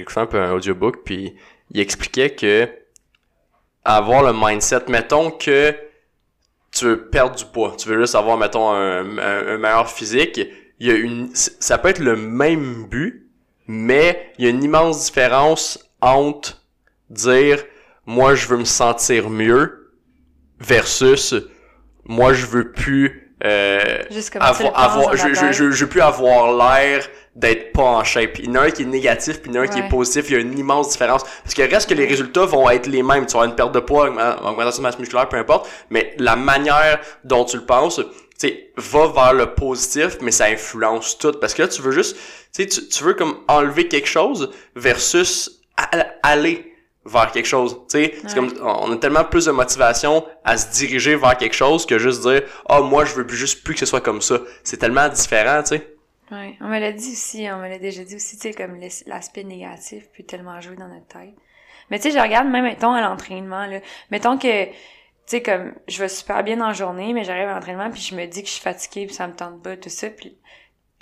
écouté 0.00 0.20
un 0.20 0.26
peu 0.26 0.38
un 0.40 0.52
audiobook 0.52 1.02
puis 1.04 1.34
il 1.70 1.80
expliquait 1.80 2.30
que 2.30 2.68
avoir 3.84 4.22
le 4.22 4.32
mindset 4.32 4.84
mettons 4.88 5.30
que 5.30 5.74
tu 6.70 6.84
veux 6.84 7.08
perdre 7.08 7.34
du 7.36 7.44
poids 7.46 7.74
tu 7.76 7.88
veux 7.88 8.00
juste 8.00 8.14
avoir 8.14 8.36
mettons 8.38 8.70
un, 8.70 9.18
un, 9.18 9.46
un 9.48 9.58
meilleur 9.58 9.90
physique 9.90 10.40
il 10.78 10.86
y 10.86 10.90
a 10.90 10.94
une 10.94 11.30
ça 11.34 11.78
peut 11.78 11.88
être 11.88 11.98
le 11.98 12.16
même 12.16 12.86
but 12.86 13.28
mais 13.66 14.32
il 14.38 14.44
y 14.44 14.46
a 14.46 14.50
une 14.50 14.62
immense 14.62 15.06
différence 15.06 15.90
entre 16.00 16.62
dire 17.10 17.64
moi 18.06 18.34
je 18.34 18.46
veux 18.46 18.58
me 18.58 18.64
sentir 18.64 19.28
mieux 19.28 19.92
versus 20.60 21.34
moi 22.04 22.32
je 22.32 22.46
veux 22.46 22.70
plus 22.72 23.31
euh, 23.44 24.02
avoir, 24.40 24.78
avoir 24.78 25.16
je, 25.16 25.34
je, 25.34 25.52
je, 25.52 25.70
je 25.70 25.84
plus 25.84 26.00
avoir 26.00 26.52
l'air 26.52 27.08
d'être 27.34 27.72
pas 27.72 27.82
en 27.82 28.04
shape. 28.04 28.38
Il 28.38 28.46
y 28.46 28.48
en 28.50 28.54
a 28.56 28.60
un 28.66 28.70
qui 28.70 28.82
est 28.82 28.86
négatif, 28.86 29.40
puis 29.40 29.50
il 29.50 29.54
y 29.54 29.58
en 29.58 29.62
a 29.62 29.64
un 29.64 29.68
qui 29.68 29.78
est 29.78 29.88
positif. 29.88 30.26
Il 30.28 30.32
y 30.34 30.36
a 30.36 30.40
une 30.40 30.58
immense 30.58 30.90
différence. 30.90 31.24
Parce 31.42 31.54
que 31.54 31.62
reste 31.62 31.88
que 31.88 31.94
les 31.94 32.06
résultats 32.06 32.44
vont 32.44 32.68
être 32.70 32.86
les 32.86 33.02
mêmes. 33.02 33.26
Tu 33.26 33.34
avoir 33.34 33.48
une 33.48 33.56
perte 33.56 33.72
de 33.72 33.80
poids, 33.80 34.08
augmentation 34.08 34.78
de 34.78 34.82
masse 34.82 34.98
musculaire, 34.98 35.28
peu 35.28 35.38
importe. 35.38 35.68
Mais 35.90 36.14
la 36.18 36.36
manière 36.36 37.00
dont 37.24 37.44
tu 37.44 37.56
le 37.56 37.64
penses, 37.64 38.00
tu 38.38 38.52
va 38.76 39.06
vers 39.08 39.34
le 39.34 39.54
positif, 39.54 40.18
mais 40.20 40.30
ça 40.30 40.46
influence 40.46 41.18
tout. 41.18 41.32
Parce 41.32 41.54
que 41.54 41.62
là, 41.62 41.68
tu 41.68 41.80
veux 41.80 41.92
juste, 41.92 42.16
tu 42.54 42.68
sais, 42.68 42.86
tu, 42.86 43.04
veux 43.04 43.14
comme 43.14 43.38
enlever 43.48 43.88
quelque 43.88 44.08
chose 44.08 44.50
versus 44.76 45.62
aller 46.22 46.71
vers 47.04 47.32
quelque 47.32 47.46
chose. 47.46 47.78
Tu 47.90 47.98
sais, 48.04 48.14
c'est 48.26 48.34
comme, 48.34 48.52
on 48.62 48.92
a 48.92 48.96
tellement 48.96 49.24
plus 49.24 49.46
de 49.46 49.50
motivation 49.50 50.24
à 50.44 50.56
se 50.56 50.70
diriger 50.72 51.16
vers 51.16 51.36
quelque 51.36 51.54
chose 51.54 51.84
que 51.86 51.98
juste 51.98 52.22
dire, 52.22 52.42
ah, 52.68 52.80
moi, 52.80 53.04
je 53.04 53.14
veux 53.14 53.26
plus, 53.26 53.36
juste 53.36 53.64
plus 53.64 53.74
que 53.74 53.80
ce 53.80 53.86
soit 53.86 54.00
comme 54.00 54.20
ça. 54.22 54.38
C'est 54.62 54.76
tellement 54.76 55.08
différent, 55.08 55.62
tu 55.62 55.76
sais. 55.76 55.88
Ouais, 56.30 56.56
on 56.60 56.68
me 56.68 56.78
l'a 56.78 56.92
dit 56.92 57.12
aussi, 57.12 57.46
on 57.52 57.58
me 57.58 57.68
l'a 57.68 57.78
déjà 57.78 58.04
dit 58.04 58.16
aussi, 58.16 58.36
tu 58.36 58.42
sais, 58.48 58.54
comme 58.54 58.76
l'as- 58.76 59.04
l'aspect 59.06 59.44
négatif 59.44 60.04
peut 60.16 60.22
tellement 60.22 60.60
jouer 60.60 60.76
dans 60.76 60.88
notre 60.88 61.06
tête. 61.08 61.34
Mais 61.90 61.98
tu 61.98 62.10
sais, 62.10 62.16
je 62.16 62.22
regarde 62.22 62.48
même, 62.48 62.64
mettons, 62.64 62.92
à 62.92 63.02
l'entraînement, 63.02 63.66
là. 63.66 63.80
Mettons 64.10 64.38
que, 64.38 64.64
tu 64.66 64.72
sais, 65.26 65.42
comme, 65.42 65.74
je 65.88 65.98
vais 65.98 66.08
super 66.08 66.42
bien 66.42 66.56
la 66.56 66.72
journée, 66.72 67.12
mais 67.12 67.24
j'arrive 67.24 67.48
à 67.48 67.54
l'entraînement, 67.54 67.90
puis 67.90 68.00
je 68.00 68.14
me 68.14 68.24
dis 68.26 68.42
que 68.42 68.48
je 68.48 68.54
suis 68.54 68.62
fatiguée, 68.62 69.06
puis 69.06 69.14
ça 69.14 69.26
me 69.26 69.34
tente 69.34 69.62
pas, 69.62 69.76
tout 69.76 69.90
ça, 69.90 70.08
puis 70.08 70.38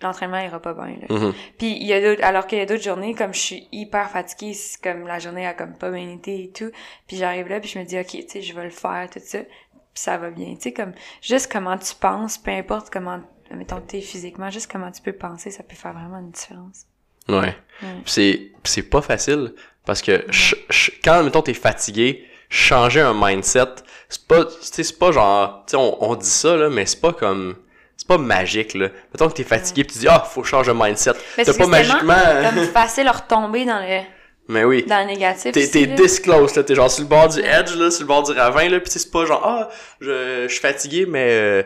l'entraînement 0.02 0.38
ira 0.38 0.60
pas 0.60 0.74
bien, 0.74 0.96
là. 1.00 1.06
Mhm. 1.14 1.32
Puis 1.58 1.72
il 1.76 1.86
y 1.86 1.92
a 1.92 2.00
d'autres, 2.00 2.24
alors 2.24 2.46
qu'il 2.46 2.58
y 2.58 2.60
a 2.60 2.66
d'autres 2.66 2.82
journées, 2.82 3.14
comme 3.14 3.34
je 3.34 3.40
suis 3.40 3.68
hyper 3.72 4.10
fatiguée, 4.10 4.54
c'est 4.54 4.80
comme 4.82 5.06
la 5.06 5.18
journée 5.18 5.46
a 5.46 5.54
comme 5.54 5.74
pas 5.74 5.90
bien 5.90 6.10
été 6.10 6.44
et 6.44 6.50
tout, 6.50 6.70
puis 7.06 7.16
j'arrive 7.16 7.48
là, 7.48 7.60
puis 7.60 7.68
je 7.68 7.78
me 7.78 7.84
dis, 7.84 7.98
ok, 7.98 8.06
tu 8.06 8.24
sais, 8.28 8.42
je 8.42 8.54
vais 8.54 8.64
le 8.64 8.70
faire, 8.70 9.08
tout 9.12 9.20
ça, 9.22 9.38
puis 9.40 9.48
ça 9.94 10.16
va 10.18 10.30
bien. 10.30 10.54
Tu 10.54 10.62
sais, 10.62 10.72
comme, 10.72 10.92
juste 11.22 11.50
comment 11.52 11.76
tu 11.78 11.94
penses, 11.94 12.38
peu 12.38 12.50
importe 12.50 12.90
comment, 12.90 13.20
mettons, 13.50 13.80
t'es 13.80 14.00
physiquement, 14.00 14.50
juste 14.50 14.70
comment 14.70 14.90
tu 14.90 15.02
peux 15.02 15.12
penser, 15.12 15.50
ça 15.50 15.62
peut 15.62 15.76
faire 15.76 15.92
vraiment 15.92 16.18
une 16.18 16.30
différence. 16.30 16.86
Ouais. 17.28 17.54
Ouais. 17.82 17.88
C'est 18.06 18.50
c'est 18.64 18.82
pas 18.82 19.02
facile 19.02 19.54
parce 19.84 20.02
que 20.02 20.22
ch- 20.32 20.56
ch- 20.70 21.00
quand 21.04 21.22
mettons 21.22 21.42
t'es 21.42 21.54
fatigué, 21.54 22.24
changer 22.48 23.00
un 23.00 23.14
mindset, 23.14 23.66
c'est 24.08 24.26
pas 24.26 24.44
tu 24.46 24.52
sais 24.62 24.82
c'est 24.82 24.98
pas 24.98 25.12
genre 25.12 25.64
tu 25.66 25.72
sais 25.72 25.76
on, 25.76 26.02
on 26.02 26.16
dit 26.16 26.26
ça 26.28 26.56
là 26.56 26.68
mais 26.70 26.86
c'est 26.86 27.00
pas 27.00 27.12
comme 27.12 27.56
c'est 28.00 28.08
pas 28.08 28.16
magique 28.16 28.72
là. 28.72 28.88
Mettons 29.12 29.28
que 29.28 29.34
t'es 29.34 29.44
fatigué 29.44 29.84
pis 29.84 29.92
tu 29.92 29.98
dis 29.98 30.08
ah 30.08 30.20
faut 30.26 30.42
changer 30.42 30.70
un 30.70 30.74
mindset. 30.74 31.12
Mais 31.36 31.44
T'as 31.44 31.52
c'est 31.52 31.58
pas 31.58 31.66
magiquement 31.66 32.14
comme 32.54 32.64
facile 32.72 33.06
à 33.08 33.12
retomber 33.12 33.66
dans 33.66 33.78
le, 33.78 34.00
Mais 34.48 34.64
oui. 34.64 34.84
dans 34.88 35.00
le 35.00 35.06
négatif. 35.12 35.52
T'es 35.52 35.68
t'es 35.68 35.84
là. 35.84 35.96
this 35.96 36.18
close 36.18 36.54
là, 36.56 36.62
t'es 36.62 36.74
genre 36.74 36.90
sur 36.90 37.02
le 37.02 37.08
bord 37.08 37.28
du 37.28 37.40
edge 37.40 37.74
là, 37.76 37.90
sur 37.90 38.00
le 38.00 38.06
bord 38.06 38.22
du 38.22 38.32
ravin 38.32 38.70
là, 38.70 38.80
pis 38.80 38.88
c'est 38.90 39.10
pas 39.10 39.26
genre 39.26 39.42
ah 39.44 39.68
je, 40.00 40.44
je 40.44 40.48
suis 40.48 40.60
fatigué 40.60 41.04
mais 41.06 41.28
euh, 41.30 41.62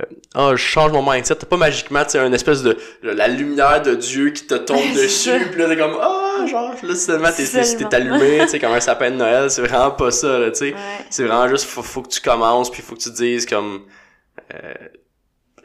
euh, 0.00 0.04
ah 0.36 0.50
je 0.52 0.56
change 0.62 0.92
mon 0.92 1.02
mindset, 1.02 1.34
t'as 1.34 1.46
pas 1.48 1.56
magiquement 1.56 2.04
tu 2.04 2.16
une 2.16 2.32
espèce 2.32 2.62
de 2.62 2.78
la 3.02 3.26
lumière 3.26 3.82
de 3.82 3.96
Dieu 3.96 4.30
qui 4.30 4.46
te 4.46 4.54
tombe 4.54 4.78
dessus 4.94 5.32
pis 5.50 5.58
là 5.58 5.66
t'es 5.68 5.76
comme 5.76 5.98
ah 6.00 6.46
genre 6.48 6.74
là 6.80 6.94
seulement 6.94 7.30
t'es 7.36 7.44
t'es- 7.44 7.94
allumé 7.96 8.38
tu 8.42 8.48
sais 8.50 8.60
comme 8.60 8.72
un 8.72 8.78
sapin 8.80 9.10
de 9.10 9.16
Noël, 9.16 9.50
c'est 9.50 9.62
vraiment 9.62 9.90
pas 9.90 10.12
ça 10.12 10.38
là 10.38 10.50
tu 10.52 10.58
sais. 10.58 10.64
Ouais. 10.66 10.78
C'est 11.10 11.24
vraiment 11.24 11.48
juste 11.48 11.64
faut, 11.64 11.82
faut 11.82 12.02
que 12.02 12.08
tu 12.08 12.20
commences 12.20 12.70
puis 12.70 12.82
faut 12.82 12.94
que 12.94 13.00
tu 13.00 13.10
te 13.10 13.16
dises 13.16 13.46
comme 13.46 13.82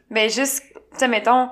Ben 0.09 0.29
juste, 0.29 0.63
tu 0.93 0.99
sais, 0.99 1.07
mettons, 1.07 1.49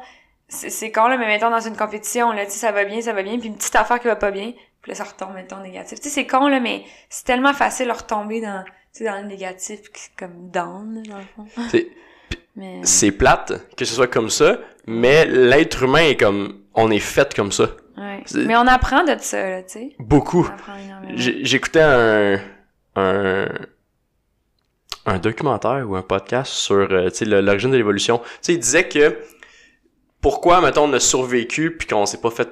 c'est 0.48 0.92
con, 0.92 1.08
là, 1.08 1.18
mais 1.18 1.28
mettons 1.28 1.50
dans 1.50 1.60
une 1.60 1.76
compétition, 1.76 2.32
là, 2.32 2.46
tu 2.46 2.52
sais, 2.52 2.58
ça 2.60 2.72
va 2.72 2.86
bien, 2.86 3.02
ça 3.02 3.14
va 3.14 3.24
bien, 3.24 3.38
puis 3.40 3.48
une 3.50 3.58
petite 3.58 3.76
affaire 3.76 4.00
qui 4.00 4.08
va 4.08 4.16
pas 4.16 4.32
bien, 4.32 4.54
puis 4.82 4.92
là, 4.92 4.96
ça 4.96 5.04
retombe, 5.04 5.34
mettons, 5.34 5.58
négatif. 5.62 6.00
Tu 6.00 6.10
sais, 6.10 6.14
c'est 6.16 6.28
con, 6.28 6.48
là, 6.48 6.60
mais 6.60 6.84
c'est 7.10 7.26
tellement 7.26 7.54
facile 7.54 7.88
de 7.88 7.92
retomber 7.92 8.42
dans, 8.42 8.64
tu 8.64 8.72
sais, 8.92 9.04
dans 9.06 9.18
le 9.22 9.28
négatif, 9.28 9.80
comme 10.18 10.50
down, 10.52 11.04
dans 11.04 11.18
le 11.18 11.24
fond. 11.36 11.46
C'est- 11.70 11.88
Mais, 12.58 12.80
c'est 12.84 13.12
plate 13.12 13.52
que 13.76 13.84
ce 13.84 13.94
soit 13.94 14.08
comme 14.08 14.30
ça, 14.30 14.58
mais 14.88 15.26
l'être 15.26 15.84
humain 15.84 16.04
est 16.06 16.16
comme 16.16 16.62
on 16.74 16.90
est 16.90 17.00
fait 17.00 17.34
comme 17.34 17.52
ça. 17.52 17.66
ouais. 17.98 18.24
Mais 18.34 18.56
on 18.56 18.66
apprend 18.66 19.04
de 19.04 19.18
ça, 19.20 19.50
là, 19.50 19.64
tu 19.64 19.74
sais. 19.74 19.96
Beaucoup. 20.00 20.50
J'écoutais 21.16 21.82
un, 21.82 22.40
un, 22.96 23.48
un 25.06 25.18
documentaire 25.20 25.86
ou 25.88 25.96
un 25.96 26.02
podcast 26.02 26.52
sur 26.52 26.76
euh, 26.92 27.10
tu 27.10 27.18
sais, 27.18 27.26
le- 27.26 27.42
l'origine 27.42 27.72
de 27.72 27.78
l'évolution. 27.78 28.18
Tu 28.20 28.26
sais, 28.42 28.54
il 28.54 28.60
disait 28.60 28.88
que 28.88 29.18
pourquoi, 30.22 30.62
mettons, 30.62 30.86
on 30.90 30.94
a 30.94 31.00
survécu 31.00 31.76
puis 31.78 31.88
qu'on 31.88 32.06
s'est 32.06 32.20
pas 32.22 32.32
fait 32.32 32.50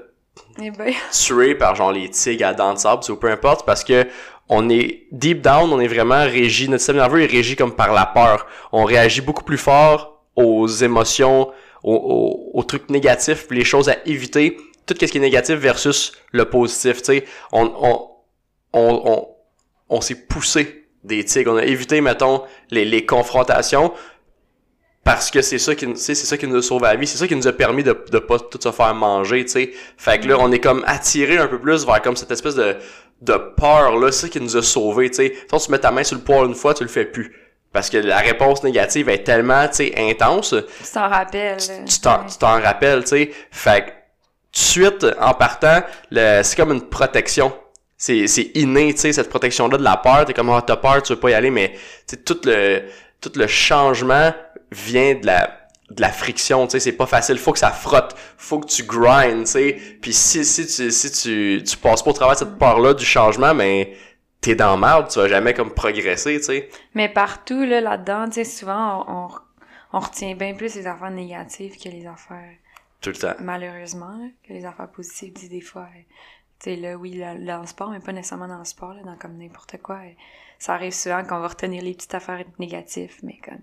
Eh 0.62 0.72
ben, 0.72 0.94
tuer 1.12 1.56
par 1.56 1.76
genre 1.76 1.92
les 1.92 2.10
tigres 2.10 2.46
à 2.48 2.54
dents 2.54 2.74
de 2.74 2.80
sable, 2.80 3.04
ou 3.10 3.16
peu 3.16 3.30
importe, 3.32 3.66
parce 3.66 3.84
que 3.84 4.06
on 4.50 4.70
est 4.70 5.08
deep 5.12 5.42
down, 5.42 5.72
on 5.72 5.80
est 5.80 5.88
vraiment 5.88 6.24
régi, 6.26 6.68
notre 6.68 6.82
système 6.82 6.98
nerveux 6.98 7.22
est 7.24 7.28
régi 7.32 7.56
comme 7.56 7.76
par 7.76 7.94
la 7.94 8.06
peur. 8.06 8.46
On 8.72 8.84
réagit 8.84 9.22
beaucoup 9.22 9.44
plus 9.46 9.58
fort 9.58 10.24
aux 10.36 10.68
émotions, 10.68 11.50
aux, 11.84 11.96
aux, 11.96 12.60
aux 12.60 12.64
trucs 12.64 12.90
négatifs, 12.90 13.48
les 13.50 13.64
choses 13.64 13.90
à 13.90 13.96
éviter, 14.06 14.58
tout 14.86 14.96
ce 15.00 15.06
qui 15.06 15.18
est 15.18 15.22
négatif 15.22 15.56
versus 15.56 16.12
le 16.32 16.46
positif, 16.46 16.98
tu 16.98 17.06
sais. 17.06 17.26
On, 17.54 17.66
on, 17.66 18.10
on, 18.74 19.02
on, 19.06 19.28
on 19.90 20.02
s'est 20.02 20.26
poussé 20.28 20.83
des 21.04 21.24
tigres, 21.24 21.52
on 21.54 21.58
a 21.58 21.64
évité, 21.64 22.02
mettons, 22.02 22.44
les, 22.72 22.86
les 22.86 23.06
confrontations, 23.06 23.94
parce 25.04 25.32
que 25.32 25.42
c'est 25.42 25.60
ça 25.60 25.76
qui 25.76 25.86
c'est 25.96 26.16
ça 26.16 26.38
qui 26.38 26.48
nous 26.48 26.56
a 26.56 26.62
sauvé 26.62 26.86
la 26.88 26.96
vie. 26.96 27.06
C'est 27.06 27.18
ça 27.18 27.28
qui 27.28 27.36
nous 27.36 27.48
a 27.48 27.52
permis 27.52 27.84
de 27.84 28.06
de 28.10 28.20
pas 28.20 28.40
tout 28.40 28.60
se 28.62 28.72
faire 28.72 28.96
manger 28.96 29.44
tu 29.44 29.52
sais. 29.52 29.72
Fait 29.98 30.20
que 30.20 30.28
là 30.28 30.38
on 30.40 30.52
est 30.52 30.60
comme 30.60 30.84
attiré 30.88 31.38
un 31.38 31.48
peu 31.48 31.60
plus 31.60 31.86
vers 31.86 32.02
comme 32.02 32.16
cette 32.16 32.32
espèce 32.32 32.56
de 32.56 32.78
de 33.22 33.34
peur 33.58 33.98
là 33.98 34.12
c'est 34.12 34.28
ça 34.28 34.30
qui 34.30 34.40
nous 34.40 34.56
a 34.56 34.62
sauvés 34.62 35.10
tu 35.10 35.18
sais. 35.18 35.34
Tu 35.50 35.72
mets 35.72 35.80
ta 35.80 35.92
main 35.92 36.04
sur 36.04 36.16
le 36.16 36.24
poids 36.24 36.46
une 36.46 36.56
fois 36.56 36.74
tu 36.74 36.84
le 36.84 36.90
fais 36.90 37.06
plus. 37.06 37.36
Parce 37.74 37.90
que 37.90 37.98
la 37.98 38.20
réponse 38.20 38.64
négative 38.64 39.10
est 39.10 39.24
tellement 39.24 39.68
tu 39.68 39.76
sais 39.76 39.94
intense. 39.98 40.56
Tu 40.56 40.92
t'en 40.94 41.10
rappelles, 41.10 41.58
tu 41.58 42.00
t'en 42.00 42.26
tu 42.26 42.38
t'en 42.38 42.62
rappelles 42.62 43.04
tu 43.04 43.10
sais. 43.10 43.32
Fait 43.52 43.86
que 43.86 43.90
tout 43.90 43.92
de 44.54 44.58
suite 44.58 45.06
en 45.20 45.34
partant 45.34 45.82
le 46.12 46.44
c'est 46.44 46.56
comme 46.56 46.72
une 46.72 46.88
protection 46.88 47.52
c'est 48.06 48.28
c'est 48.28 48.52
inné 48.56 48.94
tu 48.94 49.00
sais 49.00 49.14
cette 49.14 49.30
protection 49.30 49.70
là 49.70 49.78
de 49.78 49.84
la 49.84 49.96
peur 49.96 50.26
t'es 50.26 50.34
comme 50.34 50.50
ah 50.50 50.62
t'as 50.62 50.76
peur 50.76 51.02
tu 51.02 51.14
veux 51.14 51.20
pas 51.20 51.30
y 51.30 51.34
aller 51.34 51.52
mais 51.52 51.70
tu 52.06 52.16
sais 52.16 52.18
tout 52.18 52.40
le 52.44 52.84
tout 53.22 53.32
le 53.36 53.48
changement 53.48 54.34
vient 54.72 55.16
de 55.16 55.26
la 55.26 55.60
de 55.90 56.02
la 56.02 56.10
friction, 56.10 56.66
tu 56.66 56.72
sais, 56.72 56.80
c'est 56.80 56.94
pas 56.94 57.06
facile, 57.06 57.38
faut 57.38 57.52
que 57.52 57.60
ça 57.60 57.70
frotte, 57.70 58.16
faut 58.38 58.60
que 58.60 58.68
tu 58.68 58.84
grindes, 58.84 59.46
tu 59.46 59.52
sais. 59.52 59.78
Puis 60.02 60.12
si 60.12 60.44
si 60.44 60.66
tu 60.66 60.92
si 60.92 61.12
tu 61.12 61.64
tu 61.64 61.78
passes 61.78 62.02
pas 62.02 62.10
au 62.10 62.14
travers 62.14 62.34
de 62.34 62.40
cette 62.40 62.58
peur-là 62.58 62.94
du 62.94 63.06
changement, 63.06 63.54
mais 63.54 63.96
t'es 64.42 64.56
dans 64.56 64.76
merde, 64.76 65.10
tu 65.10 65.20
vas 65.20 65.28
jamais 65.28 65.54
comme 65.54 65.72
progresser, 65.72 66.40
tu 66.40 66.46
sais. 66.46 66.70
Mais 66.96 67.10
partout, 67.10 67.64
là, 67.64 67.80
là-dedans, 67.80 68.26
tu 68.28 68.34
sais, 68.34 68.44
souvent, 68.44 69.06
on, 69.08 69.14
on, 69.14 69.30
on 69.94 70.00
retient 70.00 70.36
bien 70.36 70.56
plus 70.56 70.74
les 70.76 70.88
affaires 70.88 71.12
négatives 71.12 71.78
que 71.78 71.90
les 71.90 72.08
affaires 72.08 72.56
Tout 73.02 73.12
le 73.12 73.18
temps. 73.18 73.36
malheureusement, 73.40 74.18
là, 74.18 74.28
que 74.48 74.54
les 74.54 74.66
affaires 74.66 74.90
positives 74.90 75.34
disent 75.34 75.50
des 75.50 75.62
fois. 75.62 75.88
Sais, 76.64 76.76
là, 76.76 76.96
oui, 76.96 77.14
là, 77.14 77.36
dans 77.36 77.62
le 77.62 77.68
sport, 77.68 77.90
mais 77.90 78.00
pas 78.00 78.12
nécessairement 78.12 78.48
dans 78.48 78.60
le 78.60 78.66
sport, 78.66 78.94
là, 78.94 79.02
dans 79.04 79.16
comme 79.16 79.38
n'importe 79.38 79.78
quoi. 79.82 80.00
Ça 80.60 80.74
arrive 80.74 80.94
souvent 80.94 81.24
qu'on 81.24 81.40
va 81.40 81.48
retenir 81.48 81.84
les 81.84 81.94
petites 81.94 82.16
affaires 82.16 82.44
négatives, 82.60 83.16
mais 83.24 83.38
comme. 83.44 83.60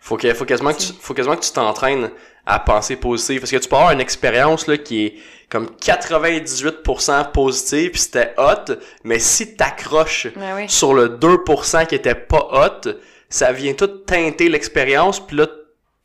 Faut 0.00 0.16
que 0.16 0.34
faut 0.34 0.44
quasiment 0.44 0.72
que 0.72 0.78
tu, 0.78 0.92
faut 0.92 1.14
quasiment 1.14 1.36
que 1.36 1.44
tu 1.44 1.52
t'entraînes 1.52 2.10
à 2.44 2.58
penser 2.58 2.96
positif 2.96 3.40
parce 3.40 3.52
que 3.52 3.56
tu 3.56 3.68
peux 3.68 3.76
avoir 3.76 3.92
une 3.92 4.00
expérience 4.00 4.66
là 4.66 4.76
qui 4.76 5.06
est 5.06 5.14
comme 5.48 5.66
98% 5.80 7.30
positive 7.30 7.90
puis 7.92 8.00
c'était 8.00 8.34
hot, 8.36 8.74
mais 9.04 9.20
si 9.20 9.54
t'accroches 9.54 10.26
oui. 10.36 10.68
sur 10.68 10.92
le 10.92 11.08
2% 11.08 11.86
qui 11.86 11.94
était 11.94 12.16
pas 12.16 12.48
hot, 12.50 12.90
ça 13.28 13.52
vient 13.52 13.74
tout 13.74 13.86
teinter 13.86 14.48
l'expérience, 14.48 15.24
puis 15.24 15.36
là, 15.36 15.46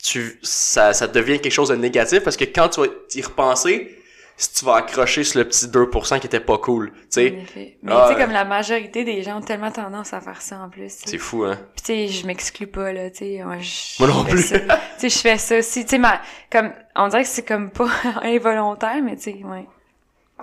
tu, 0.01 0.39
ça, 0.43 0.93
ça 0.93 1.07
devient 1.07 1.39
quelque 1.39 1.51
chose 1.51 1.69
de 1.69 1.75
négatif, 1.75 2.23
parce 2.23 2.37
que 2.37 2.45
quand 2.45 2.69
tu 2.69 2.81
vas 2.81 2.87
y 3.15 3.21
repenser, 3.21 3.97
si 4.39 4.53
tu 4.53 4.65
vas 4.65 4.75
accrocher 4.75 5.23
sur 5.23 5.39
le 5.39 5.45
petit 5.45 5.65
2% 5.65 6.19
qui 6.19 6.27
était 6.27 6.39
pas 6.39 6.57
cool, 6.59 6.91
tu 6.91 6.97
sais. 7.09 7.37
Mais 7.55 7.91
Ah, 7.91 8.05
tu 8.07 8.13
sais, 8.13 8.15
ouais. 8.19 8.23
comme 8.23 8.31
la 8.33 8.45
majorité 8.45 9.03
des 9.03 9.23
gens 9.23 9.39
ont 9.39 9.41
tellement 9.41 9.71
tendance 9.71 10.13
à 10.13 10.21
faire 10.21 10.41
ça 10.41 10.59
en 10.59 10.69
plus. 10.69 10.93
c'est 11.05 11.17
fou, 11.17 11.43
hein. 11.43 11.57
Puis 11.75 11.81
tu 11.83 11.85
sais, 11.85 12.07
je 12.21 12.27
m'exclus 12.27 12.67
pas 12.67 12.93
là, 12.93 13.09
tu 13.09 13.17
sais, 13.17 13.41
moi, 13.43 14.07
non 14.07 14.23
plus. 14.23 14.43
Tu 14.51 14.59
sais, 14.97 15.09
je 15.09 15.17
fais 15.17 15.37
ça 15.37 15.57
aussi, 15.57 15.83
tu 15.85 15.89
sais, 15.89 15.97
ma- 15.97 16.21
comme 16.51 16.71
on 16.95 17.07
dirait 17.07 17.23
que 17.23 17.29
c'est 17.29 17.45
comme 17.47 17.71
pas 17.71 17.89
involontaire, 18.23 19.01
mais 19.03 19.15
tu 19.15 19.23
sais, 19.23 19.37
ouais. 19.43 19.65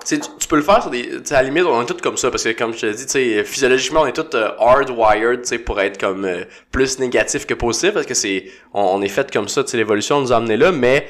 Tu 0.00 0.06
sais, 0.16 0.18
tu, 0.18 0.28
tu 0.40 0.48
peux 0.48 0.56
le 0.56 0.62
faire 0.62 0.82
sur 0.82 0.90
des, 0.90 1.02
tu 1.08 1.20
sais, 1.26 1.36
à 1.36 1.42
la 1.42 1.48
limite, 1.48 1.64
on 1.64 1.80
est 1.80 1.86
tous 1.86 2.00
comme 2.02 2.16
ça, 2.16 2.28
parce 2.32 2.42
que 2.42 2.50
comme 2.50 2.74
je 2.74 2.80
te 2.80 2.86
dis, 2.86 3.04
tu 3.06 3.12
sais, 3.12 3.44
physiologiquement, 3.44 4.00
on 4.00 4.06
est 4.06 4.12
tous 4.12 4.36
euh, 4.36 4.48
hardwired, 4.58 5.42
tu 5.42 5.48
sais, 5.50 5.58
pour 5.60 5.80
être 5.80 6.00
comme 6.00 6.24
euh, 6.24 6.42
plus 6.72 6.98
négatif 6.98 7.46
que 7.46 7.54
positif, 7.54 7.92
parce 7.92 8.06
que 8.06 8.14
c'est, 8.14 8.46
on, 8.72 8.80
on 8.82 9.02
est 9.02 9.08
fait 9.08 9.30
comme 9.32 9.46
ça, 9.46 9.62
tu 9.62 9.70
sais, 9.70 9.76
l'évolution 9.76 10.20
nous 10.20 10.32
a 10.32 10.36
amené 10.38 10.56
là, 10.56 10.72
mais 10.72 11.06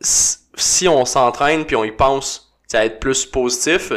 si 0.00 0.88
on 0.88 1.04
s'entraîne 1.04 1.64
puis 1.64 1.76
on 1.76 1.84
y 1.84 1.92
pense, 1.92 2.52
sais, 2.66 2.78
à 2.78 2.84
être 2.84 3.00
plus 3.00 3.26
positif, 3.26 3.92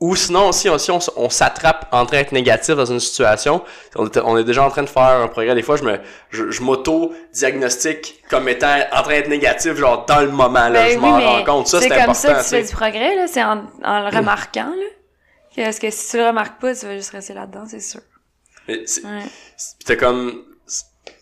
ou 0.00 0.14
sinon, 0.14 0.52
si 0.52 0.70
on, 0.70 0.78
si 0.78 0.92
on, 0.92 1.28
s'attrape 1.28 1.88
en 1.90 2.06
train 2.06 2.18
d'être 2.18 2.30
négatif 2.30 2.76
dans 2.76 2.84
une 2.84 3.00
situation, 3.00 3.64
on 3.96 4.06
est, 4.06 4.16
on 4.18 4.38
est 4.38 4.44
déjà 4.44 4.64
en 4.64 4.70
train 4.70 4.84
de 4.84 4.88
faire 4.88 5.02
un 5.02 5.26
progrès. 5.26 5.56
Des 5.56 5.62
fois, 5.62 5.76
je 5.76 5.82
me, 5.82 5.98
je, 6.30 6.52
je 6.52 6.62
m'auto-diagnostique 6.62 8.22
comme 8.30 8.48
étant 8.48 8.76
en 8.92 9.02
train 9.02 9.14
d'être 9.14 9.28
négatif, 9.28 9.74
genre 9.74 10.06
dans 10.06 10.20
le 10.20 10.30
moment, 10.30 10.68
là, 10.68 10.84
Ben 10.84 10.90
je 10.92 10.94
oui, 10.98 11.00
m'en 11.00 11.18
rends 11.20 11.44
compte. 11.44 11.66
Ça, 11.66 11.80
c'est 11.80 11.88
comme 11.88 11.98
important, 11.98 12.14
ça 12.14 12.34
que 12.34 12.42
tu 12.44 12.48
fais 12.50 12.62
du 12.62 12.72
progrès, 12.72 13.16
là, 13.16 13.26
c'est 13.26 13.42
en, 13.42 13.64
en 13.82 14.00
le 14.08 14.16
remarquant, 14.16 14.70
là. 14.70 15.64
Parce 15.64 15.80
que 15.80 15.90
si 15.90 16.10
tu 16.12 16.18
le 16.18 16.28
remarques 16.28 16.60
pas, 16.60 16.72
tu 16.72 16.86
vas 16.86 16.94
juste 16.94 17.10
rester 17.10 17.34
là-dedans, 17.34 17.64
c'est 17.66 17.80
sûr. 17.80 18.00
Mais 18.68 18.82
c'est- 18.86 19.02
Ouais. 19.04 19.96
Comme 19.96 20.44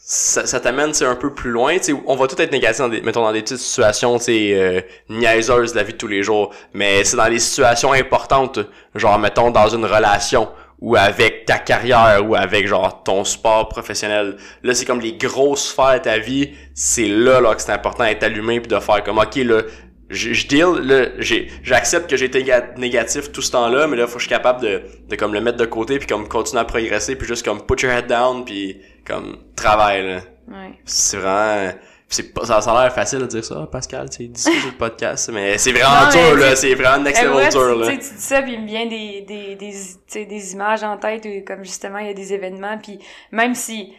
ça, 0.08 0.46
ça 0.46 0.60
t'amène 0.60 0.92
un 1.00 1.16
peu 1.16 1.34
plus 1.34 1.50
loin, 1.50 1.78
tu 1.78 1.82
sais, 1.82 1.94
on 2.06 2.14
va 2.14 2.28
tout 2.28 2.40
être 2.40 2.52
négatif 2.52 2.78
dans 2.78 2.88
des 2.88 3.00
mettons 3.00 3.22
dans 3.22 3.32
des 3.32 3.42
petites 3.42 3.58
situations, 3.58 4.18
tu 4.18 4.24
sais 4.26 4.52
euh, 4.54 4.80
niaiseuses 5.08 5.72
de 5.72 5.78
la 5.78 5.82
vie 5.82 5.94
de 5.94 5.98
tous 5.98 6.06
les 6.06 6.22
jours, 6.22 6.54
mais 6.72 7.02
c'est 7.02 7.16
dans 7.16 7.26
les 7.26 7.40
situations 7.40 7.92
importantes, 7.92 8.60
genre 8.94 9.18
mettons 9.18 9.50
dans 9.50 9.66
une 9.66 9.84
relation 9.84 10.48
ou 10.78 10.94
avec 10.94 11.44
ta 11.46 11.58
carrière 11.58 12.24
ou 12.24 12.36
avec 12.36 12.68
genre 12.68 13.02
ton 13.02 13.24
sport 13.24 13.68
professionnel. 13.68 14.36
Là, 14.62 14.74
c'est 14.74 14.84
comme 14.84 15.00
les 15.00 15.14
grosses 15.14 15.70
sphères 15.70 15.94
de 15.94 16.04
ta 16.04 16.18
vie, 16.18 16.52
c'est 16.72 17.08
là 17.08 17.40
là 17.40 17.56
que 17.56 17.62
c'est 17.62 17.72
important 17.72 18.04
d'être 18.04 18.22
allumé 18.22 18.60
puis 18.60 18.68
de 18.68 18.78
faire 18.78 19.02
comme 19.02 19.18
OK 19.18 19.34
là, 19.34 19.62
je, 20.08 20.46
deal 20.46 20.66
là, 20.84 21.06
j'ai 21.18 21.48
j'accepte 21.64 22.08
que 22.08 22.16
j'ai 22.16 22.26
été 22.26 22.44
néga- 22.44 22.78
négatif 22.78 23.32
tout 23.32 23.42
ce 23.42 23.50
temps-là, 23.50 23.88
mais 23.88 23.96
là 23.96 24.06
faut 24.06 24.18
que 24.18 24.20
je 24.20 24.26
suis 24.26 24.36
capable 24.36 24.62
de 24.62 24.82
de 25.08 25.16
comme 25.16 25.34
le 25.34 25.40
mettre 25.40 25.58
de 25.58 25.66
côté 25.66 25.98
puis 25.98 26.06
comme 26.06 26.28
continuer 26.28 26.60
à 26.60 26.64
progresser 26.64 27.16
puis 27.16 27.26
juste 27.26 27.44
comme 27.44 27.66
put 27.66 27.82
your 27.82 27.90
head 27.90 28.06
down 28.06 28.44
puis 28.44 28.80
comme 29.06 29.38
travail 29.54 30.06
là. 30.06 30.20
Ouais. 30.48 30.78
C'est 30.84 31.16
vraiment 31.18 31.72
c'est 32.08 32.32
pas 32.32 32.44
ça, 32.44 32.58
a 32.58 32.82
l'air 32.84 32.94
facile 32.94 33.18
de 33.18 33.26
dire 33.26 33.44
ça, 33.44 33.66
Pascal, 33.70 34.08
tu 34.08 34.16
sais, 34.18 34.24
dis 34.28 34.40
ça 34.40 34.52
sur 34.52 34.66
le 34.70 34.76
podcast, 34.76 35.28
mais 35.32 35.58
c'est 35.58 35.72
vraiment 35.72 36.04
Non, 36.04 36.10
dur 36.10 36.36
là, 36.36 36.54
c'est- 36.54 36.72
vraiment 36.76 37.02
next 37.02 37.20
Eh, 37.20 37.24
level 37.26 37.36
ouais, 37.36 37.48
dur 37.48 37.74
là. 37.76 37.88
tu 37.90 37.96
dis 37.98 38.04
ça, 38.04 38.42
puis 38.42 38.52
il 38.52 38.62
me 38.62 38.66
vient 38.68 38.86
des, 38.86 39.22
des, 39.22 39.56
des, 39.56 40.24
des 40.26 40.52
images 40.52 40.84
en 40.84 40.96
tête, 40.98 41.26
où, 41.26 41.44
comme 41.44 41.64
justement, 41.64 41.98
il 41.98 42.06
y 42.06 42.10
a 42.10 42.14
des 42.14 42.32
événements, 42.32 42.78
puis 42.78 43.00
même 43.32 43.56
si, 43.56 43.88
tu 43.88 43.96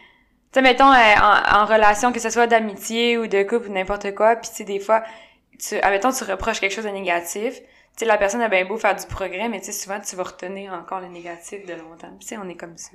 sais, 0.54 0.62
mettons, 0.62 0.90
euh, 0.90 1.16
en, 1.22 1.64
en 1.64 1.66
relation, 1.66 2.14
que 2.14 2.22
ce 2.22 2.30
soit 2.30 2.48
d'amitié 2.48 3.18
ou 3.18 3.28
de 3.28 3.44
couple 3.44 3.68
ou 3.70 3.74
n'importe 3.74 4.16
quoi, 4.16 4.38
puis 4.38 4.50
tu 4.52 4.56
sais, 4.56 4.64
des 4.64 4.80
fois, 4.80 5.04
tu, 5.60 5.76
admettons, 5.80 6.12
tu 6.14 6.24
reproches 6.24 6.62
quelque 6.62 6.74
chose 6.74 6.86
de 6.86 6.90
négatif, 6.92 7.56
tu 7.60 7.66
sais, 7.98 8.06
la 8.06 8.18
personne 8.18 8.42
a 8.42 8.48
bien 8.48 8.64
beau 8.64 8.78
faire 8.78 8.96
du 8.96 9.06
progrès, 9.06 9.50
mais 9.50 9.60
tu 9.60 9.66
sais, 9.66 9.72
souvent, 9.74 10.00
tu 10.00 10.16
vas 10.16 10.24
retenir 10.24 10.72
encore 10.72 11.02
le 11.02 11.08
négatif 11.10 11.66
de 11.66 11.74
longtemps. 11.74 12.16
Tu 12.22 12.28
sais, 12.28 12.38
on 12.38 12.48
est 12.48 12.56
comme 12.56 12.78
ça. 12.78 12.92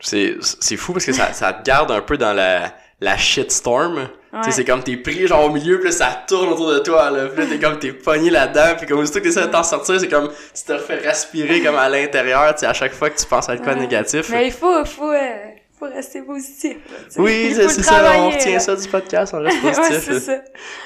C'est 0.00 0.36
c'est 0.60 0.76
fou 0.76 0.92
parce 0.92 1.06
que 1.06 1.12
ça 1.12 1.32
ça 1.32 1.52
te 1.52 1.62
garde 1.64 1.90
un 1.90 2.00
peu 2.00 2.16
dans 2.18 2.32
la 2.32 2.74
la 3.00 3.16
shitstorm. 3.16 4.08
Ouais. 4.32 4.40
c'est 4.50 4.64
comme 4.64 4.82
t'es 4.82 4.96
pris 4.96 5.28
genre 5.28 5.44
au 5.44 5.50
milieu, 5.50 5.76
puis 5.78 5.90
là, 5.90 5.92
ça 5.92 6.24
tourne 6.26 6.48
autour 6.48 6.72
de 6.72 6.80
toi, 6.80 7.08
là. 7.10 7.26
Puis 7.28 7.44
là, 7.44 7.48
t'es 7.48 7.58
comme, 7.60 7.78
t'es 7.78 7.92
pogné 7.92 8.30
là-dedans, 8.30 8.74
puis 8.76 8.84
comme 8.88 8.98
aussitôt 8.98 9.20
que 9.20 9.24
t'essaies 9.26 9.42
de 9.42 9.46
t'en 9.52 9.62
sortir, 9.62 10.00
c'est 10.00 10.08
comme, 10.08 10.28
tu 10.28 10.64
te 10.64 10.72
refais 10.72 10.96
respirer 10.96 11.60
comme 11.62 11.76
à 11.76 11.88
l'intérieur, 11.88 12.52
tu 12.56 12.64
à 12.64 12.72
chaque 12.72 12.94
fois 12.94 13.10
que 13.10 13.16
tu 13.18 13.26
penses 13.26 13.48
à 13.48 13.56
quoi 13.58 13.74
Ouais. 13.74 13.78
négatif. 13.80 14.28
Mais 14.30 14.46
il 14.48 14.52
faut, 14.52 14.84
faut, 14.86 15.12
euh, 15.12 15.36
faut 15.78 15.84
rester 15.86 16.22
positif. 16.22 16.78
là. 16.90 16.96
Oui, 17.18 17.52
c'est 17.54 17.68
ça, 17.68 18.12
on 18.16 18.30
retient 18.30 18.58
ça 18.58 18.74
du 18.74 18.88
podcast, 18.88 19.34
on 19.34 19.40
reste 19.42 19.56
ouais, 19.62 19.70
positif. 19.72 20.00
c'est 20.04 20.20
ça. 20.20 20.38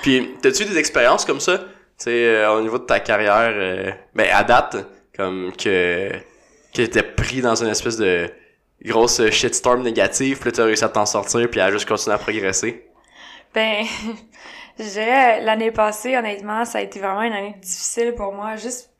Puis, 0.02 0.28
t'as-tu 0.42 0.66
des 0.66 0.76
expériences 0.76 1.24
comme 1.24 1.40
ça, 1.40 1.56
tu 1.56 1.64
sais, 1.96 2.10
euh, 2.10 2.52
au 2.52 2.60
niveau 2.60 2.76
de 2.76 2.84
ta 2.84 3.00
carrière, 3.00 3.52
euh, 3.54 3.90
ben, 4.14 4.26
à 4.30 4.44
date, 4.44 4.76
comme 5.16 5.52
que, 5.56 6.10
que 6.10 6.16
t'étais 6.82 7.02
pris 7.02 7.40
dans 7.40 7.54
une 7.62 7.70
espèce 7.70 7.96
de 7.96 8.28
grosse 8.84 9.30
shitstorm 9.30 9.82
négative, 9.82 10.38
puis 10.40 10.50
là, 10.50 10.56
t'as 10.56 10.64
réussi 10.64 10.84
à 10.84 10.88
t'en 10.88 11.06
sortir, 11.06 11.48
puis 11.50 11.60
à 11.60 11.70
juste 11.70 11.88
continuer 11.88 12.14
à 12.14 12.18
progresser? 12.18 12.84
Ben, 13.54 13.84
je 14.78 15.44
l'année 15.44 15.72
passée, 15.72 16.16
honnêtement, 16.16 16.64
ça 16.64 16.78
a 16.78 16.82
été 16.82 17.00
vraiment 17.00 17.22
une 17.22 17.32
année 17.32 17.54
difficile 17.60 18.14
pour 18.14 18.32
moi. 18.32 18.56
Juste, 18.56 18.90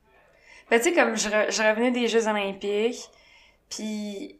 ben, 0.70 0.80
tu 0.80 0.90
sais, 0.90 0.94
comme 0.94 1.16
je, 1.16 1.28
re- 1.28 1.52
je 1.52 1.62
revenais 1.62 1.90
des 1.92 2.08
Jeux 2.08 2.28
olympiques, 2.28 3.10
puis, 3.70 4.38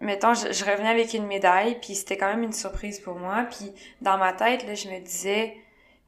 mettons, 0.00 0.34
je, 0.34 0.64
revenais 0.64 0.90
avec 0.90 1.14
une 1.14 1.26
médaille, 1.26 1.78
puis 1.80 1.94
c'était 1.94 2.16
quand 2.16 2.28
même 2.28 2.44
une 2.44 2.52
surprise 2.52 3.00
pour 3.00 3.16
moi. 3.16 3.46
Puis, 3.50 3.72
dans 4.02 4.18
ma 4.18 4.32
tête, 4.32 4.66
là, 4.66 4.74
je 4.74 4.88
me 4.88 5.00
disais, 5.00 5.56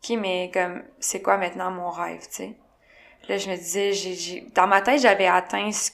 OK, 0.04 0.18
mais 0.18 0.50
comme, 0.52 0.82
c'est 1.00 1.22
quoi 1.22 1.38
maintenant 1.38 1.70
mon 1.70 1.90
rêve, 1.90 2.22
tu 2.22 2.28
sais? 2.30 2.56
Là, 3.28 3.38
je 3.38 3.50
me 3.50 3.56
disais, 3.56 3.92
j'ai, 3.92 4.42
dans 4.54 4.66
ma 4.66 4.82
tête, 4.82 5.00
j'avais 5.02 5.26
atteint 5.26 5.72
ce- 5.72 5.92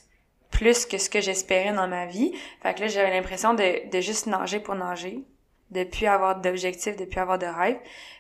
plus 0.51 0.87
que 0.87 0.99
ce 0.99 1.11
que 1.11 1.21
j'espérais 1.21 1.73
dans 1.73 1.89
ma 1.89 2.07
vie. 2.07 2.33
Fait 2.63 2.75
que 2.75 2.81
là, 2.81 2.87
j'avais 2.89 3.11
l'impression 3.11 3.55
de, 3.55 3.91
de 3.91 4.01
juste 4.01 4.27
nager 4.27 4.61
pour 4.61 4.75
nager 4.75 5.25
de 5.71 5.85
plus 5.85 6.07
avoir 6.07 6.41
d'objectifs, 6.41 6.97
de 6.97 7.05
plus 7.05 7.21
avoir 7.21 7.39
de 7.39 7.47
rêve. 7.47 7.79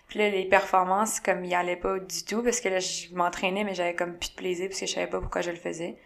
Puis 0.08 0.18
là, 0.18 0.30
les 0.30 0.44
performances, 0.44 1.18
comme, 1.20 1.44
y 1.44 1.54
allaient 1.54 1.76
pas 1.76 1.98
du 1.98 2.24
tout, 2.24 2.42
parce 2.42 2.60
que 2.60 2.68
là, 2.68 2.78
je 2.78 3.12
m'entraînais, 3.14 3.64
mais 3.64 3.74
j'avais 3.74 3.94
comme 3.94 4.16
plus 4.16 4.30
de 4.30 4.36
plaisir, 4.36 4.68
parce 4.68 4.80
que 4.80 4.86
je 4.86 4.92
savais 4.92 5.08
pas 5.08 5.20
pourquoi 5.20 5.40
je 5.40 5.50
le 5.50 5.56
faisais. 5.56 5.96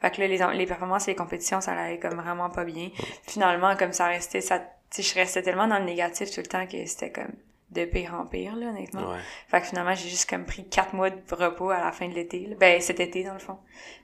Fait 0.00 0.10
que 0.12 0.20
là, 0.20 0.28
les, 0.28 0.56
les 0.56 0.66
performances 0.66 1.08
et 1.08 1.12
les 1.12 1.16
compétitions, 1.16 1.60
ça 1.60 1.72
allait 1.72 1.98
comme 1.98 2.20
vraiment 2.20 2.50
pas 2.50 2.64
bien. 2.64 2.90
Finalement, 3.26 3.76
comme 3.76 3.92
ça 3.92 4.06
restait, 4.06 4.40
ça, 4.40 4.62
je 4.96 5.14
restais 5.14 5.42
tellement 5.42 5.66
dans 5.66 5.78
le 5.78 5.84
négatif 5.84 6.30
tout 6.30 6.40
le 6.40 6.46
temps 6.46 6.66
que 6.66 6.84
c'était 6.86 7.10
comme 7.10 7.32
de 7.70 7.84
pire 7.84 8.14
en 8.14 8.26
pire, 8.26 8.56
là, 8.56 8.68
honnêtement. 8.68 9.10
Ouais. 9.12 9.18
Fait 9.48 9.60
que 9.60 9.66
finalement, 9.66 9.94
j'ai 9.94 10.08
juste 10.08 10.28
comme 10.28 10.44
pris 10.44 10.66
quatre 10.68 10.94
mois 10.94 11.10
de 11.10 11.34
repos 11.34 11.70
à 11.70 11.80
la 11.80 11.92
fin 11.92 12.08
de 12.08 12.14
l'été. 12.14 12.46
là. 12.46 12.56
Ben, 12.58 12.80
cet 12.80 13.00
été, 13.00 13.24
dans 13.24 13.34
le 13.34 13.38
fond. 13.38 13.58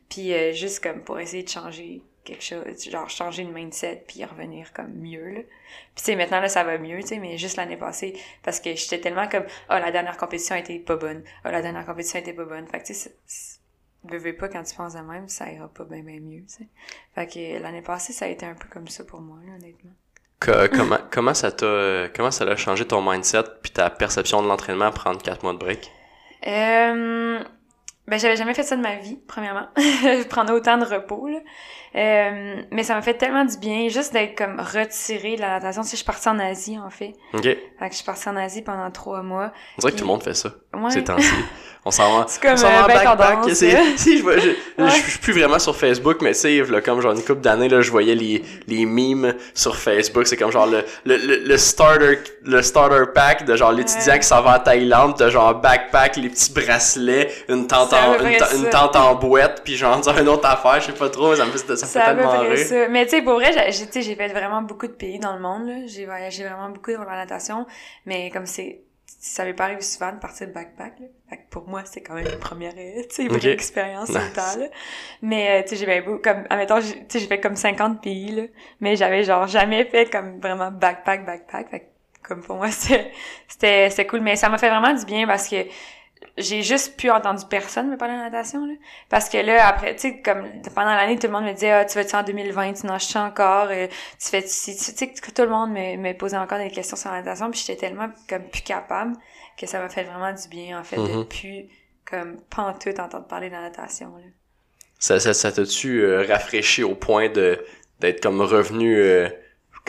Puis 0.09 0.33
euh, 0.35 0.53
juste 0.53 0.83
comme 0.83 1.03
pour 1.03 1.19
essayer 1.19 1.43
de 1.43 1.49
changer 1.49 2.03
quelque 2.25 2.43
chose, 2.43 2.65
genre 2.91 3.09
changer 3.09 3.43
une 3.43 3.53
mindset 3.53 4.05
puis 4.07 4.25
revenir 4.25 4.73
comme 4.73 4.93
mieux, 4.95 5.31
là. 5.31 5.41
Puis 5.41 5.97
tu 5.97 6.05
sais, 6.05 6.17
maintenant, 6.17 6.41
là, 6.41 6.49
ça 6.49 6.65
va 6.65 6.79
mieux, 6.79 7.01
tu 7.01 7.09
sais, 7.09 7.19
mais 7.19 7.37
juste 7.37 7.57
l'année 7.57 7.77
passée, 7.77 8.19
parce 8.43 8.61
que 8.61 8.75
j'étais 8.75 9.01
tellement 9.01 9.29
comme, 9.29 9.45
oh, 9.71 9.75
la 9.75 9.91
dernière 9.91 10.17
compétition 10.17 10.57
était 10.57 10.79
pas 10.79 10.97
bonne. 10.97 11.23
Oh, 11.45 11.49
la 11.51 11.63
dernière 11.63 11.85
compétition 11.85 12.19
était 12.19 12.33
pas 12.33 12.45
bonne. 12.45 12.67
Fait 12.67 12.81
que 12.81 12.87
tu 12.87 12.95
sais, 12.95 13.15
veux, 14.05 14.37
pas, 14.37 14.49
quand 14.49 14.63
tu 14.63 14.75
penses 14.75 14.95
de 14.95 15.01
même, 15.01 15.29
ça 15.29 15.51
ira 15.51 15.69
pas 15.69 15.85
bien, 15.85 16.03
bien 16.03 16.21
mieux, 16.21 16.43
tu 16.43 16.55
sais. 16.55 16.69
Fait 17.15 17.27
que 17.27 17.63
l'année 17.63 17.83
passée, 17.83 18.13
ça 18.13 18.27
a 18.27 18.29
été 18.29 18.47
un 18.47 18.55
peu 18.55 18.69
comme 18.69 18.89
ça 18.89 19.05
pour 19.05 19.21
moi, 19.21 19.39
là, 19.47 19.55
honnêtement. 19.55 19.93
Comment, 20.41 20.99
comment 21.11 21.33
ça 21.35 21.51
t'a, 21.53 22.09
comment 22.15 22.31
ça 22.31 22.45
a 22.45 22.57
changé 22.57 22.87
ton 22.87 23.01
mindset 23.03 23.45
puis 23.63 23.73
ta 23.73 23.89
perception 23.89 24.43
de 24.43 24.49
l'entraînement 24.49 24.87
à 24.87 24.93
prendre 24.93 25.23
quatre 25.23 25.43
mois 25.43 25.55
de 25.55 25.59
break? 25.59 25.91
Euh, 26.47 27.43
ben, 28.07 28.19
j'avais 28.19 28.37
jamais 28.37 28.55
fait 28.55 28.63
ça 28.63 28.77
de 28.77 28.83
ma 28.83 28.97
vie, 28.97 29.19
premièrement. 29.27 29.67
Prendre 30.29 30.53
autant 30.55 30.77
de 30.79 30.85
repos, 30.85 31.29
là. 31.29 31.39
Euh, 31.97 32.57
mais 32.73 32.83
ça 32.83 32.95
m'a 32.97 33.03
fait 33.03 33.15
tellement 33.15 33.45
du 33.45 33.57
bien, 33.59 33.89
juste 33.89 34.13
d'être 34.13 34.37
comme 34.37 34.59
retirée 34.59 35.37
de 35.37 35.41
la 35.41 35.49
natation. 35.61 35.83
Tu 35.83 35.89
sais, 35.89 35.93
je 35.93 35.97
suis 35.99 36.05
partie 36.05 36.29
en 36.29 36.39
Asie, 36.41 36.77
en 36.79 36.91
fait. 36.91 37.13
Ok. 37.33 37.43
Fait 37.45 37.57
que 37.79 37.91
je 37.91 37.95
suis 37.95 38.05
partie 38.05 38.29
en 38.29 38.37
Asie 38.37 38.63
pendant 38.63 38.91
trois 38.91 39.23
mois. 39.23 39.53
On 39.79 39.81
dirait 39.81 39.93
que 39.93 39.99
tout 39.99 40.05
le 40.05 40.09
monde 40.09 40.23
fait 40.23 40.35
ça, 40.35 40.51
Ouais. 40.75 40.91
ces 40.91 41.05
temps-ci. 41.05 41.31
On 41.87 41.93
s'en 41.93 42.19
va. 42.19 42.25
C'est 42.29 42.43
comme, 42.43 42.57
on 42.59 42.65
euh, 42.65 42.87
ben 42.89 43.01
tendance, 43.05 43.53
si, 43.53 44.19
je, 44.19 44.23
vois- 44.23 44.39
je, 44.39 44.41
je- 44.41 44.83
Ouais. 44.83 44.91
je 44.91 45.11
suis 45.11 45.19
plus 45.21 45.35
vraiment 45.35 45.59
sur 45.61 45.77
Facebook, 45.77 46.17
mais 46.21 46.33
tu 46.33 46.41
sais, 46.41 46.63
là, 46.65 46.81
comme 46.81 47.01
genre 47.01 47.13
une 47.13 47.23
couple 47.23 47.43
d'années, 47.43 47.69
là, 47.69 47.81
je 47.81 47.91
voyais 47.93 48.17
les, 48.17 48.43
les 48.67 48.87
memes 48.87 49.35
sur 49.55 49.77
Facebook. 49.77 50.27
C'est 50.27 50.37
comme 50.37 50.51
genre 50.51 50.67
le, 50.67 50.85
le, 51.05 51.17
le, 51.17 51.45
le 51.47 51.57
starter, 51.59 52.19
le 52.45 52.61
starter 52.63 53.05
pack 53.15 53.45
de 53.45 53.55
genre 53.55 53.71
l'étudiant 53.71 54.17
qui 54.19 54.25
s'en 54.27 54.43
va 54.43 54.57
en 54.57 54.59
Thaïlande, 54.65 55.17
de 55.17 55.31
genre 55.31 55.55
backpack, 55.61 56.17
les 56.17 56.29
petits 56.31 56.53
bracelets, 56.53 57.31
une 57.49 57.69
tente 57.69 57.93
en, 57.95 58.15
une, 58.21 58.27
une 58.27 58.39
ça. 58.39 58.71
tente 58.71 58.97
en 58.97 59.15
boîte, 59.15 59.63
puis 59.65 59.77
genre 59.77 59.99
dire 60.01 60.19
une 60.19 60.29
autre 60.29 60.47
affaire, 60.49 60.81
je 60.81 60.87
sais 60.87 60.93
pas 60.93 61.09
trop, 61.09 61.31
mais 61.31 61.37
ça 61.37 61.47
me 61.47 61.53
fait, 61.53 61.77
ça 61.77 61.87
peu 61.87 61.93
tellement 61.93 62.31
rire. 62.41 62.59
ça. 62.59 62.89
Mais 62.89 63.05
tu 63.05 63.11
sais, 63.11 63.23
pour 63.23 63.35
vrai, 63.35 63.53
j'ai- 63.53 63.73
j'ai 63.73 63.87
tu 63.87 63.93
sais, 63.93 64.03
j'ai 64.03 64.15
fait 64.17 64.29
vraiment 64.29 64.63
beaucoup 64.63 64.87
de 64.87 64.93
pays 64.93 65.19
dans 65.19 65.35
le 65.35 65.41
monde, 65.41 65.67
là. 65.69 65.75
J'ai 65.87 66.05
voyagé 66.07 66.45
vraiment 66.45 66.71
beaucoup 66.71 66.93
dans 66.93 67.05
la 67.05 67.17
natation. 67.17 67.67
Mais 68.07 68.31
comme 68.31 68.47
c'est, 68.47 68.81
ça 69.07 69.45
m'est 69.45 69.55
pas 69.55 69.65
arrivé 69.65 69.81
souvent 69.83 70.13
de 70.13 70.19
partir 70.19 70.47
de 70.49 70.53
backpack, 70.53 70.99
là. 71.01 71.07
Fait 71.31 71.37
que 71.39 71.43
pour 71.51 71.69
moi, 71.69 71.83
c'est 71.85 72.03
quand 72.03 72.15
même 72.15 72.27
une 72.27 72.39
première, 72.39 72.73
euh, 72.77 73.03
tu 73.09 73.15
sais, 73.15 73.29
vraie 73.29 73.37
Ok. 73.39 73.45
expérience 73.47 74.09
Nice. 74.11 74.19
tout 74.19 74.25
le 74.25 74.33
temps, 74.33 74.57
là. 74.61 74.67
Mais, 75.23 75.61
euh, 75.61 75.63
tu 75.63 75.71
sais, 75.71 75.77
j'ai 75.77 75.87
bien 75.87 76.03
beau, 76.03 76.19
comme, 76.19 76.45
admettons, 76.51 76.81
tu 76.81 76.87
sais, 77.09 77.19
j'ai 77.19 77.27
fait 77.27 77.41
comme 77.41 77.57
50 77.57 78.03
pays, 78.03 78.31
là. 78.33 78.43
Mais 78.81 78.97
j'avais 78.97 79.25
genre 79.25 79.47
jamais 79.47 79.85
fait 79.87 80.11
comme 80.11 80.41
vraiment 80.41 80.71
backpack, 80.71 81.25
backpack. 81.27 81.71
Fait 81.71 81.81
que, 81.81 81.85
comme 82.29 82.43
pour 82.43 82.57
moi, 82.57 82.69
c'était 83.49 84.07
cool. 84.09 84.21
Mais 84.21 84.37
ça 84.37 84.49
m'a 84.49 84.59
fait 84.59 84.69
vraiment 84.71 84.93
du 84.93 85.05
bien 85.05 85.27
parce 85.27 85.49
que 85.49 85.57
j'ai 86.39 86.63
juste 86.63 86.97
plus 86.97 87.11
entendu 87.11 87.45
personne 87.49 87.91
me 87.91 87.97
parler 87.97 88.15
de 88.15 88.21
natation, 88.21 88.67
là. 88.67 88.75
Parce 89.09 89.29
que 89.29 89.39
là, 89.39 89.67
après, 89.67 89.95
tu 89.95 90.01
sais, 90.01 90.21
comme 90.21 90.45
pendant 90.75 90.95
l'année, 90.95 91.19
tout 91.19 91.27
le 91.27 91.33
monde 91.33 91.45
me 91.45 91.53
disait, 91.53 91.71
ah, 91.71 91.85
tu 91.85 91.95
vas-tu 91.97 92.15
en 92.17 92.23
2020, 92.23 92.73
tu 92.75 92.87
nages-tu 92.87 93.19
encore, 93.19 93.69
euh, 93.71 93.87
tu 94.21 94.29
fais, 94.29 94.43
tu 94.43 94.49
tu 94.49 94.73
sais, 94.75 95.09
que 95.13 95.31
tout 95.31 95.43
le 95.43 95.49
monde 95.49 95.71
me, 95.71 95.97
me 95.97 96.13
posait 96.17 96.37
encore 96.37 96.59
des 96.59 96.71
questions 96.71 96.97
sur 96.97 97.11
la 97.11 97.19
natation, 97.23 97.51
puis 97.51 97.61
j'étais 97.65 97.87
tellement 97.87 98.09
comme 98.29 98.45
plus 98.49 98.63
capable 98.63 99.15
que 99.59 99.67
ça 99.67 99.79
m'a 99.81 99.89
fait 99.89 100.03
vraiment 100.05 100.33
du 100.33 100.49
bien, 100.49 100.79
en 100.81 100.85
fait, 100.85 100.97
de 100.97 101.03
Mhm. 101.03 101.25
plus, 101.27 101.67
comme, 102.05 102.41
pantoute 102.51 102.99
entendre 102.99 103.27
parler 103.27 103.49
de 103.49 103.55
la 103.55 103.63
natation, 103.63 104.09
là. 104.17 104.25
Ça, 104.99 105.21
ça, 105.21 105.35
ça 105.35 105.53
t'a-tu 105.53 106.01
euh, 106.03 106.25
rafraîchi 106.29 106.83
au 106.83 106.95
point 106.95 107.29
de 107.29 107.63
d'être 108.01 108.23
comme 108.23 108.41
revenu 108.41 108.97
euh, 108.99 109.29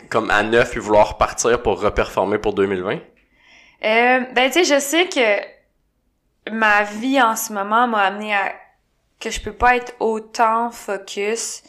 comme 0.09 0.29
à 0.29 0.43
neuf 0.43 0.71
puis 0.71 0.79
vouloir 0.79 1.13
repartir 1.13 1.61
pour 1.63 1.81
reperformer 1.81 2.37
pour 2.37 2.53
2020? 2.53 2.95
Euh, 2.95 4.19
ben, 4.33 4.51
tu 4.51 4.53
sais, 4.53 4.65
je 4.65 4.79
sais 4.79 5.07
que 5.07 5.54
ma 6.51 6.83
vie 6.83 7.21
en 7.21 7.35
ce 7.35 7.53
moment 7.53 7.87
m'a 7.87 8.03
amené 8.03 8.33
à 8.33 8.53
que 9.19 9.29
je 9.29 9.41
peux 9.41 9.53
pas 9.53 9.75
être 9.75 9.95
autant 9.99 10.71
focus 10.71 11.63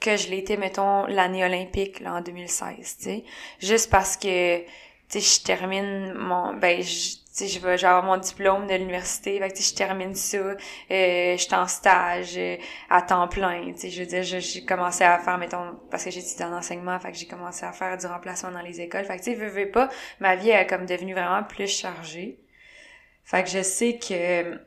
que 0.00 0.16
je 0.16 0.28
l'étais, 0.28 0.56
mettons, 0.56 1.06
l'année 1.06 1.44
olympique, 1.44 2.00
là, 2.00 2.14
en 2.14 2.20
2016, 2.20 2.98
tu. 2.98 3.22
Juste 3.60 3.90
parce 3.90 4.16
que, 4.16 4.58
tu 4.60 4.66
sais, 5.08 5.20
je 5.20 5.44
termine 5.44 6.12
mon, 6.14 6.54
ben, 6.54 6.82
je, 6.82 7.16
je 7.46 7.58
vais, 7.60 7.84
avoir 7.84 8.02
mon 8.02 8.16
diplôme 8.16 8.66
de 8.66 8.74
l'université, 8.74 9.38
fait 9.38 9.50
que, 9.50 9.62
je 9.62 9.74
termine 9.74 10.14
ça, 10.14 10.38
euh, 10.38 10.56
je 10.90 11.36
suis 11.36 11.54
en 11.54 11.68
stage 11.68 12.34
euh, 12.36 12.56
à 12.90 13.02
temps 13.02 13.28
plein, 13.28 13.72
tu 13.78 13.90
je 13.90 14.00
veux 14.00 14.06
dire, 14.06 14.22
j'ai 14.24 14.64
commencé 14.64 15.04
à 15.04 15.18
faire, 15.20 15.38
mettons, 15.38 15.78
parce 15.90 16.04
que 16.04 16.10
j'étudie 16.10 16.42
en 16.42 16.52
enseignement, 16.52 16.98
fait 16.98 17.12
que 17.12 17.18
j'ai 17.18 17.26
commencé 17.26 17.64
à 17.64 17.72
faire 17.72 17.96
du 17.96 18.06
remplacement 18.06 18.50
dans 18.50 18.62
les 18.62 18.80
écoles, 18.80 19.04
fait 19.04 19.18
que, 19.18 19.22
tu 19.22 19.32
sais, 19.32 19.36
veux, 19.36 19.48
veux 19.48 19.70
pas, 19.70 19.88
ma 20.18 20.34
vie 20.34 20.50
est 20.50 20.66
comme 20.66 20.86
devenue 20.86 21.14
vraiment 21.14 21.44
plus 21.44 21.68
chargée. 21.68 22.41
Fait 23.24 23.42
que 23.44 23.50
je 23.50 23.62
sais 23.62 23.98
que, 23.98 24.52
tu 24.54 24.58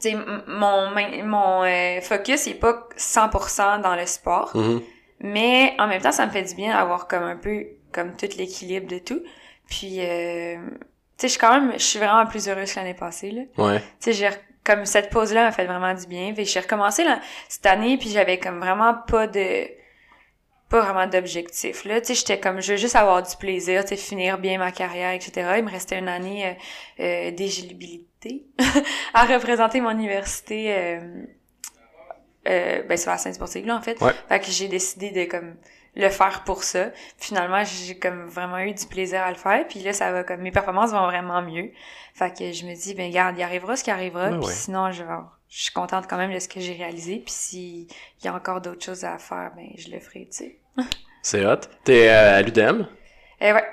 sais, 0.00 0.10
m- 0.10 0.42
mon, 0.46 0.90
mon 1.24 1.62
euh, 1.64 2.00
focus 2.00 2.46
est 2.46 2.54
pas 2.54 2.88
100% 2.96 3.80
dans 3.82 3.94
le 3.94 4.06
sport, 4.06 4.50
Mhm. 4.56 4.82
mais 5.20 5.74
en 5.78 5.86
même 5.86 6.02
temps, 6.02 6.12
ça 6.12 6.26
me 6.26 6.30
fait 6.32 6.42
du 6.42 6.54
bien 6.54 6.76
d'avoir 6.76 7.06
comme 7.08 7.22
un 7.22 7.36
peu, 7.36 7.66
comme 7.92 8.16
tout 8.16 8.28
l'équilibre 8.36 8.86
de 8.88 8.98
tout. 8.98 9.22
Puis, 9.68 10.00
euh, 10.00 10.56
tu 10.56 10.62
sais, 11.18 11.28
je 11.28 11.32
suis 11.32 11.38
quand 11.38 11.52
même, 11.60 11.72
je 11.74 11.78
suis 11.84 11.98
vraiment 11.98 12.26
plus 12.26 12.48
heureuse 12.48 12.72
que 12.72 12.78
l'année 12.80 12.94
passée, 12.94 13.30
là. 13.30 13.42
Ouais. 13.56 13.78
Tu 13.80 13.86
sais, 14.00 14.12
j'ai, 14.12 14.28
comme 14.64 14.84
cette 14.86 15.10
pause-là 15.10 15.44
m'a 15.44 15.52
fait 15.52 15.64
vraiment 15.64 15.92
du 15.94 16.06
bien. 16.06 16.32
Puis 16.34 16.44
j'ai 16.44 16.60
recommencé 16.60 17.04
là, 17.04 17.20
cette 17.48 17.66
année, 17.66 17.96
puis 17.96 18.10
j'avais 18.10 18.38
comme 18.38 18.58
vraiment 18.60 18.94
pas 18.94 19.26
de 19.26 19.66
pas 20.72 20.80
vraiment 20.80 21.06
d'objectif 21.06 21.84
là. 21.84 22.00
Tu 22.00 22.08
sais 22.08 22.14
j'étais 22.14 22.40
comme 22.40 22.62
je 22.62 22.72
veux 22.72 22.78
juste 22.78 22.96
avoir 22.96 23.22
du 23.22 23.36
plaisir 23.36 23.84
tu 23.84 23.90
sais 23.90 23.96
finir 23.96 24.38
bien 24.38 24.56
ma 24.58 24.72
carrière 24.72 25.12
etc 25.12 25.52
il 25.58 25.64
me 25.64 25.70
restait 25.70 25.98
une 25.98 26.08
année 26.08 26.46
euh, 26.46 26.52
euh 27.00 27.30
d'éligibilité 27.30 28.46
à 29.14 29.26
représenter 29.26 29.82
mon 29.82 29.90
université 29.90 30.74
euh, 30.74 31.24
euh, 32.48 32.82
ben 32.84 32.96
sur 32.96 33.10
la 33.10 33.18
scène 33.18 33.34
sportive 33.34 33.66
là 33.66 33.76
en 33.76 33.82
fait. 33.82 34.00
Ouais. 34.00 34.14
fait 34.30 34.40
que 34.40 34.46
j'ai 34.46 34.66
décidé 34.68 35.10
de 35.10 35.30
comme 35.30 35.56
le 35.94 36.08
faire 36.08 36.42
pour 36.44 36.64
ça. 36.64 36.90
Finalement 37.18 37.62
j'ai 37.64 37.98
comme 37.98 38.24
vraiment 38.24 38.60
eu 38.60 38.72
du 38.72 38.86
plaisir 38.86 39.20
à 39.20 39.28
le 39.28 39.36
faire 39.36 39.68
puis 39.68 39.80
là 39.80 39.92
ça 39.92 40.10
va 40.10 40.24
comme 40.24 40.40
mes 40.40 40.52
performances 40.52 40.92
vont 40.92 41.04
vraiment 41.04 41.42
mieux. 41.42 41.70
Fait 42.14 42.34
que 42.34 42.50
je 42.50 42.64
me 42.64 42.74
dis 42.74 42.94
ben 42.94 43.12
garde 43.12 43.36
il 43.36 43.42
arrivera 43.42 43.76
ce 43.76 43.84
qui 43.84 43.90
arrivera 43.90 44.30
Ouais, 44.30 44.38
puis 44.38 44.46
ouais. 44.46 44.54
sinon 44.54 44.90
je 44.90 45.02
vais 45.02 45.18
je 45.50 45.64
suis 45.64 45.72
contente 45.72 46.06
quand 46.08 46.16
même 46.16 46.32
de 46.32 46.38
ce 46.38 46.48
que 46.48 46.60
j'ai 46.60 46.72
réalisé 46.72 47.18
puis 47.18 47.34
s'il 47.34 47.86
y 48.24 48.28
a 48.28 48.34
encore 48.34 48.62
d'autres 48.62 48.82
choses 48.82 49.04
à 49.04 49.18
faire 49.18 49.52
ben 49.54 49.68
je 49.76 49.90
le 49.90 50.00
ferai 50.00 50.26
tu 50.30 50.38
sais 50.38 50.61
C'est 51.22 51.44
hot. 51.46 51.60
T'es 51.84 52.08
euh, 52.08 52.38
à 52.38 52.42
l'UDM? 52.42 52.86
Eh 53.40 53.52
ouais. 53.52 53.64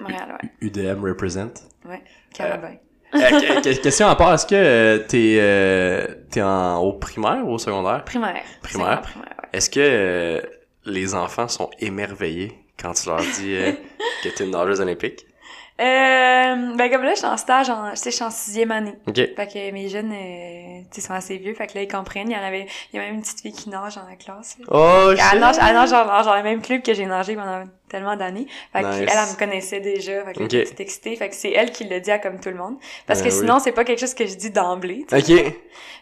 Montréal, 0.00 0.38
ouais. 0.42 0.48
UDM 0.60 1.04
represent. 1.04 1.52
Ouais. 1.84 2.02
Carabin. 2.32 2.74
Euh, 3.14 3.18
que- 3.62 3.76
question 3.82 4.06
à 4.06 4.16
part, 4.16 4.34
est-ce 4.34 4.46
que 4.46 4.54
euh, 4.54 4.98
t'es 5.06 5.38
euh, 5.40 6.06
t'es 6.30 6.42
en 6.42 6.78
au 6.78 6.92
primaire 6.94 7.46
ou 7.46 7.52
au 7.54 7.58
secondaire? 7.58 8.04
Primaire. 8.04 8.42
Primaire. 8.62 9.00
Primaire, 9.02 9.28
ouais. 9.42 9.48
Est-ce 9.52 9.70
que 9.70 9.80
euh, 9.80 10.40
les 10.84 11.14
enfants 11.14 11.48
sont 11.48 11.70
émerveillés 11.80 12.52
quand 12.80 12.92
tu 12.92 13.08
leur 13.08 13.20
dis 13.20 13.54
euh, 13.54 13.72
que 14.22 14.28
t'es 14.28 14.44
une 14.44 14.50
nageuse 14.52 14.80
olympique? 14.80 15.26
Euh, 15.80 16.74
ben 16.76 16.90
comme 16.90 17.02
là, 17.04 17.12
je 17.12 17.18
suis 17.18 17.26
en 17.26 17.36
stage, 17.36 17.70
en, 17.70 17.90
tu 17.90 17.96
sais, 17.96 18.10
je 18.10 18.16
suis 18.16 18.24
en 18.24 18.30
sixième 18.30 18.70
année. 18.72 18.94
Ok. 19.06 19.14
Fait 19.14 19.46
que 19.46 19.70
mes 19.72 19.88
jeunes, 19.88 20.12
euh, 20.12 20.80
tu 20.92 21.00
sais, 21.00 21.06
sont 21.06 21.14
assez 21.14 21.36
vieux. 21.38 21.54
Fait 21.54 21.66
que 21.68 21.74
là, 21.74 21.82
ils 21.82 21.88
comprennent. 21.88 22.30
Il 22.30 22.36
y 22.36 22.38
en 22.38 22.42
avait, 22.42 22.66
il 22.92 22.96
y 22.96 22.98
a 22.98 23.02
même 23.04 23.14
une 23.14 23.22
petite 23.22 23.40
fille 23.42 23.52
qui 23.52 23.70
nage 23.70 23.94
dans 23.94 24.08
la 24.08 24.16
classe. 24.16 24.56
là. 24.58 24.66
Oh, 24.70 25.10
Elle 25.32 25.38
nage, 25.40 25.56
elle 25.60 25.74
nage 25.74 25.90
genre, 25.90 26.24
genre 26.24 26.36
le 26.36 26.42
même 26.42 26.60
club 26.62 26.82
que 26.82 26.94
j'ai 26.94 27.06
nagé 27.06 27.36
pendant 27.36 27.64
tellement 27.88 28.16
d'années. 28.16 28.46
Fait 28.72 28.82
Nice. 28.82 28.98
qu'elle, 28.98 29.08
elle 29.08 29.32
me 29.32 29.38
connaissait 29.38 29.80
déjà. 29.80 30.24
Fait 30.24 30.32
que 30.34 30.38
là, 30.40 30.44
Ok. 30.44 30.50
j'étais 30.50 30.82
excitée. 30.82 31.16
Fait 31.16 31.28
que 31.28 31.34
c'est 31.34 31.50
elle 31.52 31.72
qui 31.72 31.84
l'a 31.84 32.00
dit 32.00 32.10
à 32.10 32.18
comme 32.18 32.38
tout 32.40 32.50
le 32.50 32.56
monde. 32.56 32.76
Parce 33.06 33.20
Ben 33.22 33.28
que 33.28 33.34
oui. 33.34 33.40
sinon, 33.40 33.58
c'est 33.58 33.72
pas 33.72 33.84
quelque 33.84 34.00
chose 34.00 34.14
que 34.14 34.26
je 34.26 34.34
dis 34.34 34.50
d'emblée. 34.50 35.06
Ok. 35.12 35.32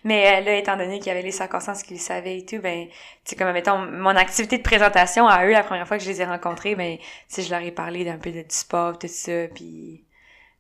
Mais 0.05 0.41
euh, 0.41 0.45
là, 0.45 0.57
étant 0.57 0.77
donné 0.77 0.99
qu'il 0.99 1.09
y 1.09 1.11
avait 1.11 1.23
les 1.23 1.33
circonstances 1.33 1.83
qu'ils 1.83 1.99
savaient 2.01 2.39
et 2.39 2.45
tout, 2.45 2.59
ben, 2.61 2.87
tu 2.87 2.93
sais, 3.25 3.37
comme, 3.37 3.51
mettons, 3.53 3.79
mon 3.79 4.15
activité 4.17 4.59
de 4.59 4.63
présentation 4.63 5.27
à 5.27 5.45
eux, 5.47 5.51
la 5.51 5.65
première 5.65 5.89
fois 5.89 5.99
que 5.99 6.05
je 6.05 6.09
les 6.11 6.21
ai 6.21 6.25
rencontrés, 6.25 6.75
ben, 6.77 6.99
tu 7.33 7.43
je 7.43 7.51
leur 7.51 7.63
ai 7.63 7.73
parlé 7.73 8.05
d'un 8.05 8.19
peu 8.19 8.31
de, 8.31 8.41
du 8.43 8.47
sport, 8.55 8.99
tout 8.99 9.09
ça, 9.09 9.49
puis 9.55 10.05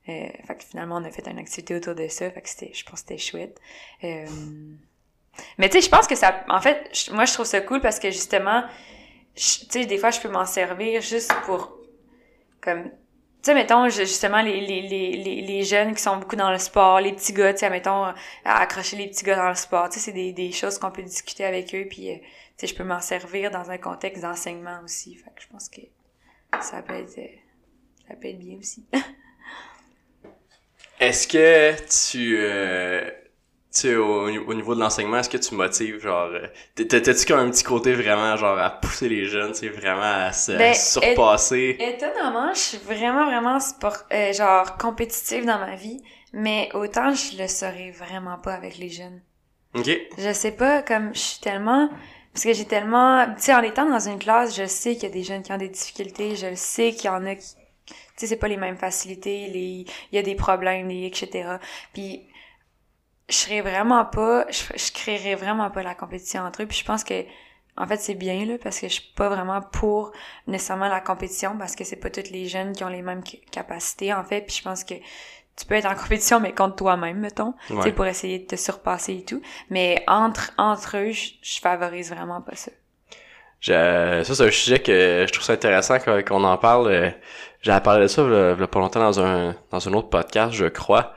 euh, 0.08 0.26
fait 0.46 0.54
que 0.56 0.64
finalement, 0.64 0.96
on 0.96 1.04
a 1.04 1.10
fait 1.10 1.26
une 1.28 1.38
activité 1.38 1.74
autour 1.76 1.94
de 1.94 2.08
ça, 2.08 2.30
fait 2.30 2.40
que 2.40 2.48
c'était, 2.48 2.70
je 2.74 2.84
pense 2.84 3.02
que 3.02 3.08
c'était 3.08 3.18
chouette. 3.18 3.60
Euh, 4.04 4.24
mais 5.58 5.68
tu 5.68 5.78
sais, 5.80 5.84
je 5.84 5.90
pense 5.90 6.06
que 6.06 6.14
ça, 6.16 6.44
en 6.48 6.60
fait, 6.60 6.90
moi, 7.12 7.24
je 7.24 7.32
trouve 7.34 7.46
ça 7.46 7.60
cool 7.60 7.80
parce 7.80 7.98
que 7.98 8.10
justement, 8.10 8.64
tu 9.36 9.42
sais, 9.70 9.86
des 9.86 9.98
fois, 9.98 10.10
je 10.10 10.20
peux 10.20 10.28
m'en 10.28 10.46
servir 10.46 11.00
juste 11.02 11.32
pour, 11.44 11.78
comme, 12.60 12.84
tu 12.84 12.90
sais, 13.42 13.54
mettons, 13.54 13.88
justement, 13.88 14.40
les, 14.42 14.60
les, 14.60 14.82
les, 14.82 15.42
les, 15.42 15.62
jeunes 15.62 15.94
qui 15.94 16.02
sont 16.02 16.16
beaucoup 16.16 16.36
dans 16.36 16.50
le 16.50 16.58
sport, 16.58 17.00
les 17.00 17.12
petits 17.12 17.32
gars, 17.32 17.52
tu 17.52 17.60
sais, 17.60 17.70
mettons, 17.70 18.12
accrocher 18.44 18.96
les 18.96 19.08
petits 19.08 19.24
gars 19.24 19.36
dans 19.36 19.48
le 19.48 19.54
sport, 19.54 19.88
tu 19.90 19.98
sais, 19.98 20.06
c'est 20.06 20.12
des, 20.12 20.32
des 20.32 20.52
choses 20.52 20.78
qu'on 20.78 20.90
peut 20.90 21.02
discuter 21.02 21.44
avec 21.44 21.74
eux, 21.74 21.86
puis, 21.88 22.10
euh, 22.10 22.16
tu 22.16 22.22
sais, 22.56 22.66
je 22.66 22.74
peux 22.74 22.84
m'en 22.84 23.00
servir 23.00 23.50
dans 23.50 23.70
un 23.70 23.78
contexte 23.78 24.22
d'enseignement 24.22 24.80
aussi, 24.82 25.14
fait 25.14 25.30
que 25.36 25.42
je 25.42 25.48
pense 25.48 25.68
que 25.68 25.82
ça 26.62 26.80
peut 26.82 26.94
être, 26.94 27.18
euh, 27.18 27.26
ça 28.08 28.14
peut 28.14 28.28
être 28.28 28.38
bien 28.38 28.56
aussi. 28.58 28.86
Est-ce 30.98 31.28
que 31.28 32.10
tu, 32.10 32.38
euh, 32.38 33.10
tu 33.76 33.82
sais, 33.82 33.96
au, 33.96 34.26
au 34.26 34.54
niveau 34.54 34.74
de 34.74 34.80
l'enseignement, 34.80 35.18
est-ce 35.18 35.28
que 35.28 35.36
tu 35.36 35.54
motives, 35.54 36.00
genre, 36.00 36.30
euh, 36.32 36.46
t'as-tu 36.76 37.26
comme 37.26 37.40
un 37.40 37.50
petit 37.50 37.62
côté 37.62 37.92
vraiment, 37.92 38.34
genre, 38.36 38.58
à 38.58 38.70
pousser 38.70 39.06
les 39.06 39.26
jeunes, 39.26 39.52
tu 39.52 39.58
sais, 39.58 39.68
vraiment 39.68 40.00
à 40.00 40.32
se 40.32 40.52
Ben, 40.52 40.72
se 40.72 40.98
surpasser? 40.98 41.76
Étonnamment, 41.78 42.54
je 42.54 42.58
suis 42.58 42.78
vraiment, 42.78 43.26
vraiment 43.26 43.60
sport, 43.60 43.98
euh, 44.14 44.32
genre 44.32 44.78
compétitive 44.78 45.44
dans 45.44 45.58
ma 45.58 45.74
vie, 45.74 46.02
mais 46.32 46.70
autant 46.72 47.12
je 47.12 47.36
le 47.36 47.48
serais 47.48 47.90
vraiment 47.90 48.38
pas 48.38 48.54
avec 48.54 48.78
les 48.78 48.88
jeunes. 48.88 49.20
Ok. 49.74 49.90
Je 50.16 50.32
sais 50.32 50.52
pas, 50.52 50.80
comme 50.82 51.14
je 51.14 51.20
suis 51.20 51.40
tellement... 51.40 51.90
Parce 52.32 52.44
que 52.44 52.54
j'ai 52.54 52.64
tellement... 52.64 53.26
Tu 53.36 53.42
sais, 53.42 53.54
en 53.54 53.62
étant 53.62 53.88
dans 53.88 54.08
une 54.08 54.18
classe, 54.18 54.56
je 54.56 54.64
sais 54.66 54.94
qu'il 54.94 55.02
y 55.02 55.12
a 55.12 55.14
des 55.14 55.22
jeunes 55.22 55.42
qui 55.42 55.52
ont 55.52 55.58
des 55.58 55.68
difficultés, 55.68 56.34
je 56.34 56.46
le 56.46 56.56
sais 56.56 56.92
qu'il 56.92 57.06
y 57.06 57.08
en 57.08 57.26
a 57.26 57.34
qui... 57.34 57.54
Tu 57.86 57.94
sais, 58.16 58.26
c'est 58.26 58.36
pas 58.36 58.48
les 58.48 58.56
mêmes 58.56 58.78
facilités, 58.78 59.48
les... 59.48 59.84
il 60.12 60.16
y 60.16 60.18
a 60.18 60.22
des 60.22 60.34
problèmes, 60.34 60.88
les 60.88 61.04
etc. 61.06 61.56
Puis, 61.92 62.22
je 63.28 63.34
serais 63.34 63.60
vraiment 63.60 64.04
pas... 64.04 64.44
Je, 64.50 64.62
je 64.76 64.92
créerais 64.92 65.34
vraiment 65.34 65.70
pas 65.70 65.82
la 65.82 65.94
compétition 65.94 66.42
entre 66.42 66.62
eux, 66.62 66.66
puis 66.66 66.78
je 66.78 66.84
pense 66.84 67.04
que... 67.04 67.24
En 67.78 67.86
fait, 67.86 67.98
c'est 67.98 68.14
bien, 68.14 68.46
là, 68.46 68.54
parce 68.62 68.80
que 68.80 68.88
je 68.88 68.94
suis 68.94 69.12
pas 69.14 69.28
vraiment 69.28 69.60
pour 69.60 70.12
nécessairement 70.46 70.88
la 70.88 71.00
compétition, 71.00 71.58
parce 71.58 71.76
que 71.76 71.84
c'est 71.84 71.96
pas 71.96 72.08
tous 72.08 72.30
les 72.30 72.46
jeunes 72.48 72.72
qui 72.72 72.82
ont 72.84 72.88
les 72.88 73.02
mêmes 73.02 73.20
ca- 73.22 73.36
capacités, 73.50 74.14
en 74.14 74.24
fait, 74.24 74.40
puis 74.40 74.56
je 74.56 74.62
pense 74.62 74.82
que 74.82 74.94
tu 74.94 75.66
peux 75.68 75.74
être 75.74 75.84
en 75.84 75.94
compétition, 76.02 76.40
mais 76.40 76.54
contre 76.54 76.76
toi-même, 76.76 77.18
mettons 77.18 77.52
tu 77.66 77.74
sais, 77.74 77.78
Ouais. 77.80 77.92
pour 77.92 78.06
essayer 78.06 78.38
de 78.38 78.46
te 78.46 78.56
surpasser 78.56 79.16
et 79.16 79.24
tout. 79.26 79.42
Mais 79.68 80.02
entre, 80.06 80.52
entre 80.56 80.96
eux, 80.96 81.10
je, 81.10 81.32
je 81.42 81.60
favorise 81.60 82.10
vraiment 82.14 82.40
pas 82.40 82.56
ça. 82.56 82.70
Je- 83.60 84.22
ça, 84.24 84.34
c'est 84.34 84.46
un 84.46 84.50
sujet 84.50 84.78
que 84.78 85.24
je 85.28 85.32
trouve 85.34 85.44
ça 85.44 85.52
intéressant 85.52 85.98
qu'on 85.98 86.44
en 86.44 86.56
parle. 86.56 86.88
euh, 86.88 87.10
J'avais 87.60 87.82
parlé 87.82 88.02
de 88.04 88.06
ça 88.06 88.22
il 88.22 88.58
y 88.58 88.62
a 88.62 88.66
pas 88.66 88.78
longtemps 88.78 89.00
dans 89.00 89.20
un, 89.20 89.54
dans 89.70 89.86
un 89.86 89.92
autre 89.92 90.08
podcast, 90.08 90.54
je 90.54 90.64
crois. 90.66 91.12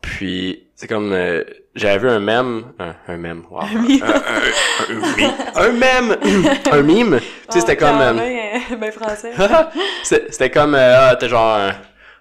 Puis, 0.00 0.63
c'est 0.74 0.86
comme... 0.88 1.12
euh, 1.12 1.42
J'avais 1.74 1.98
vu 1.98 2.08
un 2.08 2.20
mème... 2.20 2.72
Un, 2.78 2.94
un 3.08 3.16
mème, 3.16 3.42
wow. 3.50 3.60
Un, 3.62 3.74
meme. 3.74 4.02
un, 4.02 5.62
un, 5.62 5.66
un 5.66 5.72
meme. 5.72 6.16
Un 6.16 6.22
mème! 6.22 6.50
un 6.72 6.82
mime! 6.82 7.20
Tu 7.20 7.26
sais, 7.52 7.60
c'était 7.60 7.76
comme... 7.76 8.00
euh, 8.00 8.12
ben, 8.12 8.78
ben 8.80 8.92
français. 8.92 9.32
C'était 10.02 10.50
comme, 10.50 10.74
euh, 10.74 11.10
ah, 11.10 11.16
t'es 11.16 11.28
genre 11.28 11.58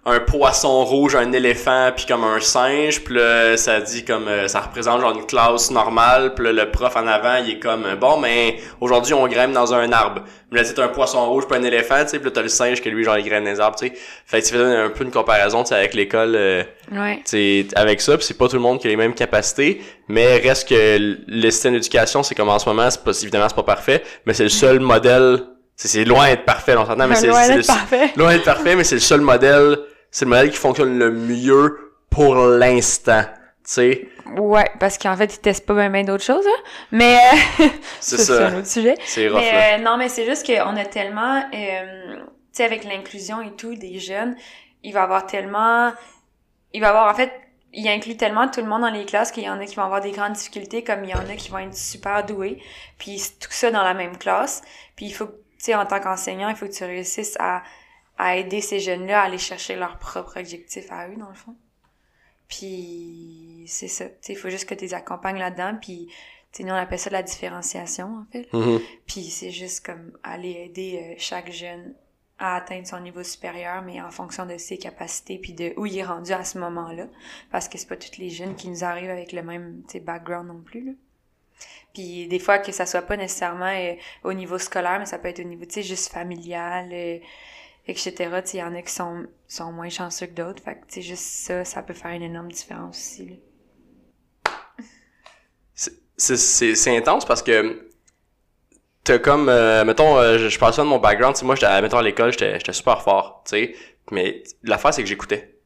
un, 0.06 0.20
poisson 0.20 0.84
rouge, 0.84 1.16
un 1.16 1.32
éléphant, 1.32 1.92
puis 1.96 2.06
comme 2.06 2.24
un 2.26 2.40
singe, 2.42 3.04
puis 3.04 3.16
là, 3.16 3.56
ça 3.56 3.80
dit 3.80 4.04
comme, 4.04 4.28
euh, 4.28 4.48
ça 4.50 4.60
représente 4.60 5.00
genre 5.00 5.12
une 5.18 5.26
classe 5.26 5.72
normale, 5.72 6.34
puis 6.36 6.46
là, 6.46 6.52
le 6.52 6.72
prof 6.72 6.96
en 6.98 7.08
avant, 7.08 7.36
il 7.38 7.52
est 7.52 7.60
comme, 7.60 7.86
euh, 7.86 7.96
bon, 7.96 8.18
mais 8.18 8.58
aujourd'hui, 8.82 9.14
on 9.14 9.26
grimpe 9.28 9.54
dans 9.54 9.74
un 9.74 9.92
arbre. 9.94 10.24
Mais 10.52 10.60
là, 10.60 10.66
c'est 10.66 10.78
un 10.80 10.90
poisson 10.90 11.26
rouge, 11.30 11.46
puis 11.50 11.58
un 11.58 11.64
éléphant, 11.64 12.02
tu 12.04 12.10
sais, 12.10 12.18
puis 12.20 12.26
là, 12.26 12.32
t'as 12.36 12.42
le 12.42 12.50
singe 12.50 12.82
que 12.82 12.90
lui, 12.90 13.04
genre, 13.06 13.18
il 13.18 13.24
grimpe 13.28 13.46
dans 13.46 13.50
les 13.52 13.60
arbres, 13.60 13.78
tu 13.78 13.88
sais. 13.88 13.94
Fait 14.26 14.42
que 14.42 14.46
tu 14.48 14.54
fais 14.54 14.62
un 14.62 14.90
peu 14.90 15.04
une 15.06 15.12
comparaison, 15.12 15.64
tu 15.64 15.70
sais, 15.70 15.76
avec 15.76 15.94
l'école, 15.94 16.36
euh, 16.36 16.64
ouais. 16.92 17.18
tu 17.18 17.22
sais, 17.26 17.66
avec 17.76 18.02
ça, 18.02 18.18
puis 18.18 18.26
c'est 18.26 18.38
pas 18.38 18.48
tout 18.50 18.58
le 18.58 18.62
monde 18.62 18.80
qui 18.80 18.88
a 18.88 18.90
les 18.90 18.98
mêmes 18.98 19.14
capacités, 19.16 19.82
mais 20.10 20.38
reste 20.38 20.68
que 20.68 21.16
le 21.28 21.50
système 21.50 21.74
d'éducation, 21.74 22.24
c'est 22.24 22.36
comme 22.36 22.50
en 22.50 22.60
ce 22.60 22.68
moment, 22.68 22.90
c'est 22.92 23.04
pas, 23.04 23.12
évidemment, 23.22 23.48
c'est 23.48 23.56
pas 23.56 23.64
parfait, 23.64 24.04
mais 24.26 24.34
c'est 24.34 24.44
le 24.44 24.50
seul 24.50 24.80
modèle, 24.82 25.44
c'est- 25.78 26.04
loin 26.04 26.28
d'être 26.28 26.44
parfait, 26.46 26.76
on 26.76 26.86
s'entend, 26.86 27.08
mais 27.08 27.16
c'est 27.16 27.28
Loin 27.28 27.48
d'être 27.48 27.66
parfait. 27.68 28.10
loin 28.18 28.34
d'être 28.34 28.44
parfait, 28.46 28.76
mais 28.76 28.84
c'est 28.84 28.96
le 28.96 29.02
seul 29.02 29.22
modèle, 29.22 29.78
c'est 30.14 30.26
le 30.26 30.30
modèle 30.30 30.52
qui 30.52 30.58
fonctionne 30.58 30.98
le 30.98 31.12
mieux 31.12 31.96
pour 32.10 32.36
l'instant. 32.36 33.24
Tu 33.66 33.72
sais, 33.72 34.08
Ouais, 34.38 34.70
parce 34.80 34.98
qu'en 34.98 35.16
fait, 35.18 35.36
ils 35.36 35.40
testent 35.40 35.66
pas 35.66 35.90
bien 35.90 36.04
d'autres 36.04 36.24
choses, 36.24 36.46
hein. 36.46 36.64
Mais, 36.92 37.18
euh, 37.18 37.66
c'est 38.00 38.18
ça, 38.18 38.24
c'est 38.24 38.34
ça. 38.34 38.48
un 38.48 38.58
autre 38.60 38.68
sujet. 38.68 38.96
C'est 39.06 39.28
euh, 39.28 39.78
non, 39.80 39.98
mais 39.98 40.08
c'est 40.10 40.26
juste 40.26 40.46
qu'on 40.46 40.76
a 40.78 40.86
tellement, 40.86 41.44
euh, 41.54 42.16
tu 42.16 42.24
sais, 42.52 42.64
avec 42.64 42.84
l'inclusion 42.84 43.42
et 43.42 43.52
tout 43.56 43.76
des 43.76 44.00
jeunes, 44.00 44.36
il 44.84 44.94
va 44.94 45.02
y 45.02 45.04
avoir 45.04 45.26
tellement, 45.26 45.92
il 46.74 46.82
va 46.82 46.88
y 46.88 46.90
avoir, 46.90 47.12
en 47.12 47.16
fait, 47.16 47.32
il 47.74 47.88
inclut 47.88 48.16
tellement 48.16 48.48
tout 48.48 48.62
le 48.62 48.68
monde 48.68 48.82
dans 48.82 48.92
les 48.92 49.06
classes 49.06 49.32
qu'il 49.32 49.44
y 49.44 49.50
en 49.50 49.60
a 49.60 49.66
qui 49.66 49.76
vont 49.76 49.84
avoir 49.84 50.02
des 50.02 50.12
grandes 50.12 50.34
difficultés, 50.34 50.84
comme 50.84 51.04
il 51.04 51.10
y 51.10 51.16
en 51.16 51.28
a 51.28 51.36
qui 51.36 51.50
vont 51.50 51.58
être 51.58 51.76
super 51.76 52.24
doués, 52.24 52.62
puis 53.00 53.20
tout 53.40 53.52
ça 53.52 53.72
dans 53.72 53.84
la 53.84 53.96
même 53.96 54.18
classe. 54.18 54.62
Puis 54.96 55.08
il 55.08 55.14
faut, 55.14 55.26
tu 55.26 55.34
sais, 55.58 55.76
en 55.76 55.86
tant 55.86 56.00
qu'enseignant, 56.00 56.50
il 56.50 56.56
faut 56.56 56.68
que 56.68 56.74
tu 56.74 56.84
réussisses 56.84 57.36
à, 57.40 57.64
à 58.18 58.38
aider 58.38 58.62
ces 58.62 58.80
jeunes-là 58.80 59.22
à 59.22 59.26
aller 59.26 59.38
chercher 59.38 59.76
leur 59.76 59.98
propre 59.98 60.40
objectif 60.40 60.92
à 60.92 61.10
eux, 61.10 61.16
dans 61.16 61.30
le 61.30 61.36
fond. 61.36 61.56
Puis 62.48 63.66
c'est 63.68 63.88
ça, 63.88 64.06
tu 64.06 64.16
sais, 64.22 64.34
il 64.34 64.36
faut 64.36 64.50
juste 64.50 64.68
que 64.68 64.76
tu 64.76 64.86
les 64.86 64.94
accompagnes 64.94 65.40
là-dedans, 65.40 65.78
puis 65.82 66.08
tu 66.52 66.58
sais, 66.58 66.64
nous 66.64 66.74
on 66.74 66.78
appelle 66.78 67.00
ça 67.00 67.10
la 67.10 67.24
différenciation, 67.24 68.18
en 68.18 68.26
fait. 68.32 68.52
Mhm. 68.54 68.80
Puis 69.08 69.24
c'est 69.24 69.52
juste 69.52 69.86
comme 69.86 70.18
aller 70.24 70.52
aider 70.52 71.00
euh, 71.02 71.16
chaque 71.18 71.52
jeune 71.52 71.96
à 72.38 72.58
atteindre 72.58 72.86
son 72.86 73.00
niveau 73.00 73.24
supérieur, 73.24 73.82
mais 73.82 74.02
en 74.02 74.12
fonction 74.12 74.46
de 74.46 74.58
ses 74.58 74.78
capacités 74.78 75.38
puis 75.38 75.54
de 75.54 75.74
où 75.78 75.86
il 75.86 75.98
est 75.98 76.04
rendu 76.04 76.32
à 76.32 76.44
ce 76.44 76.60
moment-là. 76.60 77.08
Parce 77.52 77.70
que 77.70 77.78
c'est 77.78 77.88
pas 77.88 77.96
tous 77.96 78.18
les 78.18 78.30
jeunes 78.30 78.56
qui 78.56 78.70
nous 78.70 78.84
arrivent 78.84 79.10
avec 79.10 79.32
le 79.32 79.42
même 79.44 79.82
background 80.02 80.48
non 80.48 80.62
plus. 80.62 80.86
Là. 80.86 80.92
Puis 81.94 82.28
des 82.28 82.40
fois 82.40 82.58
que 82.58 82.72
ça 82.72 82.86
soit 82.86 83.04
pas 83.04 83.18
nécessairement 83.18 83.74
euh, 83.74 83.94
au 84.24 84.34
niveau 84.34 84.58
scolaire, 84.58 85.00
mais 85.00 85.06
ça 85.06 85.20
peut 85.20 85.28
être 85.28 85.40
au 85.40 85.44
niveau, 85.44 85.66
tu 85.66 85.76
sais, 85.76 85.84
juste 85.84 86.12
familial, 86.12 86.90
euh, 86.92 87.20
etc. 87.88 88.42
Tu 88.44 88.52
sais, 88.52 88.58
il 88.58 88.60
y 88.62 88.64
en 88.64 88.76
a 88.76 88.82
qui 88.82 88.92
sont, 88.94 89.26
sont 89.48 89.72
moins 89.72 89.90
chanceux 89.90 90.28
que 90.28 90.34
d'autres. 90.34 90.64
Fait 90.64 90.76
que, 90.76 91.02
juste 91.02 91.24
ça, 91.24 91.66
ça 91.66 91.84
peut 91.84 91.94
faire 91.94 92.12
une 92.12 92.24
énorme 92.24 92.52
différence 92.52 92.98
aussi. 92.98 93.40
C'est- 96.18 96.88
intense 96.98 97.26
parce 97.26 97.42
que 97.42 97.90
t'as 99.04 99.20
comme 99.20 99.50
euh, 99.50 99.84
mettons 99.86 100.18
euh, 100.18 100.38
je, 100.38 100.50
je 100.50 100.60
parle 100.60 100.74
ça 100.74 100.84
de 100.84 100.88
mon 100.88 101.00
background 101.00 101.36
tu 101.36 101.42
sais 101.42 101.46
moi 101.46 101.56
j'étais 101.56 101.82
mettons 101.82 101.98
à 101.98 102.02
l'école 102.04 102.32
j'étais 102.32 102.58
j'étais 102.60 102.74
super 102.74 103.02
fort 103.02 103.44
tu 103.46 103.52
sais 103.52 103.76
mais 104.12 104.44
l'affaire 104.64 104.94
c'est 104.94 105.02
que 105.04 105.10
j'écoutais 105.10 105.58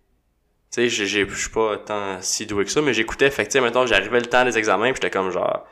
Tu 0.71 0.89
sais, 0.89 0.89
je 0.89 1.05
suis 1.35 1.49
pas 1.51 1.77
tant 1.79 2.21
si 2.21 2.45
doué 2.45 2.65
que 2.65 2.71
ça, 2.71 2.81
mais 2.81 2.93
j'écoutais, 2.93 3.31
fait 3.31 3.45
que, 3.47 3.51
tu 3.51 3.61
mettons, 3.61 3.85
j'arrivais 3.87 4.19
le 4.19 4.27
temps 4.27 4.45
des 4.45 4.57
examens, 4.57 4.89
pis 4.91 4.95
j'étais 4.97 5.09
comme 5.11 5.31
genre, 5.31 5.65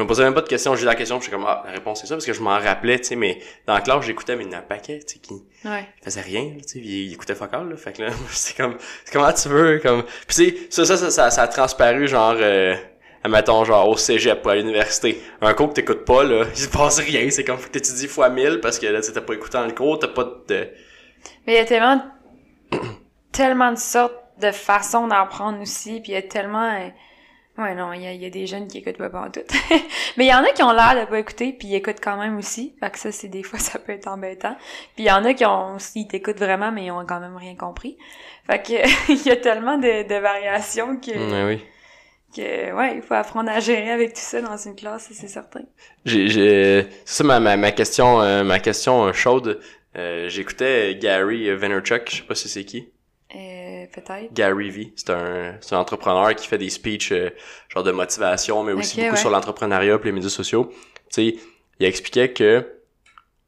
je 0.00 0.04
me 0.04 0.08
posais 0.08 0.24
même 0.24 0.32
pas 0.32 0.40
de 0.40 0.48
questions, 0.48 0.74
j'ai 0.76 0.86
la 0.86 0.94
question, 0.94 1.18
pis 1.18 1.26
j'étais 1.26 1.36
comme, 1.36 1.44
ah, 1.46 1.62
la 1.66 1.72
réponse 1.72 2.00
c'est 2.00 2.06
ça, 2.06 2.14
parce 2.14 2.24
que 2.24 2.32
je 2.32 2.40
m'en 2.40 2.58
rappelais, 2.58 2.98
tu 2.98 3.04
sais, 3.08 3.16
mais 3.16 3.38
dans 3.66 3.74
la 3.74 3.82
classe, 3.82 4.02
j'écoutais, 4.06 4.34
mais 4.34 4.44
il 4.44 4.50
y 4.50 4.54
en 4.54 4.56
a 4.56 4.60
un 4.60 4.62
paquet, 4.62 5.00
tu 5.06 5.14
sais, 5.14 5.18
qui 5.20 5.34
Ouais. 5.66 5.86
faisait 6.02 6.22
rien, 6.22 6.54
tu 6.56 6.66
sais, 6.66 6.80
pis 6.80 7.06
il 7.06 7.12
écoutait 7.12 7.34
fuck 7.34 7.52
all, 7.52 7.68
là, 7.68 7.76
fait 7.76 7.92
que 7.92 8.02
là, 8.02 8.08
c'est 8.30 8.56
comme, 8.56 8.78
c'est 9.04 9.12
comment 9.12 9.30
tu 9.32 9.48
veux, 9.48 9.78
comme, 9.78 10.04
pis 10.26 10.34
tu 10.34 10.44
sais, 10.44 10.56
ça, 10.70 10.84
ça, 10.86 10.96
ça, 10.96 11.10
ça, 11.10 11.30
ça 11.30 11.42
a 11.42 11.48
transparu, 11.48 12.08
genre, 12.08 12.34
euh, 12.38 12.74
admettons, 13.22 13.62
genre, 13.64 13.86
au 13.90 13.98
cégep 13.98 14.44
ou 14.46 14.48
à 14.48 14.56
l'université. 14.56 15.20
Un 15.42 15.52
cours 15.52 15.68
que 15.68 15.74
t'écoutes 15.74 16.06
pas, 16.06 16.24
là, 16.24 16.46
il 16.54 16.58
se 16.58 16.68
passe 16.68 16.98
rien, 17.00 17.28
c'est 17.28 17.44
comme, 17.44 17.58
faut 17.58 17.66
que 17.66 17.72
t'étudies 17.72 18.08
fois 18.08 18.30
mille, 18.30 18.60
parce 18.62 18.78
que 18.78 18.86
là, 18.86 19.00
t'as 19.02 19.20
pas 19.20 19.34
écouté 19.34 19.58
dans 19.58 19.66
le 19.66 19.72
cours, 19.72 19.98
t'as 19.98 20.08
pas 20.08 20.24
de, 20.48 20.68
Mais 21.46 21.52
il 21.52 21.56
y 21.56 21.58
a 21.58 21.66
tellement, 21.66 22.02
tellement 23.32 23.72
de 23.72 23.78
sortes 23.78 24.14
de 24.40 24.50
façons 24.52 25.06
d'apprendre 25.08 25.60
aussi, 25.60 26.00
puis 26.00 26.12
il 26.12 26.14
y 26.14 26.16
a 26.16 26.22
tellement, 26.22 26.72
euh, 26.72 26.88
ouais 27.62 27.74
non, 27.74 27.92
il 27.92 28.02
y 28.02 28.06
a, 28.06 28.12
il 28.12 28.22
y 28.22 28.26
a 28.26 28.30
des 28.30 28.46
jeunes 28.46 28.66
qui 28.68 28.78
écoutent 28.78 28.96
pas 28.98 29.20
en 29.20 29.30
tout. 29.30 29.40
Mais 30.16 30.24
il 30.26 30.28
y 30.28 30.34
en 30.34 30.42
a 30.44 30.50
qui 30.52 30.62
ont 30.62 30.72
l'air 30.72 30.94
de 31.00 31.08
pas 31.08 31.18
écouter, 31.18 31.52
puis 31.52 31.68
ils 31.68 31.74
écoutent 31.76 32.00
quand 32.02 32.16
même 32.16 32.36
aussi. 32.38 32.74
Fait 32.80 32.90
que 32.90 32.98
ça, 32.98 33.12
c'est 33.12 33.28
des 33.28 33.42
fois, 33.42 33.58
ça 33.60 33.78
peut 33.78 33.92
être 33.92 34.08
embêtant. 34.08 34.56
Puis 34.94 35.04
il 35.04 35.06
y 35.06 35.10
en 35.10 35.24
a 35.24 35.34
qui 35.34 35.44
ont, 35.46 35.76
ils 35.94 36.06
t'écoutent 36.08 36.38
vraiment, 36.38 36.72
mais 36.72 36.86
ils 36.86 36.90
ont 36.90 37.04
quand 37.06 37.20
même 37.20 37.36
rien 37.36 37.54
compris. 37.56 37.96
Fait 38.46 38.62
que, 38.62 39.12
il 39.12 39.22
y 39.26 39.30
a 39.30 39.36
tellement 39.36 39.78
de, 39.78 40.08
de 40.08 40.14
variations 40.16 40.96
que, 40.96 41.10
Ouais, 41.10 41.54
oui. 41.56 41.64
que, 42.34 42.72
ouais, 42.72 42.96
il 42.96 43.02
faut 43.02 43.14
apprendre 43.14 43.50
à 43.50 43.60
gérer 43.60 43.90
avec 43.90 44.14
tout 44.14 44.20
ça 44.20 44.40
dans 44.40 44.56
une 44.56 44.74
classe, 44.76 45.08
c'est 45.12 45.28
certain. 45.28 45.62
J'ai, 46.04 46.86
ça 47.04 47.24
ma, 47.24 47.40
ma, 47.40 47.56
ma 47.56 47.72
question, 47.72 48.20
euh, 48.22 48.42
ma 48.44 48.58
question 48.58 49.04
euh, 49.06 49.12
chaude. 49.12 49.60
Euh, 49.96 50.28
j'écoutais 50.28 50.96
Gary 51.00 51.52
Vaynerchuk, 51.54 52.08
je 52.10 52.16
sais 52.18 52.22
pas 52.22 52.34
si 52.36 52.48
c'est 52.48 52.64
qui. 52.64 52.92
Euh, 53.34 53.86
peut-être. 53.92 54.32
Gary 54.32 54.70
V. 54.70 54.92
C'est 54.96 55.10
un, 55.10 55.56
c'est 55.60 55.74
un 55.74 55.78
entrepreneur 55.78 56.34
qui 56.34 56.46
fait 56.48 56.58
des 56.58 56.70
speeches 56.70 57.12
euh, 57.12 57.30
genre 57.68 57.84
de 57.84 57.92
motivation, 57.92 58.62
mais 58.64 58.72
aussi 58.72 58.96
beaucoup 59.00 59.12
ouais. 59.12 59.16
sur 59.16 59.30
l'entrepreneuriat 59.30 59.94
et 60.02 60.04
les 60.04 60.12
médias 60.12 60.28
sociaux. 60.30 60.70
Tu 61.12 61.32
sais, 61.32 61.36
il 61.78 61.86
expliquait 61.86 62.32
que 62.32 62.66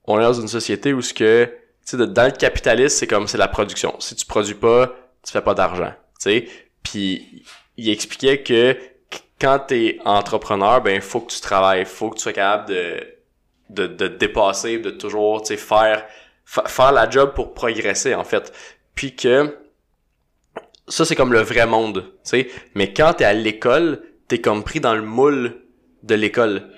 on 0.05 0.18
est 0.18 0.23
dans 0.23 0.33
une 0.35 0.49
société 0.49 0.92
où 0.92 1.03
ce 1.03 1.12
que, 1.14 1.45
tu 1.87 1.97
sais, 1.97 2.07
dans 2.07 2.25
le 2.25 2.31
capitalisme, 2.31 2.97
c'est 2.97 3.07
comme 3.07 3.27
c'est 3.27 3.38
la 3.38 3.49
production. 3.49 3.95
Si 3.99 4.14
tu 4.14 4.25
produis 4.27 4.55
pas, 4.55 4.95
tu 5.25 5.33
fais 5.33 5.40
pas 5.42 5.55
d'argent. 5.55 5.92
Tu 6.21 6.31
sais, 6.31 6.49
puis 6.83 7.45
il 7.77 7.90
expliquait 7.90 8.42
que 8.42 8.75
qu- 9.11 9.18
quand 9.40 9.59
t'es 9.66 9.99
entrepreneur, 10.05 10.81
ben 10.81 11.01
faut 11.01 11.21
que 11.21 11.33
tu 11.33 11.40
travailles, 11.40 11.85
faut 11.87 12.11
que 12.11 12.16
tu 12.16 12.23
sois 12.23 12.33
capable 12.33 12.68
de 12.68 13.01
de, 13.71 13.87
de 13.87 14.07
dépasser, 14.09 14.79
de 14.79 14.90
toujours, 14.90 15.40
tu 15.42 15.49
sais, 15.49 15.57
faire 15.57 16.05
fa- 16.45 16.66
faire 16.68 16.92
la 16.92 17.09
job 17.11 17.33
pour 17.35 17.55
progresser 17.55 18.14
en 18.14 18.25
fait. 18.25 18.53
Puis 18.95 19.16
que 19.16 19.57
ça 20.88 21.05
c'est 21.05 21.14
comme 21.16 21.33
le 21.33 21.40
vrai 21.40 21.66
monde, 21.66 22.05
tu 22.25 22.31
sais. 22.31 22.49
Mais 22.75 22.92
quand 22.92 23.14
t'es 23.14 23.25
à 23.25 23.33
l'école, 23.33 24.03
t'es 24.29 24.40
comme 24.40 24.64
pris 24.64 24.81
dans 24.81 24.95
le 24.95 25.03
moule 25.03 25.62
de 26.03 26.14
l'école. 26.14 26.71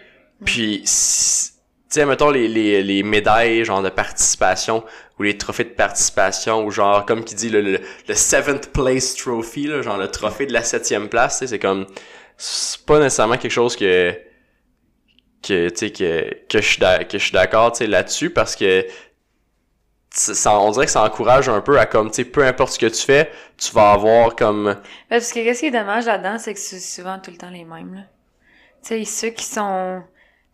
Puis, 0.45 0.83
tu 0.83 0.91
sais, 0.91 2.07
mettons 2.07 2.31
les, 2.31 2.49
les, 2.49 2.83
les 2.83 3.03
médailles 3.03 3.65
genre 3.65 3.83
de 3.83 3.89
participation 3.89 4.85
ou 5.19 5.23
les 5.23 5.39
trophées 5.39 5.65
de 5.65 5.71
participation 5.71 6.65
ou 6.65 6.71
genre 6.71 7.07
comme 7.07 7.25
qui 7.25 7.35
dit 7.35 7.49
le, 7.49 7.61
le, 7.61 7.81
le 8.09 8.15
seventh 8.15 8.73
place 8.73 9.15
trophy 9.15 9.67
là, 9.67 9.81
genre 9.83 9.97
le 9.97 10.09
trophée 10.09 10.47
de 10.47 10.53
la 10.53 10.63
septième 10.63 11.09
place, 11.09 11.39
tu 11.39 11.39
sais, 11.41 11.47
c'est 11.49 11.59
comme 11.59 11.87
c'est 12.37 12.85
pas 12.85 12.99
nécessairement 12.99 13.37
quelque 13.37 13.53
chose 13.53 13.77
que 13.77 14.13
que 15.43 15.69
tu 15.69 15.77
sais 15.77 15.91
que 15.91 16.47
que 16.49 16.61
je 16.61 17.19
suis 17.19 17.33
d'accord 17.33 17.73
tu 17.73 17.79
sais 17.79 17.87
là-dessus 17.87 18.31
parce 18.31 18.57
que 18.57 18.85
ça, 20.17 20.59
on 20.61 20.71
dirait 20.71 20.87
que 20.87 20.93
ça 20.93 21.05
encourage 21.05 21.49
un 21.49 21.61
peu 21.61 21.79
à 21.79 21.87
comme 21.87 22.09
tu 22.09 22.17
sais 22.17 22.25
peu 22.25 22.47
importe 22.47 22.73
ce 22.73 22.79
que 22.79 22.87
tu 22.87 23.03
fais 23.03 23.31
tu 23.57 23.73
vas 23.73 23.93
avoir 23.93 24.35
comme 24.37 24.77
Parce 25.09 25.33
que 25.33 25.41
qu'est-ce 25.41 25.61
qui 25.61 25.67
est 25.67 25.71
dommage 25.71 26.07
là-dedans, 26.07 26.39
c'est 26.39 26.55
que 26.55 26.61
c'est 26.61 26.81
souvent 26.81 27.19
tout 27.19 27.31
le 27.31 27.37
temps 27.37 27.51
les 27.51 27.65
mêmes, 27.65 27.95
là. 27.95 28.03
Tu 28.83 28.89
sais, 28.89 29.05
ceux 29.05 29.31
qui 29.31 29.45
sont... 29.45 30.03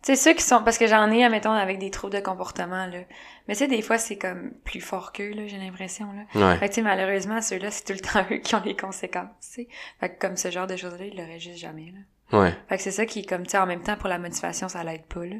Tu 0.03 0.15
sais, 0.15 0.15
ceux 0.15 0.33
qui 0.33 0.43
sont... 0.43 0.63
Parce 0.63 0.77
que 0.77 0.87
j'en 0.87 1.11
ai, 1.11 1.23
admettons, 1.23 1.51
avec 1.51 1.79
des 1.79 1.91
troubles 1.91 2.13
de 2.13 2.19
comportement, 2.19 2.85
là. 2.87 2.99
Mais 3.47 3.55
tu 3.55 3.59
sais, 3.59 3.67
des 3.67 3.81
fois, 3.81 3.97
c'est 3.97 4.17
comme 4.17 4.51
plus 4.63 4.81
fort 4.81 5.11
qu'eux, 5.11 5.31
là, 5.31 5.47
j'ai 5.47 5.57
l'impression, 5.57 6.07
là. 6.13 6.49
ouais 6.49 6.57
Fait 6.57 6.69
que, 6.69 6.73
tu 6.73 6.75
sais, 6.75 6.81
malheureusement, 6.81 7.41
ceux-là, 7.41 7.71
c'est 7.71 7.83
tout 7.83 7.93
le 7.93 7.99
temps 8.13 8.25
eux 8.31 8.37
qui 8.37 8.55
ont 8.55 8.61
les 8.63 8.75
conséquences, 8.75 9.29
tu 9.41 9.63
sais. 9.63 9.67
Fait 9.99 10.09
que 10.09 10.19
comme 10.19 10.37
ce 10.37 10.49
genre 10.49 10.67
de 10.67 10.75
choses-là, 10.75 11.05
ils 11.05 11.17
l'auraient 11.17 11.39
juste 11.39 11.59
jamais, 11.59 11.93
là. 12.31 12.39
ouais 12.39 12.53
Fait 12.69 12.77
que 12.77 12.83
c'est 12.83 12.91
ça 12.91 13.05
qui 13.05 13.19
est 13.19 13.25
comme, 13.25 13.43
tu 13.43 13.51
sais, 13.51 13.57
en 13.57 13.65
même 13.65 13.83
temps, 13.83 13.97
pour 13.97 14.09
la 14.09 14.19
motivation, 14.19 14.69
ça 14.69 14.83
l'aide 14.83 15.05
pas, 15.05 15.25
là. 15.25 15.35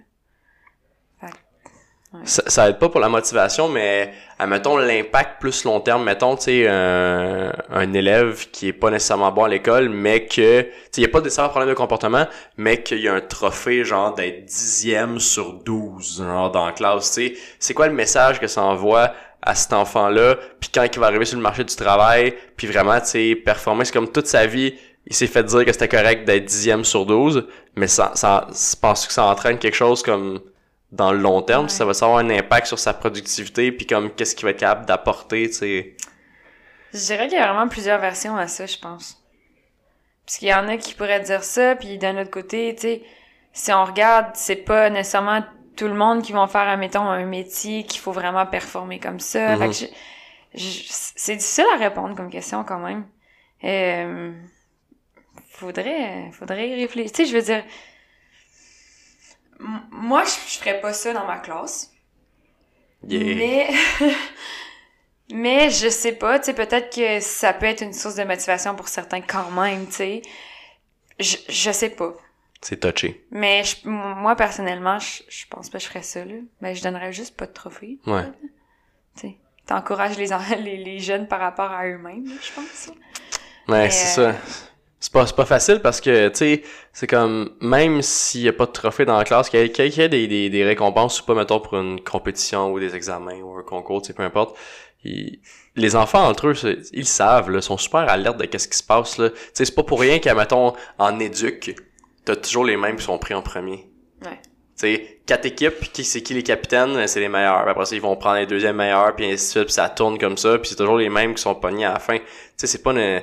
Ça, 2.26 2.44
ça 2.48 2.70
aide 2.70 2.78
pas 2.78 2.90
pour 2.90 3.00
la 3.00 3.08
motivation, 3.08 3.70
mais 3.70 4.14
admettons 4.38 4.76
l'impact 4.76 5.40
plus 5.40 5.64
long 5.64 5.80
terme, 5.80 6.04
mettons, 6.04 6.36
tu 6.36 6.44
sais, 6.44 6.68
un, 6.68 7.54
un 7.70 7.94
élève 7.94 8.50
qui 8.52 8.68
est 8.68 8.74
pas 8.74 8.90
nécessairement 8.90 9.32
bon 9.32 9.46
à 9.46 9.50
l'école, 9.50 9.88
mais 9.88 10.26
que, 10.26 10.62
tu 10.62 10.68
sais, 10.68 10.72
il 10.98 11.04
y 11.04 11.06
a 11.06 11.10
pas 11.10 11.22
nécessairement 11.22 11.48
de 11.48 11.52
problème 11.52 11.70
de 11.70 11.78
comportement, 11.78 12.28
mais 12.58 12.84
qu'il 12.84 13.00
y 13.00 13.08
a 13.08 13.14
un 13.14 13.22
trophée, 13.22 13.86
genre, 13.86 14.14
d'être 14.14 14.44
dixième 14.44 15.20
sur 15.20 15.54
12, 15.64 16.18
genre, 16.18 16.52
dans 16.52 16.66
la 16.66 16.74
classe, 16.74 17.14
tu 17.14 17.30
sais. 17.30 17.34
C'est 17.60 17.74
quoi 17.74 17.88
le 17.88 17.94
message 17.94 18.42
que 18.42 18.48
ça 18.48 18.62
envoie 18.62 19.14
à 19.42 19.56
cet 19.56 19.72
enfant-là, 19.72 20.36
puis 20.60 20.70
quand 20.74 20.86
il 20.86 21.00
va 21.00 21.08
arriver 21.08 21.26
sur 21.26 21.38
le 21.38 21.44
marché 21.44 21.64
du 21.64 21.76
travail, 21.76 22.36
puis 22.58 22.68
vraiment, 22.68 23.00
tu 23.00 23.08
sais, 23.08 23.36
performer, 23.36 23.86
c'est 23.86 23.94
comme 23.94 24.12
toute 24.12 24.28
sa 24.28 24.46
vie, 24.46 24.76
il 25.08 25.16
s'est 25.16 25.28
fait 25.28 25.44
dire 25.44 25.66
que 25.66 25.72
c'était 25.72 25.88
correct 25.88 26.26
d'être 26.26 26.44
dixième 26.44 26.84
sur 26.84 27.06
12, 27.06 27.48
mais 27.76 27.88
ça, 27.88 28.12
ça, 28.16 28.48
je 28.50 28.76
pense 28.80 29.08
que 29.08 29.14
ça 29.14 29.26
entraîne 29.26 29.58
quelque 29.58 29.76
chose 29.76 30.04
comme 30.04 30.42
dans 30.92 31.12
le 31.12 31.20
long 31.20 31.42
terme, 31.42 31.64
Ouais. 31.66 31.70
ça 31.70 31.86
va 31.86 31.92
avoir 31.92 32.18
un 32.18 32.30
impact 32.30 32.68
sur 32.68 32.80
sa 32.80 32.94
productivité 32.94 33.72
puis 33.72 33.86
comme 33.88 34.12
qu'est-ce 34.12 34.36
qu'il 34.36 34.46
va 34.46 34.52
être 34.52 34.60
capable 34.60 34.86
d'apporter, 34.86 35.48
tu 35.50 35.56
sais. 35.56 35.96
Je 36.94 37.00
dirais 37.00 37.28
qu'il 37.30 37.38
y 37.38 37.42
a 37.42 37.52
vraiment 37.52 37.70
plusieurs 37.70 38.00
versions 38.00 38.36
à 38.36 38.48
ça, 38.48 38.66
je 38.66 38.78
pense. 38.78 39.18
Parce 40.26 40.38
qu'il 40.38 40.50
y 40.50 40.54
en 40.54 40.68
a 40.68 40.78
qui 40.78 40.94
pourraient 40.94 41.22
dire 41.22 41.44
ça, 41.44 41.76
puis 41.76 41.98
d'un 41.98 42.20
autre 42.22 42.30
côté, 42.30 42.74
tu 42.76 42.82
sais, 42.82 43.02
si 43.54 43.72
on 43.72 43.86
regarde, 43.86 44.28
c'est 44.34 44.56
pas 44.58 44.90
nécessairement 44.90 45.44
tout 45.78 45.88
le 45.88 45.94
monde 45.94 46.22
qui 46.22 46.34
vont 46.34 46.48
faire, 46.48 46.78
mettons, 46.78 47.08
un 47.08 47.26
métier 47.26 47.84
qu'il 47.86 48.02
faut 48.02 48.12
vraiment 48.12 48.46
performer 48.46 49.00
comme 49.00 49.20
ça. 49.22 49.58
Fait 49.58 49.68
que 49.68 49.74
je- 49.74 49.86
je- 50.54 50.84
c'est 50.90 51.36
difficile 51.38 51.66
à 51.74 51.78
répondre 51.78 52.16
comme 52.16 52.30
question 52.30 52.64
quand 52.66 52.80
même. 52.80 53.06
Euh, 53.64 54.32
faudrait, 55.50 56.30
faudrait 56.34 56.70
y 56.70 56.76
réfléchir. 56.82 57.12
Tu 57.12 57.24
sais, 57.26 57.32
je 57.32 57.36
veux 57.36 57.44
dire, 57.44 57.64
moi, 59.92 60.24
je, 60.26 60.32
je 60.54 60.58
ferais 60.60 60.80
pas 60.82 60.94
ça 60.94 61.14
dans 61.14 61.26
ma 61.26 61.38
classe. 61.40 61.92
Yeah. 63.08 63.36
Mais, 63.36 63.70
mais 65.34 65.70
je 65.70 65.90
sais 65.90 66.12
pas, 66.14 66.40
tu 66.40 66.46
sais, 66.46 66.54
peut-être 66.54 66.94
que 66.96 67.20
ça 67.20 67.54
peut 67.54 67.66
être 67.66 67.82
une 67.82 67.94
source 67.94 68.16
de 68.16 68.24
motivation 68.24 68.76
pour 68.76 68.88
certains 68.88 69.22
quand 69.22 69.50
même, 69.52 69.88
tu 69.88 69.94
sais. 69.94 70.22
Je, 71.20 71.38
je 71.50 71.72
sais 71.72 71.90
pas. 71.90 72.14
C'est 72.62 72.80
touché. 72.80 73.26
Mais 73.32 73.64
je- 73.64 73.88
moi, 73.88 74.36
personnellement, 74.36 75.00
je, 75.00 75.24
je 75.30 75.46
pense 75.50 75.70
pas 75.70 75.78
que 75.80 75.84
je 75.84 75.90
ferais 75.90 76.04
ça, 76.04 76.24
là. 76.26 76.36
Ben, 76.62 76.76
je 76.76 76.84
donnerais 76.84 77.12
juste 77.14 77.36
pas 77.36 77.48
de 77.48 77.54
trophée. 77.54 77.98
Ouais. 78.06 78.26
Tu 79.16 79.22
sais, 79.22 79.38
t'encourages 79.66 80.18
les, 80.18 80.28
les, 80.64 80.78
les 80.78 81.00
jeunes 81.00 81.28
par 81.28 81.40
rapport 81.40 81.72
à 81.72 81.88
eux-mêmes, 81.88 82.28
je 82.28 82.52
pense. 82.54 82.88
Ouais, 83.68 83.84
Mais, 83.84 83.90
c'est 83.90 84.20
euh, 84.22 84.34
ça. 84.34 84.40
C'est 85.04 85.12
pas, 85.12 85.26
c'est 85.26 85.36
pas 85.36 85.46
facile 85.46 85.80
parce 85.82 86.00
que, 86.00 86.30
tu 86.30 86.36
sais, 86.36 86.62
c'est 86.94 87.08
comme, 87.08 87.56
même 87.60 88.04
s'il 88.04 88.42
y 88.42 88.48
a 88.48 88.54
pas 88.54 88.68
de 88.68 88.72
trophée 88.72 89.04
dans 89.04 89.18
la 89.18 89.24
classe, 89.24 89.50
qu'il 89.50 89.60
y 89.60 89.64
ait, 89.64 89.70
qu'il 89.72 89.88
y 89.88 90.02
ait 90.02 90.08
des, 90.10 90.28
des, 90.28 90.50
des 90.52 90.64
récompenses 90.64 91.20
ou 91.22 91.26
pas, 91.26 91.34
mettons, 91.34 91.60
pour 91.60 91.76
une 91.80 92.00
compétition 92.02 92.72
ou 92.72 92.80
des 92.80 92.96
examens 92.96 93.42
ou 93.42 93.58
un 93.58 93.64
concours, 93.64 94.04
tu 94.04 94.08
sais, 94.08 94.14
peu 94.14 94.22
importe, 94.22 94.56
ils- 95.04 95.40
les 95.76 95.96
enfants, 95.96 96.24
entre 96.28 96.50
eux, 96.50 96.54
ils 96.94 97.08
savent, 97.08 97.50
là, 97.50 97.62
sont 97.62 97.78
super 97.80 98.02
alertes 98.08 98.38
de 98.38 98.46
qu'est-ce 98.46 98.68
qui 98.68 98.78
se 98.78 98.84
passe, 98.84 99.18
là. 99.18 99.30
Tu 99.32 99.38
sais, 99.56 99.66
c'est 99.66 99.74
pas 99.76 99.82
pour 99.84 100.00
rien 100.02 100.20
qu'à, 100.20 100.36
mettons, 100.36 100.74
en 101.00 101.20
éduc, 101.20 101.76
t'as 102.24 102.36
toujours 102.36 102.66
les 102.66 102.78
mêmes 102.78 102.96
qui 102.98 103.04
sont 103.04 103.18
pris 103.18 103.34
en 103.34 103.42
premier. 103.42 103.90
Ouais. 104.24 104.40
Tu 104.44 104.48
sais, 104.76 105.22
quatre 105.26 105.46
équipes, 105.48 105.92
qui 105.94 106.04
c'est 106.04 106.22
qui 106.22 106.36
les 106.36 106.44
capitaines, 106.44 107.08
c'est 107.08 107.20
les 107.22 107.30
meilleurs. 107.30 107.62
Puis 107.64 107.72
après 107.72 107.86
ça, 107.86 107.96
ils 107.96 108.02
vont 108.02 108.16
prendre 108.18 108.36
les 108.38 108.46
deuxièmes 108.46 108.76
meilleurs, 108.76 109.16
puis 109.16 109.26
ainsi 109.26 109.46
de 109.46 109.50
suite, 109.50 109.64
puis 109.66 109.74
ça 109.74 109.90
tourne 109.90 110.20
comme 110.20 110.38
ça, 110.38 110.60
puis 110.60 110.70
c'est 110.70 110.76
toujours 110.76 110.98
les 110.98 111.10
mêmes 111.10 111.34
qui 111.34 111.42
sont 111.42 111.56
pognés 111.56 111.86
à 111.86 111.94
la 111.94 112.00
fin. 112.00 112.18
Tu 112.20 112.24
sais, 112.58 112.68
c'est 112.68 112.84
pas 112.84 112.92
une, 112.92 113.22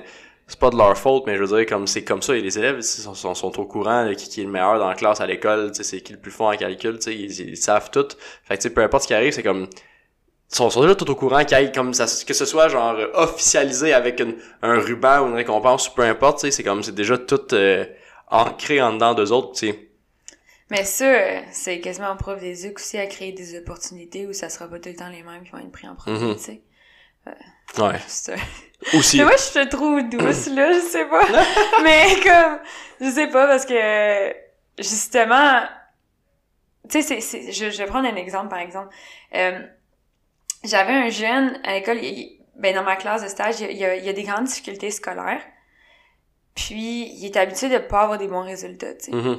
c'est 0.48 0.58
pas 0.58 0.70
de 0.70 0.76
leur 0.78 0.96
faute, 0.98 1.24
mais 1.26 1.36
je 1.36 1.44
veux 1.44 1.58
dire, 1.58 1.66
comme 1.66 1.86
c'est 1.86 2.04
comme 2.04 2.22
ça, 2.22 2.36
et 2.36 2.40
les 2.40 2.58
élèves 2.58 2.76
ils 2.78 2.82
sont, 2.82 3.14
sont, 3.14 3.34
sont 3.34 3.60
au 3.60 3.66
courant 3.66 4.06
de 4.06 4.14
qui, 4.14 4.28
qui 4.28 4.40
est 4.40 4.44
le 4.44 4.50
meilleur 4.50 4.78
dans 4.78 4.88
la 4.88 4.94
classe 4.96 5.20
à 5.20 5.26
l'école, 5.26 5.70
tu 5.72 5.76
sais, 5.78 5.84
c'est 5.84 6.00
qui 6.00 6.12
le 6.14 6.18
plus 6.20 6.30
fort 6.32 6.48
en 6.48 6.56
calcul, 6.56 6.96
tu 6.98 7.02
sais, 7.04 7.14
ils, 7.16 7.50
ils 7.50 7.56
savent 7.56 7.90
tout. 7.90 8.08
Fait 8.44 8.56
que 8.56 8.62
tu 8.62 8.68
sais, 8.68 8.74
peu 8.74 8.82
importe 8.82 9.04
ce 9.04 9.08
qui 9.08 9.14
arrive, 9.14 9.32
c'est 9.32 9.42
comme 9.44 9.68
ils 10.50 10.56
sont, 10.56 10.70
sont 10.70 10.82
déjà 10.82 10.94
tout 10.94 11.10
au 11.10 11.14
courant 11.14 11.44
qu'il 11.44 11.58
y 11.62 11.72
comme 11.72 11.94
ça, 11.94 12.06
que 12.26 12.34
ce 12.34 12.44
soit 12.46 12.68
genre 12.68 12.96
officialisé 13.14 13.92
avec 13.92 14.20
une, 14.20 14.36
un 14.62 14.78
ruban 14.80 15.20
ou 15.22 15.28
une 15.28 15.34
récompense 15.34 15.88
ou 15.88 15.92
peu 15.94 16.02
importe, 16.02 16.40
tu 16.40 16.46
sais, 16.46 16.50
c'est 16.52 16.64
comme 16.64 16.82
c'est 16.82 16.94
déjà 16.94 17.18
tout 17.18 17.54
euh, 17.54 17.84
ancré 18.30 18.80
en 18.82 18.94
dedans 18.94 19.14
d'eux 19.14 19.32
autres, 19.32 19.52
tu 19.52 19.68
sais. 19.68 19.88
Mais 20.70 20.84
ça, 20.84 21.04
euh, 21.06 21.40
c'est 21.50 21.80
quasiment 21.80 22.08
en 22.08 22.16
preuve 22.16 22.40
des 22.40 22.64
yeux 22.64 22.72
aussi 22.74 22.98
à 22.98 23.06
créer 23.06 23.32
des 23.32 23.58
opportunités 23.58 24.26
où 24.26 24.32
ça 24.32 24.48
sera 24.50 24.68
pas 24.68 24.78
tout 24.78 24.88
le 24.90 24.96
temps 24.96 25.08
les 25.08 25.22
mêmes 25.22 25.42
qui 25.44 25.50
vont 25.50 25.58
être 25.58 25.72
pris 25.72 25.88
en 25.88 25.96
Mhm. 26.06 26.36
tu 26.36 26.42
sais. 26.42 26.62
Ouais. 27.78 27.98
Aussi. 28.94 29.18
Mais 29.18 29.24
moi, 29.24 29.32
je 29.36 29.42
suis 29.42 29.68
trop 29.68 30.00
douce, 30.00 30.46
là, 30.48 30.72
je 30.72 30.78
sais 30.80 31.04
pas. 31.06 31.22
Mais 31.82 32.06
comme, 32.22 32.58
je 33.00 33.10
sais 33.10 33.26
pas, 33.28 33.46
parce 33.46 33.66
que, 33.66 34.34
justement, 34.78 35.62
tu 36.88 37.02
sais, 37.02 37.02
c'est, 37.02 37.20
c'est, 37.20 37.52
je, 37.52 37.70
je 37.70 37.78
vais 37.78 37.86
prendre 37.86 38.08
un 38.08 38.14
exemple, 38.16 38.48
par 38.48 38.60
exemple. 38.60 38.94
Euh, 39.34 39.60
j'avais 40.64 40.92
un 40.92 41.08
jeune 41.10 41.60
à 41.64 41.74
l'école, 41.74 41.98
ben 42.56 42.74
dans 42.74 42.82
ma 42.84 42.96
classe 42.96 43.22
de 43.22 43.28
stage, 43.28 43.60
il 43.60 43.76
y 43.76 43.84
a, 43.84 43.96
il 43.96 44.04
y 44.04 44.08
a- 44.08 44.12
des 44.12 44.22
grandes 44.22 44.44
difficultés 44.44 44.90
scolaires. 44.90 45.42
Puis, 46.54 47.12
il 47.16 47.24
est 47.26 47.36
habitué 47.36 47.68
de 47.68 47.78
pas 47.78 48.02
avoir 48.02 48.18
des 48.18 48.26
bons 48.26 48.42
résultats, 48.42 48.94
tu 48.94 49.06
sais. 49.06 49.12
Mhm. 49.12 49.38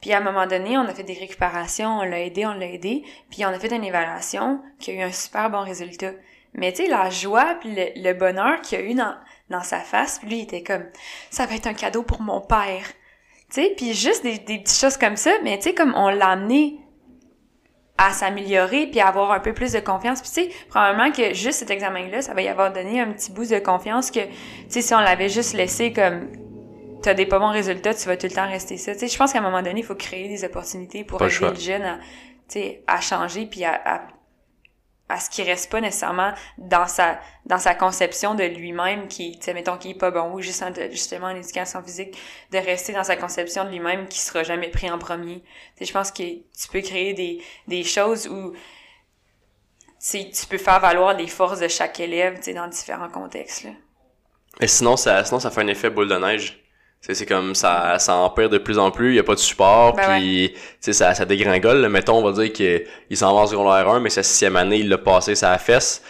Puis 0.00 0.12
à 0.12 0.18
un 0.18 0.20
moment 0.20 0.46
donné, 0.46 0.78
on 0.78 0.82
a 0.82 0.94
fait 0.94 1.02
des 1.02 1.14
récupérations, 1.14 1.98
on 1.98 2.02
l'a 2.04 2.20
aidé, 2.20 2.46
on 2.46 2.52
l'a 2.54 2.66
aidé, 2.66 3.02
puis 3.30 3.44
on 3.44 3.48
a 3.48 3.58
fait 3.58 3.74
une 3.74 3.82
évaluation 3.84 4.62
qui 4.78 4.92
a 4.92 4.94
eu 4.94 5.00
un 5.00 5.10
super 5.10 5.50
bon 5.50 5.62
résultat. 5.62 6.12
Mais 6.54 6.72
tu 6.72 6.84
sais, 6.84 6.88
la 6.88 7.10
joie 7.10 7.56
puis 7.60 7.74
le, 7.74 8.02
le 8.02 8.14
bonheur 8.14 8.60
qu'il 8.62 8.78
a 8.78 8.82
eu 8.82 8.94
dans, 8.94 9.14
dans 9.50 9.62
sa 9.62 9.80
face, 9.80 10.20
lui, 10.22 10.38
il 10.38 10.42
était 10.42 10.62
comme, 10.62 10.84
ça 11.30 11.46
va 11.46 11.54
être 11.54 11.66
un 11.66 11.74
cadeau 11.74 12.02
pour 12.02 12.20
mon 12.20 12.40
père. 12.40 12.84
Tu 13.50 13.62
sais, 13.62 13.74
puis 13.76 13.94
juste 13.94 14.22
des, 14.22 14.38
des 14.38 14.58
petites 14.58 14.78
choses 14.78 14.96
comme 14.96 15.16
ça, 15.16 15.30
mais 15.42 15.56
tu 15.58 15.64
sais, 15.64 15.74
comme 15.74 15.94
on 15.94 16.08
l'a 16.08 16.28
amené 16.28 16.80
à 17.98 18.12
s'améliorer 18.12 18.86
puis 18.86 19.00
à 19.00 19.08
avoir 19.08 19.32
un 19.32 19.40
peu 19.40 19.52
plus 19.52 19.72
de 19.72 19.80
confiance. 19.80 20.22
Puis 20.22 20.30
tu 20.30 20.50
sais, 20.50 20.66
probablement 20.68 21.10
que 21.10 21.34
juste 21.34 21.58
cet 21.58 21.70
examen-là, 21.70 22.22
ça 22.22 22.32
va 22.32 22.42
y 22.42 22.48
avoir 22.48 22.72
donné 22.72 23.00
un 23.00 23.12
petit 23.12 23.32
boost 23.32 23.52
de 23.52 23.58
confiance 23.58 24.10
que, 24.10 24.20
tu 24.20 24.32
sais, 24.68 24.82
si 24.82 24.94
on 24.94 25.00
l'avait 25.00 25.28
juste 25.28 25.54
laissé 25.54 25.92
comme 25.92 26.28
t'as 27.02 27.14
des 27.14 27.26
pas 27.26 27.38
bons 27.38 27.50
résultats, 27.50 27.94
tu 27.94 28.06
vas 28.06 28.16
tout 28.16 28.26
le 28.26 28.32
temps 28.32 28.46
rester 28.46 28.76
ça. 28.76 28.92
Tu 28.92 29.00
sais, 29.00 29.08
je 29.08 29.18
pense 29.18 29.32
qu'à 29.32 29.40
un 29.40 29.42
moment 29.42 29.62
donné, 29.62 29.80
il 29.80 29.86
faut 29.86 29.96
créer 29.96 30.28
des 30.28 30.44
opportunités 30.44 31.04
pour 31.04 31.20
aider 31.22 31.34
le 31.40 31.54
jeune 31.54 31.82
à, 31.82 31.98
tu 32.48 32.60
sais, 32.60 32.82
à 32.86 33.00
changer 33.00 33.46
puis 33.46 33.64
à, 33.64 33.80
à, 33.84 34.00
à 35.08 35.18
ce 35.20 35.30
qui 35.30 35.42
reste 35.42 35.70
pas 35.70 35.80
nécessairement 35.80 36.32
dans 36.58 36.86
sa 36.86 37.18
dans 37.46 37.58
sa 37.58 37.74
conception 37.74 38.34
de 38.34 38.44
lui-même 38.44 39.08
qui, 39.08 39.38
tu 39.38 39.52
mettons 39.54 39.78
qu'il 39.78 39.92
est 39.92 39.98
pas 39.98 40.10
bon 40.10 40.32
ou 40.34 40.42
juste 40.42 40.62
en- 40.62 40.72
justement 40.90 41.28
en 41.28 41.36
éducation 41.36 41.82
physique, 41.82 42.16
de 42.52 42.58
rester 42.58 42.92
dans 42.92 43.04
sa 43.04 43.16
conception 43.16 43.64
de 43.64 43.70
lui-même 43.70 44.06
qui 44.06 44.18
sera 44.18 44.42
jamais 44.42 44.68
pris 44.68 44.90
en 44.90 44.98
premier. 44.98 45.42
Tu 45.76 45.86
je 45.86 45.92
pense 45.92 46.10
que 46.10 46.22
tu 46.22 46.68
peux 46.70 46.80
créer 46.82 47.14
des 47.14 47.42
des 47.66 47.84
choses 47.84 48.28
où 48.28 48.52
tu 50.10 50.46
peux 50.48 50.58
faire 50.58 50.80
valoir 50.80 51.14
les 51.14 51.26
forces 51.26 51.60
de 51.60 51.68
chaque 51.68 51.98
élève, 52.00 52.36
tu 52.36 52.44
sais, 52.44 52.54
dans 52.54 52.68
différents 52.68 53.08
contextes, 53.08 53.64
là. 53.64 53.70
Et 54.60 54.66
sinon, 54.66 54.96
ça, 54.96 55.24
sinon, 55.24 55.40
ça 55.40 55.50
fait 55.50 55.60
un 55.60 55.66
effet 55.68 55.90
boule 55.90 56.08
de 56.08 56.16
neige. 56.16 56.62
C'est, 57.00 57.14
c'est 57.14 57.26
comme 57.26 57.54
ça, 57.54 57.98
ça 57.98 58.16
empire 58.16 58.48
de 58.50 58.58
plus 58.58 58.78
en 58.78 58.90
plus, 58.90 59.10
il 59.12 59.16
y 59.16 59.18
a 59.20 59.22
pas 59.22 59.34
de 59.34 59.38
support, 59.40 59.94
Ben 59.94 60.18
puis 60.18 60.54
ça, 60.80 61.14
ça 61.14 61.24
dégringole. 61.24 61.78
là. 61.78 61.88
Mettons, 61.88 62.18
on 62.18 62.22
va 62.22 62.32
dire 62.32 62.52
qu'il 62.52 63.16
s'en 63.16 63.34
va 63.34 63.42
en 63.42 63.46
secondaire 63.46 63.88
1, 63.88 64.00
mais 64.00 64.10
sa 64.10 64.22
sixième 64.24 64.56
année, 64.56 64.78
il 64.78 64.88
l'a 64.88 64.98
passé 64.98 65.34
sa 65.36 65.56
fesse, 65.58 66.02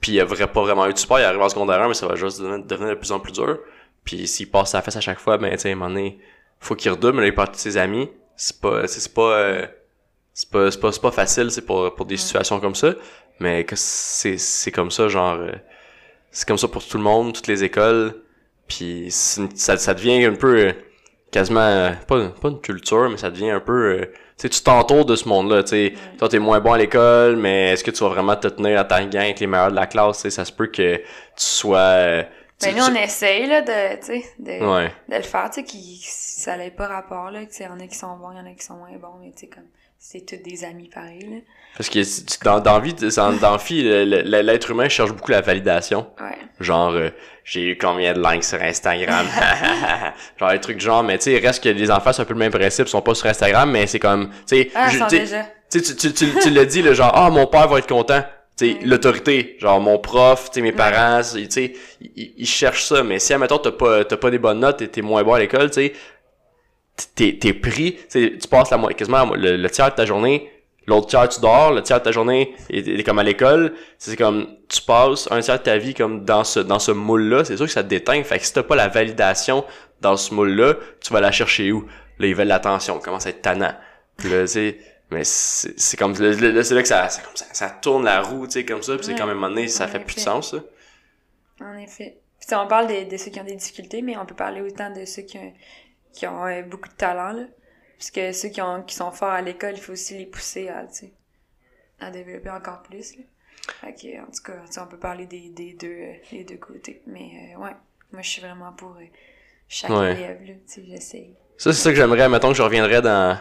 puis 0.00 0.12
il 0.12 0.20
a 0.20 0.24
vrai, 0.24 0.46
pas 0.46 0.62
vraiment 0.62 0.86
eu 0.86 0.94
de 0.94 0.98
support, 0.98 1.20
il 1.20 1.24
arrive 1.24 1.40
en 1.42 1.48
secondaire 1.50 1.82
1, 1.82 1.88
mais 1.88 1.94
ça 1.94 2.06
va 2.06 2.14
juste 2.16 2.40
devenir, 2.40 2.88
de 2.88 2.94
plus 2.94 3.12
en 3.12 3.20
plus 3.20 3.32
dur. 3.32 3.58
Puis 4.04 4.26
s'il 4.26 4.50
passe 4.50 4.70
sa 4.70 4.80
fesse 4.82 4.96
à 4.96 5.00
chaque 5.00 5.20
fois, 5.20 5.36
ben 5.38 5.50
tu 5.52 5.58
sais, 5.58 5.68
à 5.68 5.72
un 5.72 5.74
moment 5.76 5.90
donné, 5.90 6.18
faut 6.58 6.74
qu'il 6.74 6.90
redouble, 6.90 7.16
mais 7.16 7.22
là, 7.22 7.28
il 7.28 7.34
part 7.34 7.50
de 7.50 7.56
ses 7.56 7.76
amis. 7.76 8.08
C'est 8.34 8.58
pas, 8.60 8.86
c'est 8.88 9.00
c'est 9.00 9.12
pas, 9.14 9.22
euh, 9.36 9.66
c'est 10.32 10.50
pas, 10.50 10.70
c'est 10.70 10.80
pas, 10.80 10.92
c'est 10.92 11.02
pas 11.02 11.10
facile, 11.12 11.50
c'est 11.50 11.64
pour, 11.66 11.94
pour 11.94 12.06
des 12.06 12.16
situations 12.16 12.58
comme 12.58 12.74
ça, 12.74 12.94
mais 13.38 13.64
que 13.64 13.76
c'est, 13.76 14.38
c'est 14.38 14.72
comme 14.72 14.90
ça, 14.90 15.08
genre, 15.08 15.34
euh, 15.34 15.52
c'est 16.30 16.48
comme 16.48 16.58
ça 16.58 16.68
pour 16.68 16.84
tout 16.84 16.96
le 16.96 17.02
monde, 17.02 17.34
toutes 17.34 17.46
les 17.48 17.62
écoles. 17.64 18.21
Puis 18.76 19.06
ça, 19.10 19.76
ça 19.76 19.94
devient 19.94 20.24
un 20.24 20.34
peu 20.34 20.68
euh, 20.68 20.72
quasiment 21.30 21.60
euh, 21.60 21.90
pas, 22.06 22.28
pas 22.28 22.48
une 22.48 22.60
culture, 22.60 23.08
mais 23.10 23.16
ça 23.16 23.30
devient 23.30 23.50
un 23.50 23.60
peu 23.60 23.72
euh, 24.00 24.06
tu 24.38 24.42
sais 24.42 24.48
tu 24.48 24.62
t'entoures 24.62 25.04
de 25.04 25.14
ce 25.16 25.28
monde-là, 25.28 25.62
tu 25.62 25.68
sais. 25.70 25.92
Toi 26.18 26.28
t'es 26.28 26.38
moins 26.38 26.60
bon 26.60 26.72
à 26.72 26.78
l'école, 26.78 27.36
mais 27.36 27.70
est-ce 27.72 27.84
que 27.84 27.90
tu 27.90 28.02
vas 28.02 28.10
vraiment 28.10 28.36
te 28.36 28.48
tenir 28.48 28.78
à 28.80 28.84
ta 28.84 29.04
gang 29.04 29.22
avec 29.24 29.40
les 29.40 29.46
meilleurs 29.46 29.70
de 29.70 29.76
la 29.76 29.86
classe, 29.86 30.16
tu 30.18 30.22
sais, 30.22 30.30
ça 30.30 30.44
se 30.44 30.52
peut 30.52 30.66
que 30.68 30.96
tu 30.96 31.02
sois 31.36 32.22
tu- 32.58 32.68
Ben, 32.68 32.76
nous, 32.76 32.84
on 32.84 32.94
essaye, 32.94 33.46
là, 33.46 33.60
de, 33.62 33.96
tu 34.00 34.06
sais, 34.06 34.24
de, 34.38 34.64
Ouais. 34.64 34.92
de 35.08 35.16
le 35.16 35.22
faire, 35.22 35.50
tu 35.50 35.60
sais, 35.60 35.64
qui, 35.64 36.00
ça 36.04 36.56
n'ait 36.56 36.70
pas 36.70 36.86
rapport, 36.86 37.30
là, 37.30 37.40
tu 37.44 37.52
sais, 37.52 37.64
il 37.64 37.66
y 37.66 37.70
en 37.70 37.80
a 37.80 37.86
qui 37.88 37.96
sont 37.96 38.16
bons, 38.16 38.30
il 38.32 38.38
y 38.38 38.40
en 38.40 38.46
a 38.46 38.54
qui 38.54 38.64
sont 38.64 38.76
moins 38.76 38.96
bons, 38.98 39.18
mais 39.20 39.32
tu 39.32 39.40
sais, 39.40 39.46
comme, 39.48 39.64
c'est 40.04 40.26
tous 40.26 40.36
des 40.42 40.64
amis 40.64 40.90
pareils, 40.92 41.20
là. 41.30 41.36
Parce 41.76 41.88
que 41.88 42.00
dans, 42.44 42.58
dans 42.60 42.80
vie, 42.80 42.92
dans, 42.92 43.32
dans 43.34 43.56
vie, 43.56 43.82
le- 43.84 44.04
le- 44.04 44.40
l'être 44.42 44.70
humain 44.72 44.88
cherche 44.88 45.12
beaucoup 45.12 45.30
la 45.30 45.40
validation. 45.40 46.08
Ouais. 46.20 46.36
Genre, 46.60 46.90
euh, 46.92 47.10
j'ai 47.44 47.62
eu 47.70 47.78
combien 47.78 48.12
de 48.12 48.20
likes 48.20 48.42
sur 48.44 48.60
Instagram? 48.60 49.24
genre, 50.40 50.50
des 50.50 50.60
trucs 50.60 50.78
du 50.78 50.84
genre, 50.84 51.02
mais 51.04 51.16
tu 51.18 51.24
sais, 51.32 51.38
reste 51.38 51.62
que 51.62 51.68
les 51.70 51.90
enfants, 51.90 52.12
c'est 52.12 52.22
un 52.22 52.24
peu 52.26 52.34
le 52.34 52.40
même 52.40 52.52
principe, 52.52 52.86
ils 52.88 52.90
sont 52.90 53.00
pas 53.00 53.14
sur 53.14 53.26
Instagram, 53.26 53.70
mais 53.70 53.86
c'est 53.86 54.00
comme, 54.00 54.28
tu 54.46 54.56
sais, 54.56 54.70
Ah, 54.74 54.88
tu 54.90 55.80
tu, 55.80 55.94
tu, 56.12 56.12
tu, 56.12 56.50
l'as 56.50 56.64
dit, 56.66 56.82
là, 56.82 56.92
genre, 56.94 57.12
ah, 57.14 57.30
mon 57.30 57.46
père 57.46 57.68
va 57.68 57.78
être 57.78 57.88
content. 57.88 58.22
Tu 58.58 58.72
sais, 58.72 58.78
l'autorité, 58.84 59.56
genre 59.60 59.80
mon 59.80 59.98
prof, 59.98 60.50
tu 60.50 60.56
sais, 60.56 60.60
mes 60.60 60.72
parents, 60.72 61.22
tu 61.22 61.46
sais, 61.48 61.72
ils, 62.02 62.34
ils 62.36 62.46
cherchent 62.46 62.84
ça, 62.84 63.02
mais 63.02 63.18
si, 63.18 63.32
admettons, 63.32 63.56
t'as 63.56 63.70
pas, 63.72 64.04
t'as 64.04 64.18
pas 64.18 64.30
des 64.30 64.38
bonnes 64.38 64.60
notes 64.60 64.82
et 64.82 64.88
t'es 64.88 65.00
moins 65.00 65.22
bon 65.22 65.32
à 65.32 65.38
l'école, 65.38 65.70
tu 65.70 65.76
sais, 65.76 65.92
t'es, 67.14 67.38
t'es 67.38 67.52
pris, 67.52 67.96
tu 68.10 68.48
passes 68.50 68.70
la, 68.70 68.76
mo- 68.76 68.88
quasiment 68.88 69.34
le, 69.34 69.56
le 69.56 69.70
tiers 69.70 69.90
de 69.90 69.94
ta 69.94 70.04
journée, 70.06 70.50
l'autre 70.86 71.06
tiers 71.08 71.28
tu 71.28 71.40
dors, 71.40 71.72
le 71.72 71.82
tiers 71.82 71.98
de 71.98 72.04
ta 72.04 72.12
journée 72.12 72.54
est, 72.70 72.86
est 72.86 73.02
comme 73.04 73.18
à 73.18 73.22
l'école, 73.22 73.74
c'est 73.98 74.16
comme, 74.16 74.48
tu 74.68 74.82
passes 74.82 75.28
un 75.30 75.40
tiers 75.40 75.58
de 75.58 75.62
ta 75.64 75.78
vie 75.78 75.94
comme 75.94 76.24
dans 76.24 76.44
ce, 76.44 76.60
dans 76.60 76.78
ce 76.78 76.92
moule-là, 76.92 77.44
c'est 77.44 77.56
sûr 77.56 77.66
que 77.66 77.72
ça 77.72 77.82
te 77.82 77.88
déteint, 77.88 78.22
fait 78.24 78.38
que 78.38 78.44
si 78.46 78.52
t'as 78.52 78.62
pas 78.62 78.76
la 78.76 78.88
validation 78.88 79.64
dans 80.00 80.16
ce 80.16 80.34
moule-là, 80.34 80.74
tu 81.00 81.12
vas 81.12 81.20
la 81.20 81.32
chercher 81.32 81.72
où? 81.72 81.86
Là, 82.18 82.26
ils 82.26 82.34
veulent 82.34 82.48
l'attention, 82.48 82.98
commence 82.98 83.26
à 83.26 83.30
être 83.30 83.42
tannant. 83.42 83.74
Puis 84.16 84.28
là, 84.28 84.46
sais, 84.46 84.78
mais 85.10 85.24
c'est 85.24 85.78
c'est 85.78 85.96
comme, 85.96 86.14
là, 86.14 86.30
là, 86.30 86.62
c'est 86.64 86.74
là 86.74 86.82
que 86.82 86.88
ça, 86.88 87.08
ça, 87.08 87.22
comme 87.22 87.36
ça, 87.36 87.46
ça 87.52 87.70
tourne 87.70 88.04
la 88.04 88.20
roue, 88.20 88.46
tu 88.46 88.52
sais, 88.52 88.64
comme 88.64 88.82
ça, 88.82 88.96
puis 88.96 89.06
c'est 89.06 89.14
quand 89.14 89.26
même, 89.26 89.36
un 89.38 89.40
moment 89.40 89.48
donné, 89.54 89.68
ça 89.68 89.86
fait 89.88 90.00
plus 90.00 90.16
de 90.16 90.20
sens, 90.20 90.50
ça. 90.52 90.58
En 91.60 91.76
effet. 91.78 92.18
Puis 92.40 92.56
on 92.56 92.66
parle 92.66 92.88
de, 92.88 93.10
de 93.10 93.16
ceux 93.16 93.30
qui 93.30 93.40
ont 93.40 93.44
des 93.44 93.54
difficultés, 93.54 94.02
mais 94.02 94.16
on 94.16 94.26
peut 94.26 94.34
parler 94.34 94.60
autant 94.60 94.90
de 94.92 95.04
ceux 95.04 95.22
qui 95.22 95.38
ont, 95.38 95.52
qui 96.12 96.26
ont 96.26 96.46
euh, 96.46 96.62
beaucoup 96.62 96.88
de 96.88 96.94
talent, 96.94 97.32
là. 97.32 97.44
Puisque 97.98 98.34
ceux 98.34 98.48
qui, 98.48 98.60
ont, 98.60 98.82
qui 98.82 98.94
sont 98.96 99.12
forts 99.12 99.30
à 99.30 99.40
l'école, 99.42 99.74
il 99.74 99.80
faut 99.80 99.92
aussi 99.92 100.18
les 100.18 100.26
pousser 100.26 100.68
à, 100.68 100.84
à 102.00 102.10
développer 102.10 102.50
encore 102.50 102.82
plus, 102.82 103.16
là. 103.16 103.22
Fait 103.80 103.94
que, 103.94 104.20
en 104.20 104.26
tout 104.26 104.42
cas, 104.44 104.82
on 104.82 104.86
peut 104.86 104.98
parler 104.98 105.26
des, 105.26 105.48
des 105.50 105.72
deux, 105.74 105.86
euh, 105.86 106.12
les 106.32 106.42
deux 106.44 106.56
côtés. 106.56 107.00
Mais, 107.06 107.54
euh, 107.54 107.60
ouais, 107.60 107.70
moi, 108.12 108.22
je 108.22 108.28
suis 108.28 108.40
vraiment 108.42 108.72
pour 108.72 108.90
euh, 108.96 109.04
chaque 109.68 109.90
Ouais. 109.90 110.12
élève, 110.12 110.42
là. 110.44 110.54
J'essaye. 110.84 111.36
Ça, 111.58 111.72
c'est 111.72 111.80
ça 111.80 111.90
que 111.90 111.96
j'aimerais, 111.96 112.28
mettons 112.28 112.48
que 112.48 112.54
je 112.56 112.62
reviendrais 112.62 113.02
dans, 113.02 113.38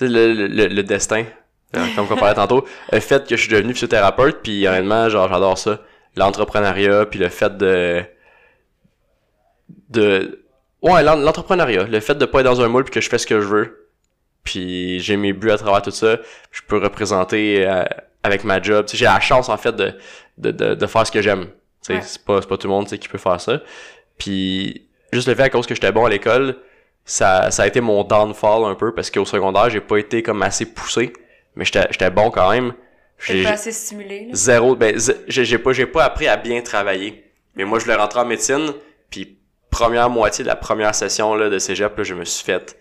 le, 0.00 0.34
le, 0.48 0.66
le, 0.66 0.82
destin, 0.82 1.24
comme 1.72 2.06
on 2.10 2.16
parlait 2.16 2.34
tantôt, 2.34 2.66
le 2.92 2.98
fait 2.98 3.28
que 3.28 3.36
je 3.36 3.42
suis 3.42 3.50
devenu 3.52 3.74
physiothérapeute, 3.74 4.42
puis 4.42 4.66
honnêtement, 4.66 5.08
genre, 5.08 5.28
j'adore 5.28 5.56
ça. 5.56 5.80
L'entrepreneuriat, 6.16 7.06
puis 7.06 7.20
le 7.20 7.28
fait 7.28 7.56
de, 7.56 8.02
de, 9.90 10.43
ouais, 10.84 11.02
l'en- 11.02 11.16
l'entrepreneuriat, 11.16 11.84
le 11.84 12.00
fait 12.00 12.14
de 12.14 12.24
pas 12.24 12.40
être 12.40 12.46
dans 12.46 12.60
un 12.60 12.68
moule, 12.68 12.84
puis 12.84 12.92
que 12.92 13.00
je 13.00 13.08
fais 13.08 13.18
ce 13.18 13.26
que 13.26 13.40
je 13.40 13.46
veux, 13.46 13.88
puis 14.44 15.00
j'ai 15.00 15.16
mes 15.16 15.32
buts 15.32 15.50
à 15.50 15.56
travers 15.58 15.82
tout 15.82 15.90
ça, 15.90 16.18
je 16.52 16.60
peux 16.66 16.78
représenter 16.78 17.66
euh, 17.66 17.84
avec 18.22 18.44
ma 18.44 18.60
job, 18.62 18.86
j'ai 18.92 19.04
la 19.06 19.20
chance, 19.20 19.48
en 19.48 19.56
fait, 19.56 19.74
de, 19.74 19.92
de, 20.38 20.50
de, 20.50 20.74
de 20.74 20.86
faire 20.86 21.06
ce 21.06 21.12
que 21.12 21.20
j'aime. 21.22 21.48
Ouais. 21.88 22.00
c'est 22.02 22.24
pas, 22.24 22.40
c'est 22.40 22.48
pas 22.48 22.56
tout 22.56 22.66
le 22.68 22.72
monde, 22.72 22.86
qui 22.86 23.08
peut 23.08 23.18
faire 23.18 23.40
ça. 23.40 23.60
Puis, 24.18 24.88
juste 25.12 25.28
le 25.28 25.34
fait 25.34 25.42
à 25.42 25.50
cause 25.50 25.66
que 25.66 25.74
j'étais 25.74 25.92
bon 25.92 26.04
à 26.06 26.10
l'école, 26.10 26.56
ça, 27.04 27.50
ça 27.50 27.64
a 27.64 27.66
été 27.66 27.80
mon 27.82 28.04
downfall 28.04 28.64
un 28.64 28.74
peu 28.74 28.94
parce 28.94 29.10
qu'au 29.10 29.26
secondaire, 29.26 29.68
j'ai 29.68 29.80
pas 29.82 29.98
été 29.98 30.22
comme 30.22 30.42
assez 30.42 30.64
poussé, 30.64 31.12
mais 31.56 31.64
j'étais 31.66 31.86
j'étais 31.90 32.10
bon 32.10 32.30
quand 32.30 32.50
même. 32.50 32.72
J'ai 33.18 33.42
pas 33.42 33.50
assez 33.50 33.72
stimulé, 33.72 34.20
là? 34.26 34.30
zéro 34.32 34.74
ben 34.74 34.98
j'ai 35.28 35.58
pas 35.58 35.72
j'ai 35.74 35.86
pas 35.86 36.04
appris 36.04 36.26
à 36.28 36.36
bien 36.38 36.62
travailler. 36.62 37.30
Mais 37.56 37.64
moi 37.64 37.78
je 37.78 37.84
voulais 37.84 37.96
rentrer 37.96 38.20
en 38.20 38.24
médecine, 38.24 38.72
puis 39.10 39.38
première 39.74 40.10
moitié 40.10 40.44
de 40.44 40.48
la 40.48 40.56
première 40.56 40.94
session 40.94 41.34
là 41.34 41.48
de 41.50 41.58
cégep 41.58 41.96
là, 41.96 42.04
je 42.04 42.14
me 42.14 42.24
suis 42.24 42.44
fait 42.44 42.76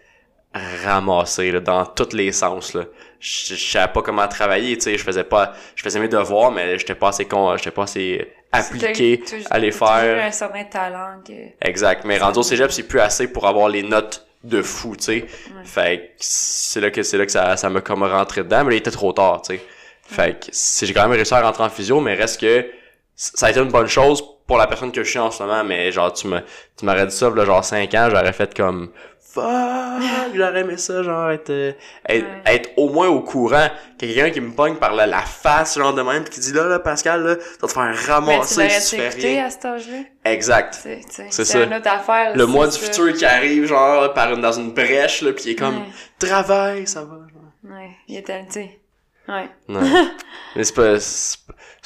ramasser 0.85 1.51
là, 1.51 1.59
dans 1.59 1.85
tous 1.85 2.13
les 2.13 2.31
sens 2.31 2.73
là. 2.73 2.83
Je, 3.19 3.55
je 3.55 3.71
savais 3.71 3.91
pas 3.91 4.01
comment 4.01 4.27
travailler, 4.27 4.77
tu 4.77 4.83
sais, 4.83 4.97
je 4.97 5.03
faisais 5.03 5.23
pas 5.23 5.53
je 5.75 5.83
faisais 5.83 5.99
mes 5.99 6.07
devoirs 6.07 6.51
mais 6.51 6.77
j'étais 6.77 6.95
pas 6.95 7.09
assez 7.09 7.25
con, 7.25 7.57
j'étais 7.57 7.71
pas 7.71 7.83
assez 7.83 8.27
appliqué 8.51 9.23
à 9.49 9.57
les 9.59 9.71
faire. 9.71 10.25
un 10.25 10.31
certain 10.31 10.63
talent 10.65 11.21
que... 11.27 11.33
Exact. 11.61 12.05
Mais 12.05 12.19
rendu 12.19 12.39
au 12.39 12.43
cégep, 12.43 12.71
c'est 12.71 12.83
plus 12.83 12.99
assez 12.99 13.27
pour 13.27 13.47
avoir 13.47 13.67
les 13.67 13.81
notes 13.81 14.27
de 14.43 14.61
fou, 14.61 14.95
tu 14.95 15.03
sais. 15.03 15.13
Ouais. 15.13 15.65
Fait 15.65 15.97
que 15.99 16.13
c'est 16.19 16.81
là 16.81 16.91
que 16.91 17.01
c'est 17.01 17.17
là 17.17 17.25
que 17.25 17.31
ça 17.31 17.57
ça 17.57 17.69
m'a 17.69 17.81
comme 17.81 18.03
rentré 18.03 18.43
dedans, 18.43 18.63
mais 18.65 18.75
il 18.75 18.77
était 18.79 18.91
trop 18.91 19.13
tard, 19.13 19.41
tu 19.41 19.55
sais. 19.55 19.61
Fait 20.05 20.39
que 20.39 20.51
j'ai 20.85 20.93
quand 20.93 21.03
même 21.03 21.13
réussi 21.13 21.33
à 21.33 21.41
rentrer 21.41 21.63
en 21.63 21.69
physio, 21.69 21.99
mais 22.01 22.13
reste 22.13 22.39
que 22.41 22.65
ça 23.15 23.47
a 23.47 23.49
été 23.51 23.59
une 23.59 23.69
bonne 23.71 23.87
chose 23.87 24.23
pour 24.47 24.57
la 24.57 24.67
personne 24.67 24.91
que 24.91 25.03
je 25.03 25.09
suis 25.09 25.19
en 25.19 25.31
ce 25.31 25.41
moment, 25.43 25.63
mais 25.63 25.91
genre 25.91 26.11
tu 26.13 26.27
me 26.27 26.39
tu 26.77 26.85
m'aurais 26.85 27.05
dit 27.07 27.15
ça 27.15 27.29
là, 27.29 27.45
genre 27.45 27.63
5 27.63 27.93
ans, 27.93 28.07
j'aurais 28.09 28.33
fait 28.33 28.55
comme 28.55 28.91
fuck, 29.19 29.43
j'aurais 30.35 30.59
aimé 30.61 30.77
ça 30.77 31.01
genre 31.01 31.31
être 31.31 31.49
euh, 31.49 31.71
être, 32.07 32.23
Ouais. 32.25 32.41
être 32.55 32.69
au 32.77 32.89
moins 32.89 33.07
au 33.07 33.21
courant 33.21 33.67
que 33.99 34.05
quelqu'un 34.05 34.29
qui 34.29 34.41
me 34.41 34.51
pogne 34.51 34.75
par 34.75 34.93
la, 34.93 35.07
la 35.07 35.21
face 35.21 35.77
genre 35.77 35.93
de 35.93 36.01
même 36.03 36.23
pis 36.23 36.29
qui 36.31 36.39
dit 36.39 36.53
là 36.53 36.65
là 36.65 36.79
Pascal 36.79 37.23
là, 37.23 37.35
tu 37.37 37.41
vas 37.61 37.67
te 37.67 37.73
faire 37.73 37.83
Mais 37.89 37.95
tu 38.03 38.11
ramasser 38.11 38.69
si 38.69 38.95
tu 38.95 39.01
fais 39.01 39.09
rien. 39.09 39.45
à 39.45 39.49
cet 39.49 39.65
âge-là? 39.65 39.97
Exact. 40.25 40.75
C'est 41.31 41.45
ça. 41.45 41.63
une 41.63 41.73
autre 41.73 41.89
affaire. 41.89 42.35
le 42.35 42.45
mois 42.45 42.67
du 42.67 42.73
ça. 42.73 42.79
futur 42.85 43.13
qui 43.13 43.25
arrive 43.25 43.65
genre 43.65 44.13
par 44.13 44.31
une, 44.33 44.41
dans 44.41 44.51
une 44.51 44.71
brèche 44.71 45.21
là 45.23 45.31
puis 45.33 45.45
il 45.45 45.51
est 45.51 45.55
comme 45.55 45.77
Ouais. 45.77 45.83
travail 46.19 46.85
ça 46.87 47.01
va 47.01 47.15
genre. 47.15 47.73
Ouais, 47.75 47.89
il 48.07 48.17
était, 48.17 48.45
tu. 48.51 48.59
Ouais. 49.27 49.49
non 49.69 49.79
mais 50.55 50.63
c'est 50.63 50.75
pas 50.75 50.99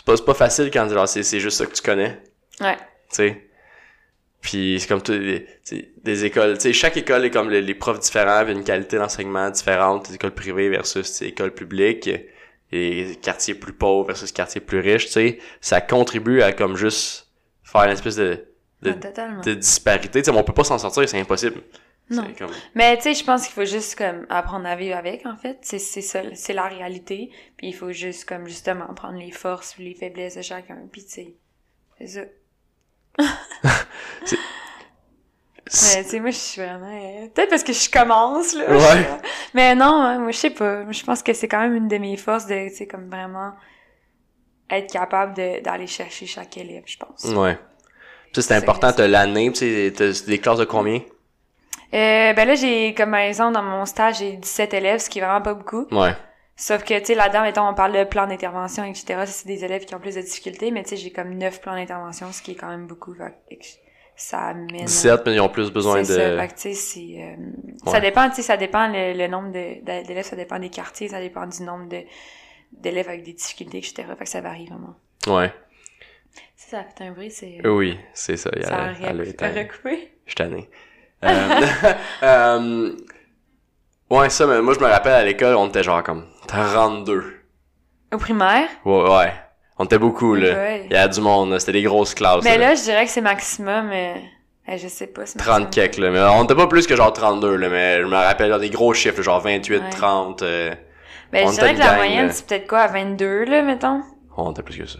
pas 0.07 0.17
c'est 0.17 0.25
pas, 0.25 0.33
facile 0.33 0.71
quand 0.71 0.89
genre 0.89 1.07
c'est 1.07 1.23
c'est 1.23 1.39
juste 1.39 1.57
ça 1.57 1.65
que 1.65 1.73
tu 1.73 1.81
connais 1.81 2.19
Ouais. 2.59 2.75
tu 3.09 3.15
sais 3.15 3.43
puis 4.41 4.77
c'est 4.79 4.87
comme 4.87 5.01
tout 5.01 5.13
des 5.13 6.25
écoles 6.25 6.55
tu 6.55 6.61
sais 6.61 6.73
chaque 6.73 6.97
école 6.97 7.25
est 7.25 7.31
comme 7.31 7.49
les, 7.49 7.61
les 7.61 7.75
profs 7.75 7.99
différents 7.99 8.43
puis 8.45 8.53
une 8.53 8.63
qualité 8.63 8.97
d'enseignement 8.97 9.49
différente 9.49 10.09
les 10.09 10.15
écoles 10.15 10.33
privées 10.33 10.69
versus 10.69 11.21
les 11.21 11.27
écoles 11.27 11.53
publiques 11.53 12.09
et 12.71 13.17
quartiers 13.21 13.55
plus 13.55 13.73
pauvres 13.73 14.07
versus 14.07 14.31
quartiers 14.31 14.61
plus 14.61 14.79
riches, 14.79 15.05
tu 15.05 15.11
sais, 15.11 15.39
ça 15.61 15.81
contribue 15.81 16.41
à 16.41 16.51
comme 16.51 16.75
juste 16.75 17.27
faire 17.63 17.83
une 17.83 17.91
espèce 17.91 18.17
de, 18.17 18.45
de, 18.81 18.93
Ah, 19.17 19.41
de 19.43 19.53
disparité. 19.53 20.21
Tu 20.21 20.25
sais, 20.25 20.37
on 20.37 20.43
peut 20.43 20.53
pas 20.53 20.63
s'en 20.63 20.77
sortir, 20.77 21.07
c'est 21.07 21.19
impossible. 21.19 21.61
Non. 22.09 22.25
Comme... 22.37 22.51
Mais 22.73 22.95
tu 22.97 23.03
sais, 23.03 23.13
je 23.13 23.23
pense 23.23 23.45
qu'il 23.45 23.53
faut 23.53 23.65
juste 23.65 23.97
comme 23.97 24.25
apprendre 24.29 24.65
à 24.65 24.75
vivre 24.75 24.95
avec, 24.95 25.25
en 25.25 25.35
fait. 25.35 25.57
C'est 25.61 25.79
c'est 25.79 26.01
ça, 26.01 26.21
c'est 26.35 26.53
la 26.53 26.67
réalité. 26.67 27.31
Puis 27.57 27.67
il 27.67 27.73
faut 27.73 27.91
juste 27.91 28.25
comme 28.25 28.47
justement 28.47 28.93
prendre 28.93 29.19
les 29.19 29.31
forces 29.31 29.73
puis 29.73 29.85
les 29.85 29.93
faiblesses 29.93 30.37
de 30.37 30.41
chacun. 30.41 30.77
Puis 30.91 31.03
tu 31.03 31.11
sais, 31.11 31.33
c'est 31.99 32.07
ça. 32.07 32.21
Mais 33.19 33.25
tu 36.03 36.09
sais, 36.09 36.19
moi, 36.19 36.29
je 36.29 36.37
suis 36.37 36.61
vraiment... 36.61 36.87
euh, 36.87 37.27
Peut-être 37.33 37.49
parce 37.49 37.63
que 37.63 37.73
je 37.73 37.89
commence, 37.89 38.53
là. 38.53 38.71
Ouais. 38.71 39.07
Mais 39.53 39.75
non, 39.75 40.01
hein, 40.01 40.19
moi, 40.19 40.31
je 40.31 40.37
sais 40.37 40.49
pas. 40.51 40.89
Je 40.89 41.03
pense 41.03 41.21
que 41.21 41.33
c'est 41.33 41.47
quand 41.47 41.59
même 41.59 41.75
une 41.75 41.87
de 41.87 41.97
mes 41.97 42.15
forces 42.15 42.45
de, 42.45 42.69
tu 42.69 42.75
sais, 42.75 42.87
comme 42.87 43.09
vraiment 43.09 43.53
être 44.69 44.91
capable 44.91 45.33
d'aller 45.33 45.87
chercher 45.87 46.25
chaque 46.25 46.57
élève, 46.57 46.83
je 46.85 46.97
pense. 46.97 47.25
Ouais. 47.33 47.57
Tu 48.33 48.41
sais, 48.41 48.49
c'est 48.49 48.55
important, 48.55 48.91
t'as 48.93 49.07
l'année, 49.07 49.51
tu 49.51 49.59
sais, 49.59 49.93
t'as 49.95 50.25
des 50.25 50.39
classes 50.39 50.59
de 50.59 50.65
combien? 50.65 51.01
Euh, 51.93 52.33
ben 52.33 52.47
là, 52.47 52.55
j'ai, 52.55 52.93
comme 52.93 53.13
exemple, 53.15 53.53
dans 53.53 53.63
mon 53.63 53.85
stage, 53.85 54.19
j'ai 54.19 54.33
17 54.33 54.73
élèves, 54.73 54.99
ce 54.99 55.09
qui 55.09 55.19
est 55.19 55.21
vraiment 55.21 55.41
pas 55.41 55.53
beaucoup. 55.53 55.88
Ouais. 55.91 56.13
Sauf 56.55 56.83
que, 56.83 56.97
tu 56.99 57.05
sais, 57.05 57.15
là-dedans, 57.15 57.43
mettons, 57.43 57.67
on 57.67 57.73
parle 57.73 57.93
de 57.93 58.03
plan 58.03 58.27
d'intervention, 58.27 58.83
etc. 58.83 59.23
C'est 59.25 59.47
des 59.47 59.63
élèves 59.63 59.85
qui 59.85 59.93
ont 59.95 59.99
plus 59.99 60.15
de 60.15 60.21
difficultés, 60.21 60.71
mais 60.71 60.83
tu 60.83 60.89
sais, 60.89 60.97
j'ai 60.97 61.11
comme 61.11 61.33
9 61.35 61.61
plans 61.61 61.75
d'intervention, 61.75 62.31
ce 62.31 62.41
qui 62.41 62.51
est 62.51 62.55
quand 62.55 62.69
même 62.69 62.88
beaucoup. 62.88 63.13
Fait 63.13 63.38
ça 64.15 64.47
amène... 64.47 64.85
17, 64.85 65.21
mais 65.27 65.35
ils 65.35 65.39
ont 65.41 65.49
plus 65.49 65.71
besoin 65.71 65.99
de... 65.99 66.05
Ça, 66.05 66.38
fait 66.38 66.47
que, 66.47 66.53
tu 66.53 66.59
sais, 66.61 66.73
c'est... 66.73 67.21
euh, 67.21 67.35
Ouais. 67.85 67.91
Ça 67.91 67.99
dépend, 67.99 68.27
tu 68.29 68.38
sais, 68.38 68.41
ça 68.41 68.57
dépend 68.57 68.88
le, 68.88 69.13
le 69.13 69.27
nombre 69.27 69.51
d'élèves, 69.51 70.25
ça 70.25 70.35
dépend 70.35 70.57
des 70.57 70.69
quartiers, 70.71 71.09
ça 71.09 71.21
dépend 71.21 71.45
du 71.45 71.61
nombre 71.63 71.88
de 71.88 72.01
d'élèves 72.71 73.07
avec 73.07 73.23
des 73.23 73.33
difficultés, 73.33 73.77
etc. 73.77 74.03
Fait 74.17 74.25
que 74.25 74.29
ça 74.29 74.41
varie 74.41 74.65
vraiment. 74.65 74.95
Ouais. 75.27 75.53
Si 76.55 76.69
ça 76.71 76.83
fait 76.83 77.05
un 77.05 77.11
bruit, 77.11 77.31
c'est... 77.31 77.65
Oui, 77.65 77.97
c'est 78.13 78.35
ça. 78.35 78.49
Il 78.55 78.61
y 78.63 78.65
ça 78.65 78.75
a 78.75 78.88
a, 78.88 78.89
a 78.89 79.11
recoupé. 79.53 80.11
Je 80.25 80.31
suis 80.31 80.35
tanné. 80.35 80.69
Euh, 81.24 81.61
euh, 82.24 82.91
ouais, 84.09 84.30
ça, 84.30 84.45
mais 84.45 84.61
moi, 84.61 84.74
je 84.74 84.80
me 84.80 84.86
rappelle, 84.89 85.13
à 85.13 85.24
l'école, 85.24 85.55
on 85.55 85.68
était 85.68 85.84
genre 85.84 86.03
comme 86.03 86.26
32. 86.47 87.24
Au 88.13 88.18
primaire? 88.18 88.68
Ouais, 88.86 89.09
ouais. 89.18 89.34
On 89.80 89.86
était 89.86 89.99
beaucoup, 89.99 90.36
là. 90.36 90.53
Ouais. 90.53 90.86
Il 90.89 90.93
y 90.93 90.97
a 90.97 91.07
du 91.07 91.22
monde, 91.22 91.51
là. 91.51 91.59
C'était 91.59 91.74
des 91.74 91.84
grosses 91.84 92.13
classes. 92.15 92.43
Mais 92.43 92.57
là. 92.57 92.70
là, 92.70 92.76
je 92.76 92.84
dirais 92.84 93.05
que 93.05 93.11
c'est 93.11 93.22
maximum, 93.22 93.91
euh, 93.91 94.13
euh, 94.70 94.78
je 94.78 94.88
sais 94.88 95.07
pas. 95.07 95.26
c'est 95.26 95.38
30 95.38 95.47
maximum. 95.65 95.70
kek, 95.89 95.97
là. 95.97 96.09
Mais 96.11 96.22
on 96.22 96.43
était 96.45 96.55
pas 96.55 96.68
plus 96.68 96.88
que 96.88 96.95
genre 96.95 97.13
32, 97.13 97.55
là. 97.57 97.70
Mais 97.70 98.01
je 98.01 98.05
me 98.07 98.15
rappelle, 98.15 98.49
genre, 98.49 98.59
des 98.59 98.70
gros 98.70 98.93
chiffres, 98.93 99.22
genre 99.22 99.39
28, 99.41 99.78
Ouais. 99.82 99.89
30. 99.91 100.41
euh, 100.41 100.74
Ben, 101.32 101.47
je 101.47 101.53
dirais 101.53 101.74
que 101.74 101.80
la 101.80 101.86
gang, 101.88 101.95
moyenne, 101.97 102.32
c'est 102.32 102.45
peut-être 102.47 102.68
quoi, 102.68 102.80
à 102.80 102.88
22, 102.88 103.45
là, 103.45 103.61
mettons? 103.63 104.01
on 104.39 104.51
était 104.51 104.61
plus 104.63 104.78
que 104.78 104.86
ça. 104.86 104.99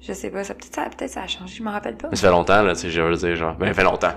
Je 0.00 0.12
sais 0.12 0.30
pas, 0.30 0.44
ça 0.44 0.52
peut-être 0.54 0.74
ça, 0.74 0.82
peut-être 0.94 1.10
ça 1.10 1.22
a 1.22 1.26
changé, 1.26 1.54
je 1.56 1.62
m'en 1.62 1.72
rappelle 1.72 1.96
pas. 1.96 2.08
Mais 2.10 2.16
ça 2.16 2.28
fait 2.28 2.32
longtemps, 2.32 2.62
là, 2.62 2.74
tu 2.74 2.80
sais, 2.82 2.90
je 2.90 3.00
veux 3.00 3.16
dire, 3.16 3.34
genre. 3.36 3.54
Ben, 3.56 3.68
ça 3.68 3.74
fait 3.74 3.82
longtemps. 3.84 4.12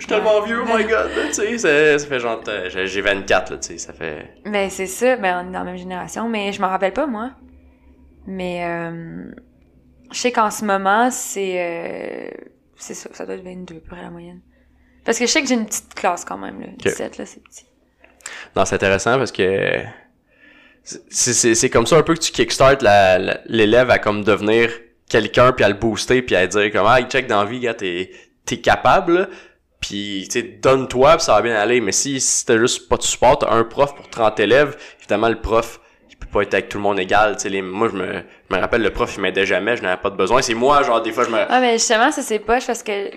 Je 0.00 0.06
suis 0.06 0.14
tellement 0.14 0.40
vieux, 0.42 0.60
oh 0.62 0.64
my 0.66 0.82
god, 0.84 1.10
là, 1.14 1.26
tu 1.28 1.34
sais. 1.34 1.58
Ça, 1.58 1.98
ça 1.98 2.06
fait 2.06 2.20
genre. 2.20 2.42
j'ai- 2.68 2.86
J'ai 2.86 3.00
24, 3.02 3.50
là, 3.52 3.58
tu 3.58 3.68
sais. 3.68 3.78
Ça 3.78 3.92
fait. 3.92 4.34
Ben, 4.46 4.70
c'est 4.70 4.86
ça, 4.86 5.16
ben, 5.16 5.44
on 5.44 5.48
est 5.48 5.52
dans 5.52 5.58
la 5.60 5.64
même 5.64 5.76
génération, 5.76 6.28
mais 6.28 6.52
je 6.52 6.60
m'en 6.60 6.68
rappelle 6.68 6.92
pas, 6.94 7.06
moi. 7.06 7.32
Mais, 8.26 8.64
euh, 8.64 9.24
je 10.10 10.18
sais 10.18 10.32
qu'en 10.32 10.50
ce 10.50 10.64
moment, 10.64 11.10
c'est, 11.10 11.54
euh, 11.60 12.30
c'est 12.76 12.94
ça, 12.94 13.10
ça 13.12 13.26
doit 13.26 13.34
être 13.34 13.44
22, 13.44 13.76
à 13.76 13.78
peu 13.80 13.90
près 13.94 14.02
la 14.02 14.10
moyenne. 14.10 14.40
Parce 15.04 15.18
que 15.18 15.26
je 15.26 15.30
sais 15.30 15.42
que 15.42 15.48
j'ai 15.48 15.54
une 15.54 15.66
petite 15.66 15.94
classe 15.94 16.24
quand 16.24 16.38
même, 16.38 16.60
là. 16.60 16.66
17, 16.78 17.18
là, 17.18 17.26
c'est 17.26 17.42
petit. 17.42 17.66
Non, 18.56 18.64
c'est 18.64 18.74
intéressant 18.76 19.16
parce 19.18 19.32
que 19.32 19.82
c'est- 20.82 21.70
comme 21.70 21.86
ça 21.86 21.96
un 21.98 22.02
peu 22.02 22.14
que 22.14 22.20
tu 22.20 22.32
kickstart 22.32 22.78
l'élève 23.46 23.90
à 23.90 23.98
comme 23.98 24.24
devenir 24.24 24.70
quelqu'un 25.08 25.52
puis 25.52 25.64
à 25.64 25.68
le 25.68 25.74
booster 25.74 26.22
puis 26.22 26.36
à 26.36 26.46
dire 26.46 26.70
comme 26.72 26.86
ah 26.86 27.02
check 27.02 27.26
dans 27.26 27.42
la 27.42 27.48
vie 27.50 27.60
gars 27.60 27.74
t'es 27.74 28.10
t'es 28.44 28.60
capable. 28.60 29.28
Puis 29.80 30.26
tu 30.30 30.40
sais 30.40 30.42
donne-toi 30.42 31.18
ça 31.18 31.34
va 31.34 31.42
bien 31.42 31.56
aller 31.56 31.80
mais 31.80 31.92
si, 31.92 32.20
si 32.20 32.44
t'as 32.44 32.58
juste 32.58 32.88
pas 32.88 32.96
de 32.96 33.02
support 33.02 33.38
t'as 33.38 33.50
un 33.52 33.64
prof 33.64 33.94
pour 33.94 34.08
30 34.08 34.38
élèves 34.40 34.76
évidemment 34.98 35.28
le 35.28 35.40
prof 35.40 35.80
il 36.10 36.16
peut 36.16 36.26
pas 36.26 36.42
être 36.42 36.54
avec 36.54 36.68
tout 36.68 36.76
le 36.78 36.82
monde 36.82 36.98
égal 37.00 37.36
tu 37.36 37.42
sais 37.42 37.48
les 37.48 37.62
moi 37.62 37.88
je 37.90 37.96
me 37.96 38.06
je 38.50 38.54
me 38.54 38.60
rappelle 38.60 38.82
le 38.82 38.90
prof 38.90 39.12
il 39.16 39.20
m'aidait 39.22 39.46
jamais 39.46 39.76
je 39.76 39.82
n'avais 39.82 40.00
pas 40.00 40.10
de 40.10 40.16
besoin 40.16 40.42
c'est 40.42 40.54
moi 40.54 40.82
genre 40.82 41.00
des 41.00 41.12
fois 41.12 41.24
je 41.24 41.30
me 41.30 41.38
Ah, 41.48 41.60
mais 41.60 41.78
justement, 41.78 42.10
ça, 42.12 42.22
c'est 42.22 42.38
poche 42.40 42.66
parce 42.66 42.82
que, 42.82 43.10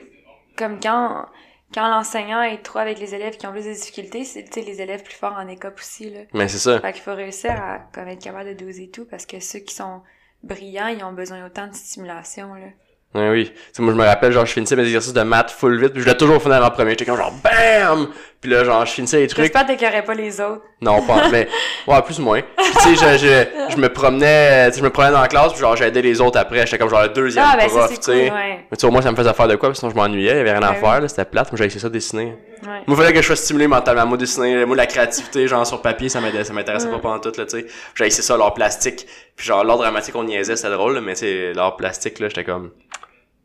comme 0.56 0.80
quand, 0.80 1.26
quand 1.74 1.88
l'enseignant 1.90 2.42
est 2.42 2.62
trop 2.64 2.80
avec 2.80 3.00
les 3.00 3.14
élèves 3.16 3.36
qui 3.38 3.46
ont 3.48 3.52
plus 3.52 3.66
de 3.66 3.74
difficultés, 3.74 4.24
c'est, 4.24 4.44
tu 4.46 4.54
sais, 4.54 4.62
les 4.62 4.82
élèves 4.82 5.04
plus 5.04 5.16
forts 5.16 5.36
en 5.38 5.48
école 5.48 5.74
aussi, 5.78 6.10
là. 6.12 6.22
mais 6.34 6.48
c'est 6.48 6.60
ça 6.60 6.80
Fait 6.80 6.94
qu'il 6.94 7.02
faut 7.02 7.16
réussir 7.16 7.52
à 7.52 7.80
comme, 7.94 8.08
être 8.08 8.24
capable 8.24 8.50
de 8.56 8.66
doser 8.66 8.90
tout 8.90 9.06
parce 9.10 9.26
que 9.26 9.40
ceux 9.40 9.60
qui 9.60 9.74
sont 9.76 10.02
brillants, 10.44 10.88
ils 10.88 11.04
ont 11.04 11.14
besoin 11.14 11.46
autant 11.46 11.68
de 11.68 11.74
stimulation, 11.74 12.54
là. 12.54 12.68
Ouais, 13.16 13.30
oui. 13.30 13.52
Sais, 13.72 13.82
moi, 13.84 13.94
je 13.94 13.98
me 14.00 14.04
rappelle, 14.06 14.32
genre, 14.32 14.46
je 14.46 14.54
finissais 14.54 14.76
mes 14.76 14.84
exercices 14.84 15.14
de 15.14 15.22
maths 15.22 15.52
full 15.52 15.80
vite, 15.80 15.94
puis 15.94 16.02
je 16.02 16.08
l'ai 16.10 16.18
toujours 16.18 16.42
finir 16.42 16.66
en 16.66 16.72
premier. 16.72 16.92
J'étais 16.92 17.06
comme 17.06 17.18
genre, 17.18 17.32
BAM! 17.44 18.08
Puis 18.42 18.52
là, 18.52 18.64
genre, 18.66 18.86
je 18.86 18.92
finissais 18.92 19.20
les 19.22 19.28
trucs. 19.28 19.46
J'espère 19.46 19.66
que 19.66 20.06
pas 20.06 20.14
les 20.16 20.42
autres. 20.42 20.64
Non, 20.82 21.02
pas, 21.04 21.30
mais, 21.32 21.48
ouais, 21.88 22.02
plus 22.02 22.20
ou 22.20 22.24
moins. 22.24 22.42
Puis, 22.42 22.66
tu 22.84 22.96
sais, 22.98 23.18
je, 23.18 23.26
je, 23.70 23.72
je 23.74 23.78
me 23.78 23.88
promenais, 23.88 24.66
tu 24.68 24.74
sais, 24.74 24.80
je 24.80 24.84
me 24.84 24.90
promenais 24.90 25.14
dans 25.14 25.22
la 25.22 25.28
classe, 25.30 25.54
puis 25.54 25.62
genre, 25.62 25.76
j'aidais 25.78 26.02
les 26.02 26.20
autres 26.20 26.38
après. 26.40 26.66
J'étais 26.66 26.78
comme 26.80 26.90
genre 26.90 27.04
le 27.04 27.10
deuxième 27.10 27.46
Ah, 27.48 27.56
ben 27.56 27.70
prof, 27.70 27.88
tu 27.90 27.96
sais. 28.02 28.12
cool, 28.12 28.36
ouais. 28.38 28.66
Mais 28.70 28.78
tu 28.78 28.82
sais, 28.82 28.88
au 28.88 28.92
moins, 28.92 29.02
ça 29.02 29.12
me 29.12 29.16
faisait 29.16 29.34
faire 29.34 29.48
de 29.48 29.56
quoi, 29.56 29.70
parce 29.70 29.80
que 29.80 29.88
sinon, 29.88 29.92
je 29.92 29.96
m'ennuyais, 29.96 30.32
il 30.32 30.38
y 30.38 30.40
avait 30.42 30.52
rien 30.52 30.64
à 30.64 30.74
Ben 30.74 30.80
faire, 30.82 30.96
oui. 30.96 31.02
là, 31.04 31.08
c'était 31.08 31.24
plate. 31.26 31.52
Moi, 31.52 31.58
j'avais 31.58 31.68
essayé 31.68 31.80
ça 31.82 31.90
dessiner. 31.90 32.26
Ouais. 32.64 32.68
Moi, 32.68 32.82
il 32.88 32.96
fallait 32.96 33.14
que 33.14 33.22
je 33.22 33.28
sois 33.28 33.36
stimulé 33.38 33.68
mentalement. 33.68 34.06
Moi, 34.08 34.18
dessiner, 34.18 34.66
moi, 34.66 34.76
la 34.76 34.88
créativité, 34.88 35.48
genre, 35.48 35.66
sur 35.66 35.82
papier, 35.82 36.10
ça 36.10 36.20
m'intéressait 36.20 36.90
pas 36.90 37.00
pendant 37.00 37.20
tout, 37.20 37.32
là, 37.38 37.46
tu 37.46 37.60
sais. 37.60 37.66
J'avais 37.96 38.08
essayé 38.10 38.24
ça, 38.24 38.36
l'art 38.36 38.54
plastique. 38.56 39.06
Puis 39.38 39.46
genre, 39.48 39.64
l'art 39.64 39.78
dramatique, 39.78 40.16
on 40.16 40.24
niaisait, 40.26 40.58
c'était 40.58 40.72
drôle, 40.74 40.96
là, 40.96 41.02
mais 41.02 41.14
tu 41.14 41.20
sais, 41.20 41.54
l'art 41.54 41.78
plastique, 41.78 42.20
là, 42.20 42.28
j'étais 42.28 42.44
comme, 42.44 42.72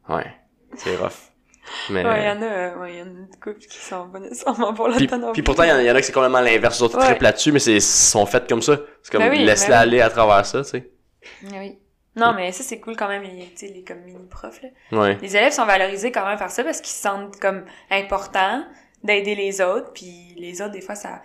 ouais, 0.09 0.27
c'est 0.77 0.97
rough. 0.97 1.13
Mais, 1.91 2.03
Ouais, 2.05 2.25
y 2.25 2.29
en 2.31 2.41
a, 2.41 2.45
euh, 2.47 2.79
ouais, 2.79 2.97
y 2.97 3.03
en 3.03 3.07
a 3.07 3.09
une 3.09 3.29
couple 3.43 3.59
qui 3.59 3.77
sont 3.77 4.09
pas 4.09 4.19
nécessairement 4.21 4.73
pour 4.73 4.89
puis, 4.97 5.07
non 5.07 5.33
puis 5.33 5.43
plus. 5.43 5.43
pourtant, 5.43 5.65
il 5.65 5.69
y, 5.69 5.73
en 5.73 5.77
a- 5.77 5.83
il 5.83 5.87
y 5.87 5.91
en 5.91 5.95
a 5.95 6.01
qui 6.01 6.07
c'est 6.07 6.13
complètement 6.15 6.41
l'inverse. 6.41 6.79
Les 6.79 6.83
autres, 6.85 6.99
ils 7.03 7.13
Ouais. 7.13 7.19
là-dessus, 7.21 7.53
mais 7.53 7.59
c'est, 7.59 7.75
ils 7.75 7.83
sont 7.83 8.25
faits 8.25 8.49
comme 8.49 8.63
ça. 8.63 8.79
C'est 9.03 9.13
comme, 9.13 9.21
Ben 9.23 9.31
oui, 9.31 9.45
laisse-les 9.45 9.69
ben 9.69 9.75
oui. 9.77 9.83
aller 9.83 10.01
à 10.01 10.09
travers 10.09 10.47
ça, 10.47 10.63
tu 10.63 10.69
sais. 10.71 10.91
Ah 11.45 11.57
Oui. 11.59 11.79
Non, 12.17 12.33
mais 12.33 12.51
ça, 12.53 12.65
c'est 12.65 12.81
cool 12.81 12.97
quand 12.97 13.07
même, 13.09 13.23
les, 13.23 13.51
tu 13.51 13.67
sais, 13.67 13.67
les 13.69 13.85
comme 13.85 13.99
mini-profs, 14.01 14.63
là. 14.63 14.69
Ouais. 14.99 15.19
Les 15.21 15.37
élèves 15.37 15.53
sont 15.53 15.67
valorisés 15.67 16.11
quand 16.11 16.27
même 16.27 16.39
par 16.39 16.51
ça 16.51 16.65
parce 16.65 16.81
qu'ils 16.81 16.95
se 16.95 17.03
sentent 17.03 17.39
comme 17.39 17.65
importants 17.91 18.65
d'aider 19.05 19.35
les 19.37 19.61
autres, 19.61 19.93
puis 19.93 20.35
les 20.39 20.61
autres, 20.63 20.73
des 20.73 20.81
fois, 20.81 20.95
ça... 20.95 21.23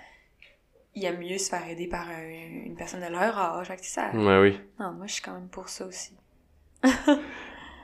Ils 0.96 1.06
aiment 1.06 1.18
mieux 1.22 1.40
se 1.40 1.50
faire 1.50 1.68
aider 1.68 1.88
par 1.88 2.08
un- 2.08 2.66
une 2.66 2.76
personne 2.76 3.00
de 3.02 3.08
leur 3.12 3.36
âge. 3.40 3.72
Ça... 3.82 4.12
Ouais, 4.14 4.40
oui. 4.40 4.62
Non, 4.80 4.92
moi, 4.92 5.08
je 5.08 5.14
suis 5.14 5.22
quand 5.24 5.34
même 5.34 5.48
pour 5.50 5.68
ça 5.70 5.86
aussi. 5.88 6.16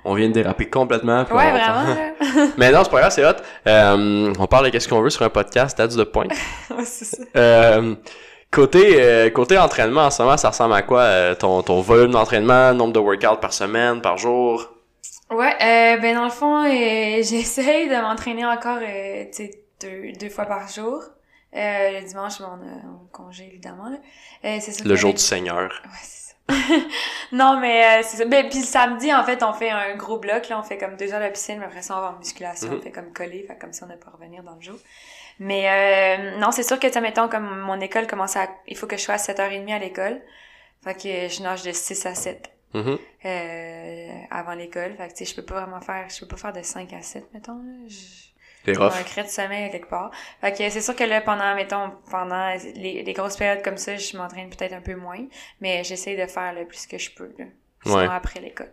On 0.06 0.14
vient 0.14 0.28
de 0.30 0.34
déraper 0.34 0.70
complètement. 0.70 1.26
puis 1.26 1.34
Ouais, 1.36 1.45
on- 1.47 1.58
vraiment, 1.58 2.52
mais 2.58 2.72
non, 2.72 2.84
c'est 2.84 2.89
pas 2.91 3.00
grave, 3.00 3.12
c'est 3.12 3.26
hot. 3.26 3.34
Euh, 3.68 4.34
on 4.39 4.47
parle 4.47 4.66
de 4.66 4.70
qu'est-ce 4.70 4.88
qu'on 4.88 5.02
veut 5.02 5.10
sur 5.10 5.24
un 5.24 5.30
podcast, 5.30 5.78
that's 5.78 5.95
the 5.95 6.04
point. 6.06 6.28
ouais, 6.72 6.86
c'est 6.86 7.06
ça. 7.06 7.24
Euh, 7.36 7.95
côté, 8.52 9.02
euh, 9.02 9.30
côté 9.30 9.58
entraînement, 9.58 10.06
en 10.06 10.12
ce 10.12 10.22
moment, 10.24 10.38
ça 10.38 10.50
ressemble 10.50 10.74
à 10.74 10.82
quoi, 10.82 11.02
euh, 11.02 11.36
ton, 11.36 11.62
ton 11.64 11.82
volume 11.82 12.12
d'entraînement, 12.12 12.74
nombre 12.74 12.93
de 12.93 13.00
workouts 13.00 13.39
par 13.41 13.54
semaine, 13.54 14.02
par 14.02 14.18
jour? 14.18 14.70
Ouais, 15.32 15.54
euh, 15.62 15.97
ben 15.97 16.16
dans 16.16 16.24
le 16.24 16.32
fond, 16.32 16.64
euh, 16.64 16.70
j'essaye 17.22 17.88
de 17.89 18.02
m'entraîner 18.02 18.45
encore, 18.45 18.80
euh, 18.82 19.26
tu 19.26 19.45
sais, 19.45 19.52
deux, 19.82 20.12
deux 20.20 20.30
fois 20.30 20.45
par 20.45 20.68
jour. 20.68 21.04
Euh, 21.56 22.00
le 22.00 22.08
dimanche, 22.08 22.34
on 22.41 22.43
a 22.45 22.47
on 22.86 23.08
congé, 23.12 23.47
évidemment, 23.52 23.89
là. 23.89 23.97
Euh, 24.45 24.58
c'est 24.62 24.84
Le 24.86 24.95
jour 24.95 25.14
du 25.14 25.20
Seigneur. 25.22 25.64
Ouais, 25.84 25.89
c'est 26.04 26.28
ça. 26.28 26.28
non, 27.32 27.60
mais 27.60 27.84
euh, 28.00 28.04
c'est 28.04 28.18
ça. 28.18 28.26
Ben, 28.26 28.50
puis 28.50 28.60
le 28.60 28.66
samedi, 28.66 29.14
en 29.14 29.24
fait, 29.24 29.41
on 29.43 29.54
fait 29.54 29.70
un 29.70 29.95
gros 29.95 30.18
bloc. 30.18 30.50
Là, 30.50 30.60
on 30.60 30.64
fait 30.64 30.78
comme 30.78 30.95
deux 30.97 31.14
heures 31.14 31.24
de 31.24 31.30
piscine, 31.30 31.60
mais 31.60 31.66
après 31.66 31.82
ça, 31.82 31.97
on 31.97 32.02
va 32.02 32.10
en 32.12 32.18
musculation. 32.18 32.70
Mhm. 32.70 32.78
On 32.78 32.82
fait 32.82 32.91
comme 32.91 33.14
coller, 33.14 33.45
fait 33.47 33.58
comme 33.58 33.74
si 33.74 33.84
on 33.84 33.88
n'a 33.88 33.95
pas 33.97 34.12
revenir 34.12 34.43
dans 34.43 34.56
le 34.56 34.62
jour. 34.62 34.78
Mais 35.39 35.70
euh, 35.70 36.38
non, 36.39 36.52
c'est 36.52 36.64
sûr 36.64 36.80
que, 36.80 36.88
tu 36.88 36.93
sais, 36.93 37.02
mettons, 37.02 37.30
comme 37.30 37.60
mon 37.62 37.80
école 37.80 38.08
commence 38.08 38.36
à... 38.36 38.47
Il 38.68 38.76
faut 38.76 38.88
que 38.88 38.97
je 38.97 39.02
sois 39.02 39.16
à 39.16 39.18
7h30 39.18 39.74
à 39.74 39.80
l'école. 39.80 40.22
Fait 40.84 40.93
que 40.95 41.34
je 41.34 41.41
nage 41.43 41.64
de 41.64 41.72
6 41.72 42.06
à 42.06 42.16
7 42.16 42.50
Mhm. 42.74 42.97
euh, 43.26 44.08
avant 44.30 44.54
l'école. 44.54 44.95
Fait 44.97 45.08
que, 45.08 45.14
tu 45.14 45.26
sais, 45.26 45.26
je 45.26 45.36
peux 45.36 45.43
pas 45.45 45.62
vraiment 45.62 45.82
faire... 45.82 46.08
Je 46.10 46.20
peux 46.20 46.28
pas 46.28 46.38
faire 46.38 46.54
de 46.54 46.62
5 46.62 46.91
à 46.93 47.02
7, 47.02 47.34
mettons. 47.34 47.54
Là. 47.58 47.88
Je- 47.88 48.28
Rough. 48.78 48.93
un 49.17 49.24
de 49.24 49.28
sommeil 49.28 49.63
à 49.65 49.70
quelque 49.70 49.89
part. 49.89 50.11
Fait 50.41 50.51
que 50.51 50.70
c'est 50.70 50.82
sûr 50.82 50.95
que 50.95 51.03
là, 51.03 51.22
pendant, 51.22 51.55
mettons, 51.55 51.91
pendant 52.11 52.53
les, 52.76 53.03
les 53.03 53.13
grosses 53.13 53.38
périodes 53.38 53.63
comme 53.63 53.78
ça, 53.78 53.95
je 53.97 54.17
m'entraîne 54.17 54.49
peut-être 54.49 54.74
un 54.74 54.82
peu 54.82 54.95
moins, 54.95 55.26
mais 55.61 55.84
j'essaie 55.84 56.15
de 56.15 56.26
faire 56.28 56.53
le 56.53 56.65
plus 56.65 56.86
que 56.88 56.97
je 56.97 57.11
peux, 57.11 57.32
là. 57.38 57.45
Ouais. 57.86 58.07
après 58.11 58.41
l'école. 58.41 58.72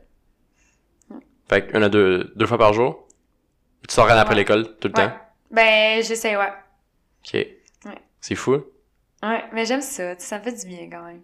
Fait 1.49 1.67
qu'une 1.67 1.85
à 1.85 1.89
deux, 1.89 2.33
deux 2.35 2.47
fois 2.47 2.59
par 2.59 2.73
jour? 2.73 3.07
Tu 3.89 3.95
t'entraînes 3.95 4.19
après 4.19 4.35
Ouais. 4.35 4.41
l'école, 4.41 4.77
tout 4.79 4.89
le 4.89 4.99
Ouais. 5.01 5.09
temps? 5.09 5.15
Ben, 5.53 6.03
j'essaie, 6.03 6.37
ouais. 6.37 6.53
Ok. 7.25 7.35
Ouais. 7.35 7.99
C'est 8.21 8.35
fou. 8.35 8.65
Ouais, 9.23 9.45
mais 9.53 9.65
j'aime 9.65 9.81
ça, 9.81 10.19
ça 10.19 10.39
me 10.39 10.45
fait 10.45 10.53
du 10.53 10.67
bien 10.67 10.89
quand 10.91 11.05
même. 11.05 11.23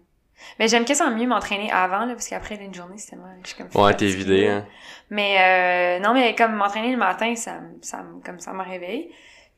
Mais 0.59 0.67
j'aime 0.67 0.85
quasiment 0.85 1.11
mieux 1.11 1.27
m'entraîner 1.27 1.71
avant, 1.71 2.05
là, 2.05 2.13
parce 2.13 2.27
qu'après 2.27 2.55
une 2.55 2.73
journée, 2.73 2.95
c'est 2.97 3.11
tellement, 3.11 3.33
je 3.43 3.49
suis 3.49 3.57
comme 3.57 3.81
Ouais, 3.81 3.93
t'es 3.95 4.07
vidé, 4.07 4.47
hein. 4.47 4.65
Mais 5.09 5.99
euh, 5.99 6.03
non, 6.03 6.13
mais 6.13 6.35
comme 6.35 6.53
m'entraîner 6.55 6.91
le 6.91 6.97
matin, 6.97 7.35
ça, 7.35 7.59
me- 7.59 7.81
ça, 7.81 8.03
me- 8.03 8.21
comme 8.23 8.39
ça 8.39 8.51
me 8.53 8.63
réveille. 8.63 9.09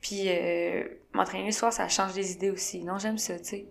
Puis 0.01 0.23
euh, 0.27 0.83
m'entraîner 1.13 1.45
le 1.47 1.51
soir, 1.51 1.73
ça 1.73 1.87
change 1.87 2.13
des 2.13 2.33
idées 2.33 2.51
aussi. 2.51 2.83
Non, 2.83 2.97
j'aime 2.99 3.17
ça, 3.17 3.37
tu 3.39 3.45
sais. 3.45 3.65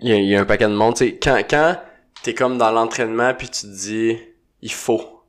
il 0.00 0.08
y, 0.08 0.12
a, 0.12 0.16
il 0.16 0.26
y 0.26 0.36
a 0.36 0.40
un 0.40 0.44
paquet 0.44 0.64
de 0.66 0.74
monde, 0.74 0.94
tu 0.96 1.06
sais, 1.06 1.18
quand, 1.22 1.40
quand 1.48 1.76
t'es 2.22 2.34
comme 2.34 2.58
dans 2.58 2.70
l'entraînement 2.72 3.32
puis 3.34 3.48
tu 3.48 3.62
te 3.62 3.66
dis, 3.66 4.18
il 4.62 4.72
faut, 4.72 5.22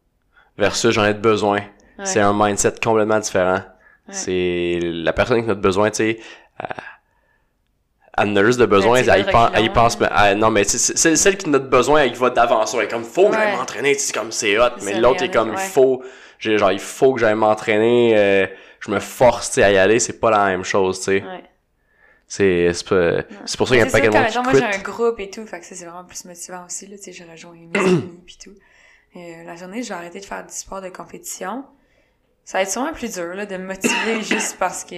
versus 0.58 0.92
j'en 0.92 1.06
ai 1.06 1.14
besoin, 1.14 1.60
Ouais. 2.00 2.06
c'est 2.06 2.20
un 2.22 2.34
mindset 2.34 2.74
complètement 2.84 3.20
différent. 3.20 3.56
Ouais. 4.08 4.14
C'est 4.14 4.80
la 4.84 5.14
personne 5.14 5.44
qui 5.44 5.50
a 5.50 5.56
besoin, 5.56 5.90
tu 5.90 5.96
sais, 5.98 6.20
juste 8.46 8.60
de 8.60 8.66
besoin, 8.66 8.98
elle, 8.98 9.06
de 9.06 9.32
elle 9.54 9.66
y 9.66 9.70
pense, 9.70 10.00
mais, 10.00 10.36
non, 10.36 10.50
mais 10.50 10.64
c'est 10.64 10.78
c'est 10.78 11.16
celle 11.16 11.38
qui 11.38 11.50
en 11.50 11.54
a 11.54 11.60
besoin, 11.60 12.02
elle 12.02 12.12
y 12.12 12.16
va 12.16 12.30
d'avance, 12.30 12.74
elle 12.74 12.82
est 12.86 12.88
comme, 12.88 13.04
faut 13.04 13.30
que 13.30 13.36
j'aille 13.36 13.56
m'entraîner, 13.56 13.96
tu 13.96 14.02
sais, 14.02 14.14
comme, 14.14 14.32
c'est 14.32 14.58
hot, 14.58 14.70
C'est 14.78 14.86
mais 14.86 15.00
l'autre 15.00 15.24
est 15.24 15.32
comme, 15.32 15.52
il 15.54 15.60
faut, 15.60 16.04
genre, 16.40 16.72
il 16.72 16.80
faut 16.80 17.14
que 17.14 17.20
j'aille 17.20 17.36
m'entraîner, 17.36 18.18
euh, 18.18 18.48
je 18.80 18.92
me 18.92 19.00
force, 19.00 19.58
à 19.58 19.72
y 19.72 19.78
aller, 19.78 20.00
c'est 20.00 20.20
pas 20.20 20.32
la 20.32 20.46
même 20.48 20.64
chose, 20.64 21.00
tu 21.00 21.06
sais. 21.06 21.24
Ouais. 21.24 21.44
C'est, 22.30 22.74
c'est 22.74 22.88
pas- 22.90 23.24
c'est 23.46 23.58
pour 23.58 23.68
ça 23.70 23.76
qu'il 23.76 23.84
y 23.84 23.88
a 23.88 23.90
C'est 23.90 23.92
paquet 23.92 24.08
de 24.10 24.14
monde 24.14 24.44
moi, 24.44 24.54
j'ai 24.54 24.78
un 24.80 24.84
groupe 24.84 25.20
et 25.20 25.30
tout, 25.30 25.46
fait 25.46 25.60
que 25.62 25.66
ça, 25.66 25.76
c'est 25.76 25.86
vraiment 25.86 26.04
plus 26.04 26.26
motivant 26.26 26.66
aussi, 26.66 26.86
là, 26.88 26.98
tu 26.98 27.04
sais, 27.04 27.14
je 27.14 27.24
rejoins 27.24 27.54
mes 27.56 27.80
amis 27.80 28.22
pis 28.26 28.38
tout. 28.38 28.52
Et, 29.16 29.36
euh, 29.36 29.44
la 29.46 29.56
journée, 29.56 29.82
je 29.82 29.90
vais 29.90 29.96
arrêter 29.96 30.20
de 30.20 30.26
faire 30.26 30.46
du 30.46 30.54
sport 30.54 30.82
de 30.82 30.90
compétition. 30.90 31.64
Ça 32.44 32.58
va 32.58 32.64
être 32.64 32.72
sûrement 32.72 32.92
plus 32.94 33.14
dur, 33.14 33.34
là, 33.34 33.46
de 33.46 33.56
me 33.56 33.66
motiver 33.68 34.22
juste 34.22 34.58
parce 34.60 34.84
que, 34.84 34.96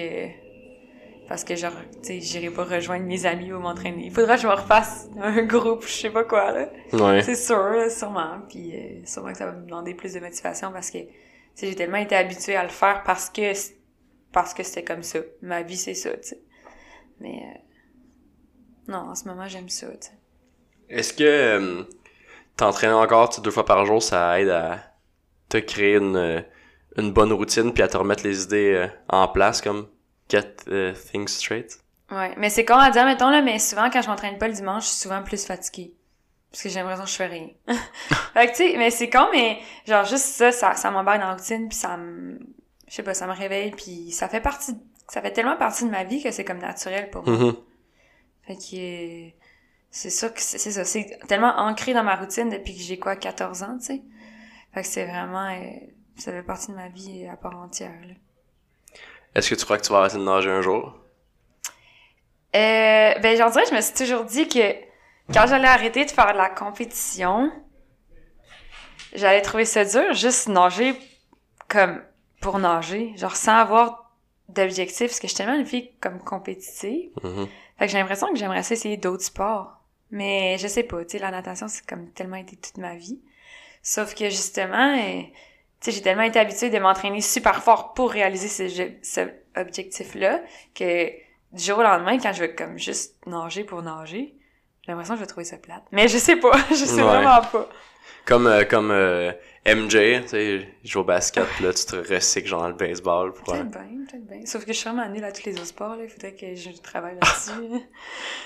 parce 1.30 1.44
que, 1.44 1.56
genre, 1.56 1.74
tu 2.02 2.08
sais, 2.08 2.22
j'irai 2.22 2.50
pas 2.50 2.64
rejoindre 2.64 3.06
mes 3.06 3.28
amis 3.28 3.54
ou 3.54 3.60
m'entraîner. 3.60 4.06
Il 4.06 4.12
faudra 4.12 4.36
que 4.36 4.42
je 4.42 4.48
me 4.48 4.52
refasse 4.54 5.08
un 5.22 5.44
groupe, 5.46 5.84
je 5.84 5.92
sais 5.92 6.10
pas 6.10 6.24
quoi, 6.24 6.52
là. 6.52 6.70
Ouais. 6.92 7.22
C'est 7.22 7.36
sûr, 7.36 7.70
là, 7.70 7.88
sûrement. 7.92 8.40
Puis 8.50 8.76
euh, 8.76 9.06
sûrement 9.06 9.32
que 9.32 9.38
ça 9.38 9.46
va 9.46 9.52
me 9.52 9.64
demander 9.64 9.94
plus 9.94 10.12
de 10.12 10.20
motivation 10.20 10.72
parce 10.72 10.90
que 10.90 10.98
tu 10.98 11.06
sais, 11.54 11.68
j'ai 11.68 11.76
tellement 11.76 12.00
été 12.00 12.16
habituée 12.16 12.56
à 12.56 12.64
le 12.64 12.70
faire 12.70 13.04
parce 13.06 13.30
que 13.30 13.54
parce 14.32 14.56
que 14.56 14.64
c'était 14.64 14.84
comme 14.84 15.04
ça. 15.04 15.20
Ma 15.44 15.62
vie, 15.62 15.78
c'est 15.78 15.94
ça, 15.94 16.10
tu 16.18 16.30
sais. 16.30 16.42
Mais 17.20 17.44
euh, 17.44 17.60
non, 18.88 19.10
en 19.10 19.16
ce 19.16 19.28
moment, 19.28 19.48
j'aime 19.48 19.70
ça, 19.70 19.86
tu 19.88 20.08
sais. 20.08 20.14
Est-ce 20.90 21.14
que 21.14 21.24
euh, 21.24 21.84
t'entraîner 22.58 22.94
encore 22.94 23.30
tu 23.30 23.40
deux 23.42 23.52
fois 23.52 23.66
par 23.66 23.86
jour, 23.86 24.02
ça 24.02 24.42
aide 24.42 24.50
à 24.50 24.80
te 25.48 25.58
créer 25.58 25.98
une, 25.98 26.16
euh, 26.16 26.42
une 26.98 27.12
bonne 27.12 27.32
routine 27.32 27.72
puis 27.72 27.84
à 27.84 27.88
te 27.88 27.98
remettre 27.98 28.24
les 28.24 28.46
idées 28.46 28.88
en 29.08 29.28
place 29.28 29.62
comme? 29.62 29.90
Get 30.30 30.56
euh, 30.68 30.94
things 30.94 31.28
straight? 31.28 31.80
Ouais, 32.12 32.34
mais 32.38 32.50
c'est 32.50 32.66
con 32.66 32.76
à 32.76 32.90
dire, 32.90 33.06
mettons, 33.06 33.30
là, 33.30 33.42
mais 33.42 33.60
souvent, 33.60 33.90
quand 33.90 34.02
je 34.02 34.08
m'entraîne 34.08 34.38
pas 34.38 34.48
le 34.48 34.54
dimanche, 34.54 34.86
je 34.86 34.90
suis 34.90 35.00
souvent 35.02 35.22
plus 35.24 35.46
fatiguée. 35.46 35.94
Parce 36.52 36.64
que 36.64 36.70
j'ai 36.70 36.80
l'impression 36.80 37.04
que 37.04 37.10
je 37.10 37.16
fais 37.16 37.28
rien. 37.28 37.50
fait 38.34 38.48
que, 38.48 38.52
tu 38.52 38.58
sais, 38.58 38.78
mais 38.78 38.90
c'est 38.90 39.10
con, 39.10 39.28
mais 39.32 39.60
genre, 39.86 40.06
juste 40.06 40.26
ça, 40.26 40.52
ça, 40.52 40.76
ça 40.76 40.90
m'embarque 40.90 41.20
dans 41.20 41.28
la 41.28 41.36
routine, 41.36 41.70
puis 41.70 41.78
ça 41.78 41.98
me... 41.98 42.40
Je 42.88 42.96
sais 42.96 43.04
pas, 43.04 43.14
ça 43.14 43.28
me 43.28 43.34
réveille, 43.34 43.72
puis 43.72 44.12
ça 44.12 44.28
fait 44.28 44.42
partie... 44.42 44.76
Ça 45.08 45.22
fait 45.22 45.32
tellement 45.32 45.58
partie 45.58 45.86
de 45.86 45.90
ma 45.90 46.04
vie 46.04 46.22
que 46.22 46.32
c'est 46.32 46.46
comme 46.46 46.60
naturel 46.60 47.10
pour 47.10 47.28
moi. 47.28 47.36
Mhm. 47.36 47.56
Fait 48.44 48.56
que 48.56 49.36
c'est 49.92 50.10
ça 50.10 50.30
que 50.30 50.42
c'est 50.42 50.58
c'est 50.60 50.72
ça, 50.72 50.86
c'est 50.86 51.20
tellement 51.28 51.58
ancré 51.58 51.94
dans 51.94 52.04
ma 52.04 52.16
routine 52.16 52.50
depuis 52.50 52.76
que 52.76 52.82
j'ai 52.82 53.00
quoi 53.00 53.16
14 53.16 53.64
ans, 53.64 53.78
tu 53.80 53.86
sais. 53.86 54.02
Fait 54.74 54.82
que 54.82 54.88
c'est 54.88 55.06
vraiment 55.06 55.50
euh, 55.50 55.72
ça 56.16 56.32
fait 56.32 56.44
partie 56.44 56.68
de 56.68 56.76
ma 56.76 56.90
vie 56.90 57.28
à 57.28 57.36
part 57.38 57.58
entière. 57.58 58.00
Là. 58.08 58.14
Est-ce 59.36 59.50
que 59.50 59.56
tu 59.56 59.66
crois 59.66 59.78
que 59.78 59.86
tu 59.86 59.92
vas 59.92 60.00
arrêter 60.00 60.18
de 60.18 60.24
nager 60.24 60.50
un 60.50 60.62
jour? 60.62 60.96
Euh, 62.56 63.20
ben 63.20 63.38
j'en 63.38 63.50
dirais, 63.50 63.66
je 63.70 63.76
me 63.76 63.82
suis 63.82 63.94
toujours 63.94 64.26
dit 64.26 64.48
que 64.48 64.74
quand 65.32 65.46
j'allais 65.48 65.68
arrêter 65.68 66.06
de 66.06 66.12
faire 66.12 66.34
de 66.34 66.38
la 66.38 66.50
compétition, 66.50 67.52
j'allais 69.14 69.42
trouver 69.42 69.66
ça 69.66 69.86
dur 69.86 70.14
juste 70.14 70.48
nager 70.48 70.96
comme 71.68 72.02
pour 72.42 72.58
nager, 72.58 73.14
genre 73.18 73.36
sans 73.36 73.58
avoir 73.58 74.12
d'objectif 74.48 75.08
parce 75.08 75.20
que 75.20 75.28
je 75.28 75.34
suis 75.34 75.38
tellement 75.38 75.60
une 75.60 75.66
fille 75.66 75.92
comme 76.02 76.20
compétitive. 76.20 77.12
Mhm. 77.24 77.48
Fait 77.78 77.86
que 77.86 77.92
j'ai 77.92 78.00
l'impression 78.00 78.32
que 78.32 78.38
j'aimerais 78.38 78.64
ça 78.64 78.74
essayer 78.74 78.98
d'autres 78.98 79.24
sports. 79.24 79.80
Mais 80.12 80.58
je 80.58 80.68
sais 80.68 80.84
pas, 80.84 81.06
tu 81.06 81.12
sais, 81.12 81.20
la 81.20 81.30
natation, 81.30 81.68
c'est 81.68 81.86
comme 81.86 82.10
tellement 82.10 82.38
été 82.38 82.56
toute 82.56 82.78
ma 82.78 82.96
vie. 82.96 83.20
Sauf 83.84 84.16
que 84.16 84.26
justement, 84.30 84.98
euh, 84.98 85.22
sais, 85.86 85.92
j'ai 85.92 86.02
tellement 86.02 86.24
été 86.24 86.40
habituée 86.40 86.70
de 86.70 86.80
m'entraîner 86.80 87.22
super 87.22 87.64
fort 87.64 87.94
pour 87.94 88.12
réaliser 88.12 88.48
ce, 88.48 88.90
ce 89.02 89.22
objectif-là 89.58 90.42
que 90.76 91.10
du 91.52 91.64
jour 91.64 91.80
au 91.80 91.84
lendemain, 91.84 92.18
quand 92.20 92.34
je 92.34 92.42
veux 92.42 92.48
comme 92.50 92.78
juste 92.78 93.16
nager 93.26 93.64
pour 93.64 93.82
nager, 93.82 94.36
j'ai 94.86 94.92
l'impression 94.92 95.14
que 95.16 95.20
je 95.20 95.24
vais 95.24 95.28
trouver 95.30 95.46
ça 95.46 95.58
plate. 95.58 95.84
Mais 95.92 96.08
je 96.08 96.18
sais 96.18 96.36
pas, 96.36 96.52
je 96.70 96.76
sais 96.76 96.96
Ouais. 97.02 97.02
vraiment 97.04 97.42
pas. 97.42 97.68
Comme, 98.26 98.46
euh, 98.48 98.64
comme 98.64 98.92
euh, 98.92 99.32
MJ, 99.66 100.22
tu 100.24 100.28
sais, 100.28 100.70
joue 100.84 101.00
au 101.00 101.04
basket, 101.04 101.46
là, 101.62 101.74
tu 101.74 101.86
te 101.86 101.96
recycles 101.96 102.48
genre 102.48 102.62
dans 102.62 102.68
le 102.68 102.74
baseball. 102.76 103.34
Pour, 103.34 103.54
euh, 103.54 103.58
Peut-être 103.58 103.72
bien, 103.72 104.06
peut-être 104.08 104.28
bien. 104.28 104.46
Sauf 104.46 104.66
que 104.66 104.74
je 104.74 104.78
suis 104.78 104.88
vraiment 104.90 105.08
nulle 105.10 105.24
à 105.24 105.32
tous 105.32 105.46
les 105.46 105.54
autres 105.56 105.66
sports, 105.66 105.96
là. 105.96 106.04
Il 106.04 106.10
faudrait 106.10 106.34
que 106.36 106.54
je 106.54 106.70
travaille 106.82 107.16
là-dessus. 107.22 107.82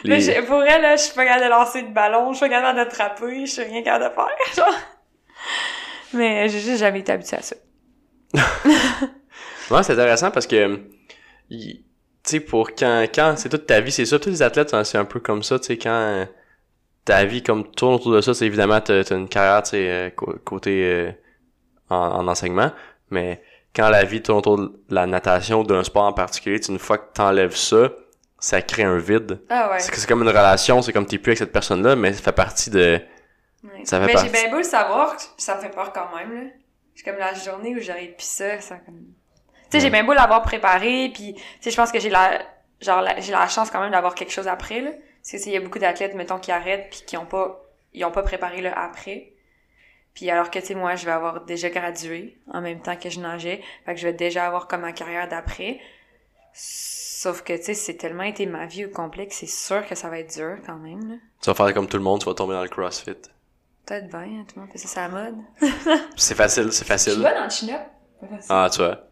les- 0.06 0.10
Là, 0.10 0.20
j'ai- 0.20 0.42
pour 0.46 0.64
elle, 0.64 0.82
là, 0.82 0.96
je 0.96 1.02
suis 1.04 1.14
pas 1.14 1.26
capable 1.26 1.46
de 1.46 1.50
lancer 1.50 1.82
de 1.82 1.92
ballon, 1.92 2.32
je 2.32 2.38
suis 2.38 2.46
pas 2.48 2.56
capable 2.56 2.78
d'attraper, 2.78 3.46
je 3.46 3.52
suis 3.52 3.64
rien 3.64 3.84
capable 3.84 4.06
de 4.06 4.16
faire, 4.16 4.56
genre. 4.56 4.76
Mais 6.14 6.47
j'ai 6.49 6.59
juste 6.59 6.80
jamais 6.80 6.99
été 6.99 7.11
habituée 7.11 7.38
à 7.38 7.41
ça. 7.41 7.55
Ouais, 9.72 9.82
c'est 9.82 9.93
intéressant 9.93 10.30
parce 10.30 10.45
que, 10.45 10.80
tu 11.49 11.84
sais, 12.24 12.39
pour 12.41 12.72
quand, 12.76 13.05
quand 13.16 13.36
c'est 13.38 13.49
toute 13.49 13.66
ta 13.66 13.80
vie, 13.80 13.91
c'est 13.91 14.05
ça, 14.05 14.20
tous 14.20 14.30
les 14.30 14.41
athlètes, 14.41 14.76
c'est 14.84 14.97
un 14.97 15.05
peu 15.05 15.20
comme 15.20 15.41
ça, 15.41 15.57
tu 15.57 15.68
sais, 15.68 15.78
quand 15.78 15.89
euh, 15.89 16.26
ta 17.05 17.24
vie 17.26 17.41
comme 17.41 17.72
tourne 17.72 17.95
autour 17.95 18.11
de 18.14 18.22
ça, 18.22 18.34
c'est 18.34 18.45
évidemment, 18.45 18.82
t'as 18.82 19.03
une 19.16 19.30
carrière, 19.30 19.64
tu 19.64 19.72
sais, 19.72 19.89
euh, 19.89 20.09
cô- 20.16 20.36
côté 20.43 20.84
euh, 20.84 21.11
en, 21.89 21.95
en 21.95 22.28
enseignement, 22.28 22.72
mais 23.09 23.41
quand 23.76 23.89
la 23.89 24.03
vie 24.03 24.22
tourne 24.22 24.39
autour 24.39 24.57
de 24.57 24.72
la 24.89 25.07
natation 25.07 25.61
ou 25.61 25.64
d'un 25.64 25.84
sport 25.84 26.03
en 26.03 26.14
particulier, 26.14 26.59
une 26.68 26.78
fois 26.80 26.97
que 26.97 27.14
t'enlèves 27.14 27.55
ça, 27.55 27.89
ça 28.39 28.61
crée 28.61 28.84
un 28.84 28.97
vide. 28.97 29.39
Ah 29.49 29.72
ouais. 29.72 29.80
C'est 29.80 30.05
comme 30.07 30.22
une 30.24 30.28
relation, 30.30 30.82
c'est 30.82 30.91
comme 30.91 31.05
t'es 31.05 31.18
plus 31.18 31.32
avec 31.32 31.39
cette 31.39 31.53
personne-là, 31.53 31.95
mais 31.95 32.11
ça 32.14 32.22
fait 32.22 32.32
partie 32.34 32.70
de... 32.70 32.99
Ouais. 33.64 33.86
Ça 33.86 33.99
fait 33.99 34.07
Mais 34.07 34.18
j'ai 34.18 34.30
bien 34.30 34.49
beau 34.49 34.57
le 34.57 34.64
savoir, 34.64 35.16
ça 35.38 35.55
me 35.55 35.61
fait 35.61 35.70
peur 35.70 35.93
quand 35.93 36.16
même, 36.16 36.34
là. 36.34 36.49
C'est 36.95 37.03
comme 37.03 37.18
la 37.18 37.34
journée 37.34 37.76
où 37.76 37.80
j'aurais 37.80 38.07
pu 38.07 38.24
ça, 38.24 38.59
ça 38.61 38.78
comme... 38.78 38.99
Tu 38.99 39.61
sais, 39.72 39.80
j'ai 39.80 39.89
bien 39.89 40.03
beau 40.03 40.14
l'avoir 40.14 40.43
préparé, 40.43 41.09
puis 41.14 41.34
tu 41.34 41.41
sais, 41.61 41.72
je 41.72 41.76
pense 41.76 41.91
que 41.91 41.99
j'ai 41.99 42.09
la... 42.09 42.39
Genre, 42.82 43.01
la- 43.01 43.20
j'ai 43.20 43.32
la 43.32 43.47
chance 43.47 43.72
quand 43.72 43.80
même 43.82 43.91
d'avoir 43.91 44.14
quelque 44.14 44.32
chose 44.32 44.47
après, 44.47 44.82
là. 44.82 44.91
Parce 44.91 45.32
que, 45.32 45.38
tu 45.38 45.43
sais, 45.43 45.49
il 45.49 45.53
y 45.53 45.57
a 45.57 45.61
beaucoup 45.61 45.80
d'athlètes, 45.80 46.14
mettons, 46.14 46.38
qui 46.38 46.51
arrêtent, 46.51 46.89
puis 46.91 47.01
qui 47.05 47.18
ont 47.18 47.26
pas... 47.26 47.61
Ils 47.93 48.03
ont 48.05 48.11
pas 48.11 48.24
préparé 48.24 48.61
le 48.61 48.78
après. 48.78 49.34
Puis 50.14 50.30
alors 50.30 50.51
que, 50.51 50.59
tu 50.59 50.66
sais, 50.66 50.76
moi, 50.76 50.95
je 50.95 51.05
vais 51.05 51.11
avoir 51.11 51.45
déjà 51.45 51.70
gradué 51.70 52.38
en 52.51 52.61
même 52.61 52.82
temps 52.82 52.95
que 52.95 53.09
je 53.09 53.20
nageais. 53.20 53.61
Fait 53.86 53.93
que 53.95 53.99
je 53.99 54.07
vais 54.07 54.14
déjà 54.14 54.45
avoir 54.45 54.68
comme 54.68 54.82
ma 54.82 54.91
carrière 54.91 55.28
d'après. 55.28 55.80
Sauf 56.53 57.41
que, 57.41 57.53
tu 57.55 57.64
sais, 57.64 57.74
c'est 57.74 57.95
tellement 57.95 58.24
été 58.24 58.45
ma 58.45 58.66
vie 58.66 58.86
au 58.86 58.89
complet 58.89 59.28
que 59.28 59.34
c'est 59.34 59.47
sûr 59.47 59.88
que 59.88 59.95
ça 59.95 60.09
va 60.09 60.20
être 60.20 60.36
dur 60.36 60.57
quand 60.66 60.76
même, 60.78 61.09
là. 61.09 61.16
Tu 61.41 61.49
vas 61.49 61.55
faire 61.55 61.74
comme 61.74 61.88
tout 61.88 61.97
le 61.97 62.03
monde, 62.03 62.20
tu 62.20 62.26
vas 62.26 62.34
tomber 62.36 62.53
dans 62.53 62.64
le 62.64 62.70
CrossFit. 62.70 63.16
Peut-être 63.86 64.08
bien, 64.08 64.20
hein, 64.20 64.46
tout 64.48 64.56
le 64.56 64.62
monde 64.62 64.72
fait 64.72 64.78
ça, 64.78 64.88
c'est 64.88 65.00
la 65.02 65.10
mode. 65.10 65.36
C'est 66.16 66.36
facile, 66.36 66.64
c'est 66.66 66.70
Je 66.72 66.76
suis 66.76 66.86
facile. 66.86 67.16
bonne 67.22 67.38
en 67.38 67.50
chin-up. 67.50 67.82
Ah, 68.50 68.70
tu 68.72 68.80
vois. 68.80 69.08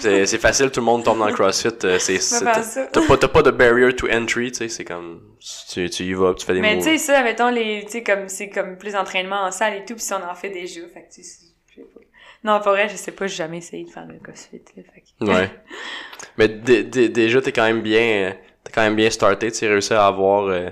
C'est 0.00 0.26
c'est 0.26 0.38
facile, 0.38 0.70
tout 0.70 0.80
le 0.80 0.86
monde 0.86 1.04
tombe 1.04 1.18
dans 1.18 1.26
le 1.26 1.32
CrossFit. 1.34 1.68
euh, 1.84 1.98
C'est, 1.98 2.18
c'est- 2.18 2.44
t'as 2.44 2.62
ça. 2.62 2.86
t'as 2.86 3.06
pas, 3.06 3.16
t'as 3.18 3.28
pas 3.28 3.42
de 3.42 3.50
barrier 3.50 3.94
to 3.94 4.08
entry, 4.10 4.50
tu 4.50 4.58
sais, 4.58 4.68
c'est 4.68 4.84
comme, 4.84 5.22
tu, 5.70 5.88
tu 5.90 6.02
y 6.04 6.14
vas, 6.14 6.34
tu 6.34 6.44
fais 6.46 6.54
des 6.54 6.60
Mais 6.60 6.76
tu 6.78 6.84
sais, 6.84 6.98
ça, 6.98 7.22
mettons, 7.22 7.50
les, 7.50 7.84
tu 7.84 7.90
sais, 7.92 8.02
comme, 8.02 8.28
c'est 8.28 8.48
comme 8.48 8.78
plus 8.78 8.94
d'entraînement 8.94 9.42
en 9.42 9.50
salle 9.50 9.74
et 9.74 9.84
tout, 9.84 9.94
pis 9.94 10.00
si 10.02 10.12
on 10.14 10.24
en 10.28 10.34
fait 10.34 10.48
des 10.50 10.66
jeux, 10.66 10.88
fait 10.88 11.02
que 11.02 11.14
tu 11.14 11.22
sais, 11.22 11.22
c'est- 11.22 11.46
je 11.68 11.74
sais 11.82 11.88
pas. 11.88 12.00
Non, 12.44 12.60
pour 12.60 12.72
vrai, 12.72 12.88
je 12.88 12.96
sais 12.96 13.12
pas, 13.12 13.26
j'ai 13.26 13.36
jamais 13.36 13.58
essayé 13.58 13.84
de 13.84 13.90
faire 13.90 14.06
le 14.06 14.18
crossfit, 14.18 14.62
là, 14.76 14.82
fait 14.94 15.02
que... 15.02 15.24
Ouais. 15.24 15.50
Mais 16.38 16.48
dé- 16.48 16.82
dé- 16.84 17.08
déjà, 17.10 17.40
t'es 17.42 17.52
quand 17.52 17.64
même 17.64 17.82
bien, 17.82 18.34
t'es 18.64 18.72
quand 18.72 18.82
même 18.82 18.96
bien 18.96 19.10
starté, 19.10 19.52
tu 19.52 19.58
sais, 19.58 19.68
réussi 19.68 19.92
à 19.92 20.06
avoir, 20.06 20.44
euh, 20.46 20.70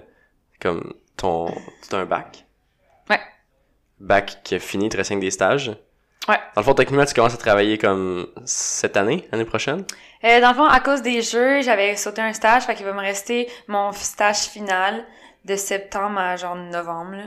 comme, 0.61 0.95
ton, 1.17 1.55
t'as 1.89 1.99
un 1.99 2.07
bac. 2.07 2.47
Ouais. 3.11 3.21
Bac 4.01 4.39
qui 4.43 4.55
a 4.55 4.59
fini, 4.59 4.89
avec 4.93 5.21
des 5.21 5.31
stages. 5.31 5.69
Ouais. 6.29 6.37
Dans 6.55 6.61
le 6.61 6.63
fond, 6.63 6.75
techniquement, 6.75 7.05
tu 7.05 7.15
commences 7.15 7.35
à 7.35 7.39
travailler 7.39 7.79
comme 7.79 8.29
cette 8.45 8.97
année, 8.97 9.29
l'année 9.33 9.45
prochaine? 9.45 9.85
Euh, 10.25 10.41
dans 10.41 10.51
le 10.51 10.55
fond, 10.55 10.65
à 10.67 10.79
cause 10.81 11.03
des 11.03 11.21
jeux, 11.23 11.63
j'avais 11.63 11.97
sauté 11.97 12.21
un 12.23 12.33
stage, 12.33 12.63
fait 12.63 12.75
qu'il 12.77 12.87
va 12.87 12.93
me 12.93 13.01
rester 13.01 13.49
mon 13.67 13.91
stage 13.93 14.43
final 14.49 15.05
de 15.45 15.57
septembre 15.57 16.19
à 16.21 16.37
genre 16.37 16.55
novembre, 16.55 17.13
là. 17.17 17.25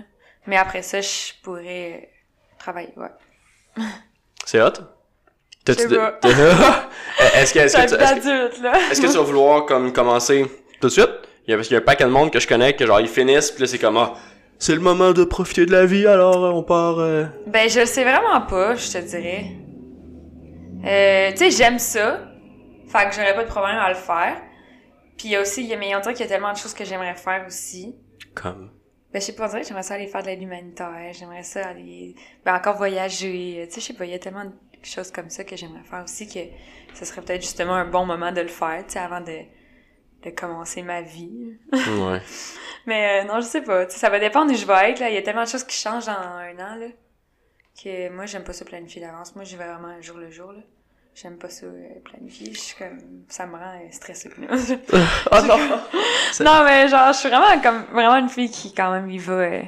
Mais 0.47 0.57
après 0.57 0.81
ça, 0.81 1.01
je 1.01 1.33
pourrais 1.43 2.09
travailler, 2.57 2.93
ouais. 2.95 3.09
C'est 4.45 4.61
hot? 4.61 4.69
T'as-tu 5.65 5.87
de- 5.87 5.95
t'as- 6.21 6.29
Est-ce 7.39 7.53
que, 7.53 7.59
est-ce 7.59 7.75
que, 7.75 7.87
tu- 7.87 7.95
est-ce 7.95 8.61
que-. 8.61 8.91
Est-ce 8.91 9.01
que 9.01 9.07
tu 9.07 9.13
vas 9.17 9.23
vouloir 9.23 9.65
comme 9.65 9.91
commencer 9.91 10.45
tout 10.79 10.87
de 10.87 10.91
suite? 10.91 11.09
Il 11.47 11.51
y 11.51 11.53
a, 11.53 11.57
parce 11.57 11.67
qu'il 11.67 11.75
y 11.75 11.77
a 11.79 11.81
un 11.81 11.85
paquet 11.85 12.03
de 12.03 12.09
monde 12.09 12.31
que 12.31 12.39
je 12.39 12.47
connais 12.47 12.75
que 12.75 12.85
genre 12.85 12.99
ils 13.01 13.07
finissent 13.07 13.51
puis 13.51 13.61
là 13.61 13.67
c'est 13.67 13.77
comme 13.79 13.97
ah, 13.97 14.13
c'est 14.59 14.73
le 14.73 14.81
moment 14.81 15.11
de 15.11 15.23
profiter 15.23 15.65
de 15.65 15.71
la 15.71 15.85
vie 15.85 16.07
alors 16.07 16.43
euh, 16.45 16.51
on 16.51 16.63
part 16.63 16.99
euh... 16.99 17.25
Ben, 17.47 17.69
je 17.69 17.81
le 17.81 17.85
sais 17.85 18.03
vraiment 18.03 18.41
pas, 18.41 18.75
je 18.75 18.91
te 18.91 18.97
dirais. 18.99 19.51
Euh, 20.85 21.31
tu 21.31 21.37
sais, 21.37 21.51
j'aime 21.51 21.79
ça. 21.79 22.19
Fait 22.87 23.09
que 23.09 23.15
j'aurais 23.15 23.35
pas 23.35 23.43
de 23.43 23.49
problème 23.49 23.77
à 23.77 23.89
le 23.89 23.95
faire. 23.95 24.41
Puis 25.17 25.29
il 25.29 25.31
y 25.31 25.35
a 25.35 25.41
aussi, 25.41 25.63
il 25.63 25.67
y 25.67 25.73
a, 25.73 25.77
mais 25.77 25.95
on 25.95 25.99
dirait 25.99 26.13
qu'il 26.13 26.25
y 26.25 26.27
a 26.27 26.31
tellement 26.31 26.51
de 26.51 26.57
choses 26.57 26.73
que 26.73 26.85
j'aimerais 26.85 27.15
faire 27.15 27.45
aussi. 27.47 27.95
comme? 28.33 28.71
Ben, 29.11 29.21
je 29.21 29.27
sais 29.27 29.35
pas, 29.35 29.45
on 29.45 29.47
dirait 29.47 29.61
que 29.61 29.67
j'aimerais 29.67 29.83
ça 29.83 29.93
aller 29.95 30.07
faire 30.07 30.21
de 30.21 30.27
l'aide 30.27 30.41
humanitaire. 30.41 31.11
J'aimerais 31.13 31.43
ça 31.43 31.67
aller, 31.67 32.15
ben, 32.43 32.55
encore 32.55 32.75
voyager. 32.75 33.65
Tu 33.67 33.75
sais, 33.75 33.81
je 33.81 33.85
sais 33.87 33.93
pas, 33.93 34.05
il 34.05 34.11
y 34.11 34.15
a 34.15 34.19
tellement 34.19 34.45
de 34.45 34.51
choses 34.83 35.11
comme 35.11 35.29
ça 35.29 35.43
que 35.43 35.55
j'aimerais 35.55 35.83
faire 35.83 36.03
aussi 36.03 36.27
que 36.27 36.39
ce 36.93 37.05
serait 37.05 37.21
peut-être 37.21 37.41
justement 37.41 37.73
un 37.73 37.85
bon 37.85 38.05
moment 38.05 38.31
de 38.31 38.41
le 38.41 38.47
faire, 38.47 38.83
tu 38.85 38.93
sais, 38.93 38.99
avant 38.99 39.21
de, 39.21 39.39
de 40.25 40.31
commencer 40.31 40.81
ma 40.81 41.01
vie. 41.01 41.57
Ouais. 41.71 42.21
Mais 42.85 43.21
euh, 43.21 43.27
non, 43.27 43.39
je 43.39 43.45
sais 43.45 43.61
pas. 43.61 43.89
Ça 43.89 44.09
va 44.09 44.19
dépendre 44.19 44.51
où 44.51 44.55
je 44.55 44.65
vais 44.65 44.91
être. 44.91 44.99
Là. 44.99 45.09
Il 45.09 45.15
y 45.15 45.17
a 45.17 45.21
tellement 45.21 45.43
de 45.43 45.49
choses 45.49 45.63
qui 45.63 45.77
changent 45.77 46.05
dans 46.05 46.11
un 46.11 46.53
an 46.53 46.75
là, 46.75 46.87
que 47.81 48.09
moi, 48.09 48.25
j'aime 48.25 48.43
pas 48.43 48.53
ça 48.53 48.65
planifier 48.65 49.01
d'avance. 49.01 49.35
Moi, 49.35 49.43
j'y 49.45 49.55
vais 49.55 49.65
vraiment 49.67 49.87
un 49.87 50.01
jour 50.01 50.17
le 50.17 50.29
jour. 50.29 50.51
Là. 50.51 50.59
J'aime 51.15 51.37
pas 51.37 51.49
ça 51.49 51.65
euh, 51.65 51.99
planifier. 52.03 52.51
Je 52.53 52.59
suis 52.59 52.75
comme... 52.75 52.99
Ça 53.29 53.45
me 53.45 53.53
rend 53.53 53.79
euh, 53.79 53.87
stressée. 53.91 54.29
oh 55.31 55.37
non! 56.43 56.63
Mais 56.65 56.87
genre, 56.89 57.13
je 57.13 57.17
suis 57.19 57.29
vraiment 57.29 57.61
comme 57.61 57.83
vraiment 57.93 58.17
une 58.17 58.29
fille 58.29 58.51
qui, 58.51 58.73
quand 58.73 58.91
même, 58.91 59.09
y 59.09 59.17
va... 59.17 59.33
euh, 59.33 59.61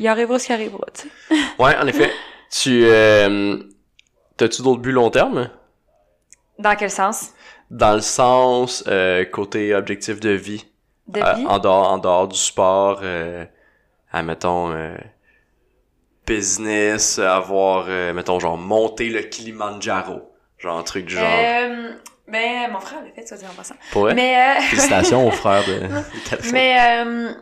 Il 0.00 0.08
arrivera 0.08 0.38
ce 0.38 0.46
qui 0.46 0.52
arrivera, 0.52 0.86
tu 0.92 1.08
sais. 1.08 1.36
Ouais, 1.58 1.76
en 1.76 1.86
effet. 1.86 2.10
Tu, 2.50 2.84
euh, 2.84 3.62
t'as-tu 4.36 4.62
d'autres 4.62 4.82
buts 4.82 4.92
long 4.92 5.10
terme? 5.10 5.50
Dans 6.58 6.76
quel 6.76 6.90
sens? 6.90 7.32
Dans 7.72 7.94
le 7.94 8.00
sens, 8.02 8.84
euh, 8.86 9.24
côté 9.24 9.74
objectif 9.74 10.20
de 10.20 10.30
vie. 10.30 10.64
De 11.08 11.20
Euh, 11.20 11.32
vie? 11.34 11.46
en 11.46 11.58
dehors, 11.58 11.90
en 11.90 11.98
dehors 11.98 12.28
du 12.28 12.38
sport, 12.38 13.00
euh, 13.02 13.44
admettons, 14.12 14.70
euh, 14.72 14.94
business, 16.26 17.18
avoir, 17.18 17.86
euh, 17.88 18.12
mettons, 18.12 18.38
genre, 18.38 18.56
monter 18.58 19.08
le 19.08 19.20
Kilimanjaro. 19.22 20.30
Genre, 20.58 20.78
un 20.78 20.82
truc 20.82 21.06
du 21.06 21.14
genre. 21.14 21.24
Euh, 21.26 21.92
ben, 22.28 22.70
mon 22.72 22.78
frère 22.80 23.02
l'a 23.04 23.10
fait, 23.10 23.26
ça 23.26 23.36
dit 23.36 23.44
en 23.46 23.54
passant. 23.54 23.74
Pour 23.90 24.02
vrai? 24.02 24.14
Mais, 24.14 24.36
euh, 24.36 24.60
Félicitations 24.62 25.26
aux 25.26 25.30
frères 25.32 25.64
de, 25.66 25.72
de 26.46 26.52
mais 26.52 26.76
euh, 26.78 27.32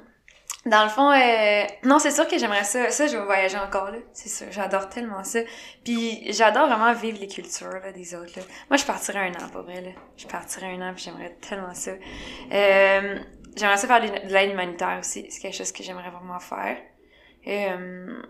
dans 0.67 0.83
le 0.85 0.91
fond, 0.91 1.11
euh, 1.11 1.65
non, 1.85 1.99
c'est 1.99 2.11
sûr 2.11 2.29
que 2.29 2.37
j'aimerais 2.39 2.65
ça. 2.65 2.91
Ça, 2.91 3.07
je 3.07 3.17
vais 3.17 3.25
voyager 3.25 3.57
encore, 3.57 3.91
là. 3.91 3.99
C'est 4.13 4.29
sûr. 4.29 4.47
J'adore 4.51 4.89
tellement 4.91 5.25
ça. 5.25 5.41
Puis, 5.85 6.31
j'adore 6.33 6.67
vraiment 6.69 6.93
vivre 6.93 7.19
les 7.19 7.29
cultures, 7.29 7.81
là, 7.81 7.93
des 7.93 8.15
autres, 8.15 8.33
là. 8.39 8.43
Moi, 8.69 8.77
je 8.77 8.85
partirais 8.85 9.21
un 9.31 9.33
an, 9.43 9.49
pour 9.51 9.63
vrai, 9.63 9.81
là. 9.81 9.91
Je 10.19 10.27
partirais 10.27 10.67
un 10.77 10.83
an, 10.91 10.93
puis 10.95 11.05
j'aimerais 11.05 11.35
tellement 11.41 11.73
ça. 11.75 11.93
Euh, 12.53 13.19
j'aimerais 13.57 13.77
ça 13.79 13.87
faire 13.87 14.01
de 14.03 14.29
de 14.29 14.33
l'aide 14.33 14.51
humanitaire 14.53 14.99
aussi. 15.01 15.27
C'est 15.31 15.41
quelque 15.41 15.57
chose 15.57 15.73
que 15.73 15.83
j'aimerais 15.83 16.11
vraiment 16.11 16.39
faire. 16.41 16.77
Euh, 17.47 18.23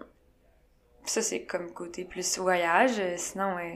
ça, 1.04 1.22
c'est 1.22 1.42
comme 1.46 1.72
côté 1.72 2.04
plus 2.04 2.38
voyage. 2.38 2.92
Euh, 3.00 3.14
Sinon, 3.16 3.56
euh, 3.58 3.74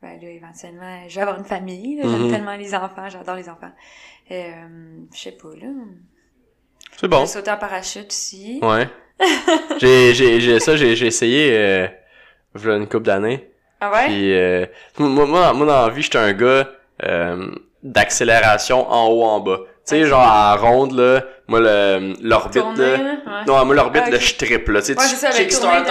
ben 0.00 0.20
là, 0.20 0.28
éventuellement, 0.28 1.08
je 1.08 1.16
vais 1.16 1.22
avoir 1.22 1.36
une 1.38 1.44
famille. 1.44 1.98
J'aime 2.00 2.26
Mhm. 2.26 2.30
tellement 2.30 2.54
les 2.56 2.74
enfants. 2.76 3.08
J'adore 3.08 3.34
les 3.34 3.48
enfants. 3.48 3.72
Euh, 4.30 4.98
je 5.12 5.18
sais 5.18 5.32
pas, 5.32 5.48
là. 5.56 5.66
C'est 6.96 7.08
bon. 7.08 7.20
J'ai 7.20 7.26
sauté 7.26 7.50
en 7.50 7.56
parachute 7.56 8.08
aussi. 8.08 8.60
Ouais. 8.62 8.88
j'ai, 9.78 10.14
j'ai, 10.14 10.40
j'ai, 10.40 10.60
ça, 10.60 10.76
j'ai, 10.76 10.94
j'ai 10.96 11.06
essayé, 11.06 11.50
euh, 11.52 11.86
v'là 12.54 12.76
une 12.76 12.86
couple 12.86 13.04
d'années. 13.04 13.50
Ah 13.80 13.92
ouais? 13.92 14.06
Puis, 14.06 14.32
euh, 14.34 14.66
moi, 14.98 15.26
moi, 15.26 15.52
moi, 15.52 15.66
dans 15.66 15.86
la 15.86 15.92
vie, 15.92 16.02
j'étais 16.02 16.18
un 16.18 16.32
gars, 16.32 16.68
euh, 17.04 17.50
d'accélération 17.82 18.90
en 18.90 19.08
haut, 19.08 19.24
en 19.24 19.40
bas. 19.40 19.60
Tu 19.88 19.94
sais, 19.94 20.04
genre, 20.04 20.20
à 20.20 20.54
ronde, 20.56 20.92
là, 20.98 21.22
moi, 21.46 21.60
le, 21.60 22.12
l'orbite, 22.20 22.62
là. 22.76 22.96
là? 22.96 22.96
Ouais. 22.98 23.44
Non, 23.46 23.64
moi, 23.64 23.74
l'orbite, 23.74 24.02
Ah, 24.06 24.10
là, 24.10 24.18
je 24.18 24.34
triple, 24.34 24.72
là. 24.72 24.82
Tu 24.82 24.94
sais, 24.94 25.30
tu 25.30 25.42
kickstart. 25.42 25.84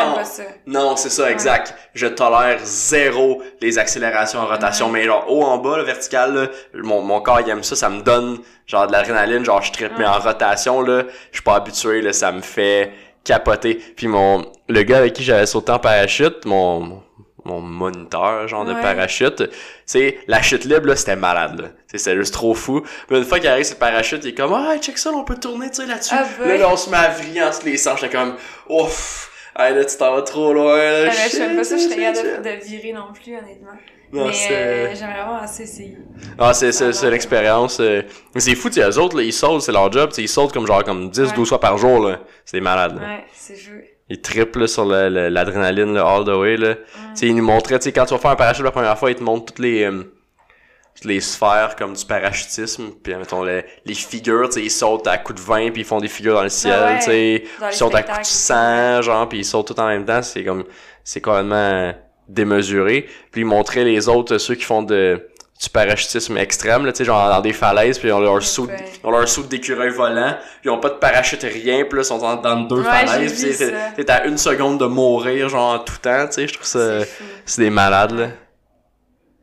Non, 0.67 0.95
c'est 0.95 1.09
ça, 1.09 1.31
exact. 1.31 1.73
Je 1.95 2.05
tolère 2.05 2.59
zéro 2.63 3.41
les 3.59 3.79
accélérations 3.79 4.39
en 4.39 4.45
rotation. 4.45 4.89
Mais 4.89 5.03
genre, 5.03 5.25
haut 5.27 5.41
en 5.41 5.57
bas, 5.57 5.77
le 5.77 5.83
vertical, 5.83 6.35
là, 6.35 6.47
mon, 6.83 7.01
mon 7.01 7.21
corps, 7.21 7.41
il 7.41 7.49
aime 7.49 7.63
ça. 7.63 7.75
Ça 7.75 7.89
me 7.89 8.01
donne, 8.01 8.37
genre, 8.67 8.85
de 8.85 8.91
l'adrénaline. 8.91 9.43
Genre, 9.43 9.63
je 9.63 9.71
trippe. 9.71 9.93
Mais 9.97 10.05
en 10.05 10.19
rotation, 10.19 10.81
là, 10.81 11.03
je 11.31 11.37
suis 11.37 11.43
pas 11.43 11.55
habitué, 11.55 12.01
là. 12.01 12.13
Ça 12.13 12.31
me 12.31 12.41
fait 12.41 12.91
capoter. 13.23 13.75
Puis 13.95 14.07
mon, 14.07 14.45
le 14.69 14.83
gars 14.83 14.99
avec 14.99 15.13
qui 15.13 15.23
j'avais 15.23 15.45
sauté 15.47 15.71
en 15.71 15.79
parachute, 15.79 16.45
mon, 16.45 17.01
mon 17.47 17.61
moniteur, 17.61 18.47
genre, 18.47 18.65
de 18.65 18.73
Ouais. 18.73 18.81
parachute, 18.81 19.37
tu 19.37 19.49
sais, 19.85 20.19
la 20.27 20.41
chute 20.41 20.65
libre, 20.65 20.87
là, 20.87 20.95
c'était 20.95 21.15
malade, 21.15 21.59
là. 21.59 21.67
Tu 21.69 21.73
sais, 21.87 21.97
C'était 21.97 22.17
juste 22.17 22.33
trop 22.33 22.53
fou. 22.53 22.83
Mais 23.09 23.17
une 23.17 23.23
fois 23.25 23.39
qu'il 23.39 23.47
arrive 23.49 23.63
sur 23.65 23.75
le 23.75 23.79
parachute, 23.79 24.23
il 24.23 24.29
est 24.29 24.33
comme, 24.35 24.53
ah, 24.53 24.77
check 24.79 24.97
ça, 24.97 25.11
là, 25.11 25.17
on 25.17 25.23
peut 25.23 25.39
tourner, 25.39 25.69
tu 25.69 25.77
sais, 25.77 25.85
là-dessus. 25.87 26.13
Ah, 26.15 26.25
là, 26.39 26.45
ouais. 26.45 26.57
là, 26.57 26.69
on 26.71 26.77
se 26.77 26.89
met 26.89 26.97
à 26.97 27.09
vriller 27.09 27.43
entre 27.43 27.65
les 27.65 27.77
sens. 27.77 27.99
J'étais 27.99 28.15
comme, 28.15 28.35
ouf. 28.69 29.31
Hey, 29.59 29.73
là, 29.73 29.83
tu 29.85 29.97
t'en 29.97 30.13
vas 30.13 30.21
trop 30.21 30.53
loin, 30.53 30.77
là. 30.77 31.09
Ah, 31.09 31.13
mais 31.15 31.29
je 31.31 31.55
pas 31.57 31.63
ça, 31.63 31.77
je 31.77 31.81
shit. 31.81 31.89
de, 31.97 32.43
de 32.43 32.65
virer 32.65 32.93
non 32.93 33.07
plus, 33.13 33.35
honnêtement. 33.35 33.71
Non, 34.13 34.27
mais 34.27 34.33
c'est- 34.33 34.53
euh, 34.53 34.95
j'aimerais 34.95 35.21
vraiment 35.21 35.41
assez 35.41 35.63
essayer. 35.63 35.97
Ah, 36.37 36.53
c'est, 36.53 36.71
c'est, 36.71 36.93
c'est 36.93 37.07
Ah, 37.07 37.09
l'expérience. 37.09 37.79
euh. 37.81 38.03
C'est 38.37 38.55
fou, 38.55 38.69
tu 38.69 38.75
sais, 38.75 38.87
eux 38.87 38.99
autres, 38.99 39.17
là, 39.17 39.23
ils 39.23 39.33
sautent, 39.33 39.61
c'est 39.63 39.71
leur 39.71 39.91
job, 39.91 40.11
ils 40.17 40.29
sautent 40.29 40.53
comme 40.53 40.65
genre, 40.67 40.83
comme 40.83 41.09
10, 41.09 41.21
Ouais. 41.29 41.33
12 41.35 41.49
fois 41.49 41.59
par 41.59 41.77
jour, 41.77 42.07
là. 42.07 42.19
C'est 42.45 42.57
des 42.57 42.61
malades, 42.61 42.95
là. 43.01 43.01
Ouais, 43.07 43.25
c'est 43.33 43.55
jeu. 43.57 43.83
Ils 44.09 44.21
trippent, 44.21 44.55
là, 44.55 44.67
sur 44.67 44.85
le- 44.85 45.09
le- 45.09 45.27
l'adrénaline, 45.29 45.93
là, 45.93 46.05
all 46.07 46.23
the 46.23 46.29
way, 46.29 46.55
là. 46.57 46.75
Ils 47.21 47.35
nous 47.35 47.43
montraient, 47.43 47.79
tu 47.79 47.89
quand 47.91 48.05
tu 48.05 48.13
vas 48.13 48.19
faire 48.19 48.31
un 48.31 48.35
parachute 48.35 48.63
la 48.63 48.71
première 48.71 48.97
fois, 48.97 49.11
ils 49.11 49.15
te 49.17 49.23
montrent 49.23 49.47
toutes 49.53 49.59
les, 49.59 49.83
euh, 49.83 50.03
toutes 50.95 51.05
les 51.05 51.19
sphères, 51.19 51.75
comme 51.77 51.93
du 51.93 52.05
parachutisme, 52.05 52.91
puis, 53.03 53.13
mettons, 53.15 53.43
les, 53.43 53.65
les 53.85 53.93
figures, 53.93 54.49
tu 54.49 54.61
ils 54.61 54.71
sautent 54.71 55.07
à 55.07 55.17
coups 55.17 55.41
de 55.41 55.45
vin, 55.45 55.69
puis 55.71 55.81
ils 55.81 55.85
font 55.85 55.99
des 55.99 56.07
figures 56.07 56.35
dans 56.35 56.43
le 56.43 56.49
ciel, 56.49 56.73
Ah 56.79 56.85
ouais, 56.93 56.97
tu 56.99 57.03
sais. 57.05 57.43
dans 57.59 57.67
les 57.67 57.73
Ils 57.73 57.77
sautent 57.77 57.95
à 57.95 58.03
coups 58.03 58.19
de 58.19 58.25
sang, 58.25 59.01
genre, 59.01 59.27
puis 59.29 59.39
ils 59.39 59.45
sautent 59.45 59.67
tout 59.67 59.79
en 59.79 59.87
même 59.87 60.05
temps, 60.05 60.21
c'est 60.21 60.43
comme, 60.43 60.63
c'est 61.03 61.21
complètement 61.21 61.93
démesuré. 62.29 63.07
Puis 63.31 63.41
ils 63.41 63.45
montraient 63.45 63.83
les 63.83 64.07
autres, 64.09 64.37
ceux 64.37 64.55
qui 64.55 64.63
font 64.63 64.83
de, 64.83 65.27
du 65.61 65.69
parachutisme 65.71 66.37
extrême, 66.37 66.85
là, 66.85 66.91
tu 66.91 66.99
sais, 66.99 67.05
genre 67.05 67.29
dans 67.29 67.41
des 67.41 67.53
falaises, 67.53 67.97
puis 67.97 68.09
ils 68.09 68.11
ont 68.11 68.19
leur 68.19 68.43
soude, 68.43 68.69
Ouais. 68.69 68.85
ont 69.03 69.09
leur 69.11 69.27
soude 69.27 69.47
d'écureuil 69.47 69.89
volant, 69.89 70.35
puis 70.61 70.65
ils 70.65 70.69
ont 70.69 70.79
pas 70.79 70.89
de 70.89 70.95
parachute 70.95 71.41
rien, 71.41 71.83
puis 71.85 71.95
là, 71.97 72.01
ils 72.03 72.05
sont 72.05 72.19
dans, 72.19 72.35
dans 72.35 72.57
deux 72.61 72.81
Ouais, 72.81 72.83
falaises, 73.05 73.43
puis 73.43 73.57
t'es- 74.05 74.11
à 74.11 74.25
une 74.27 74.37
seconde 74.37 74.79
de 74.79 74.85
mourir, 74.85 75.49
genre, 75.49 75.73
en 75.73 75.79
tout 75.79 75.97
temps, 75.97 76.27
tu 76.27 76.33
sais, 76.33 76.47
je 76.47 76.53
trouve 76.53 76.67
ça, 76.67 76.99
C'est 77.45 77.61
des 77.61 77.69
malades, 77.71 78.11
là. 78.11 78.27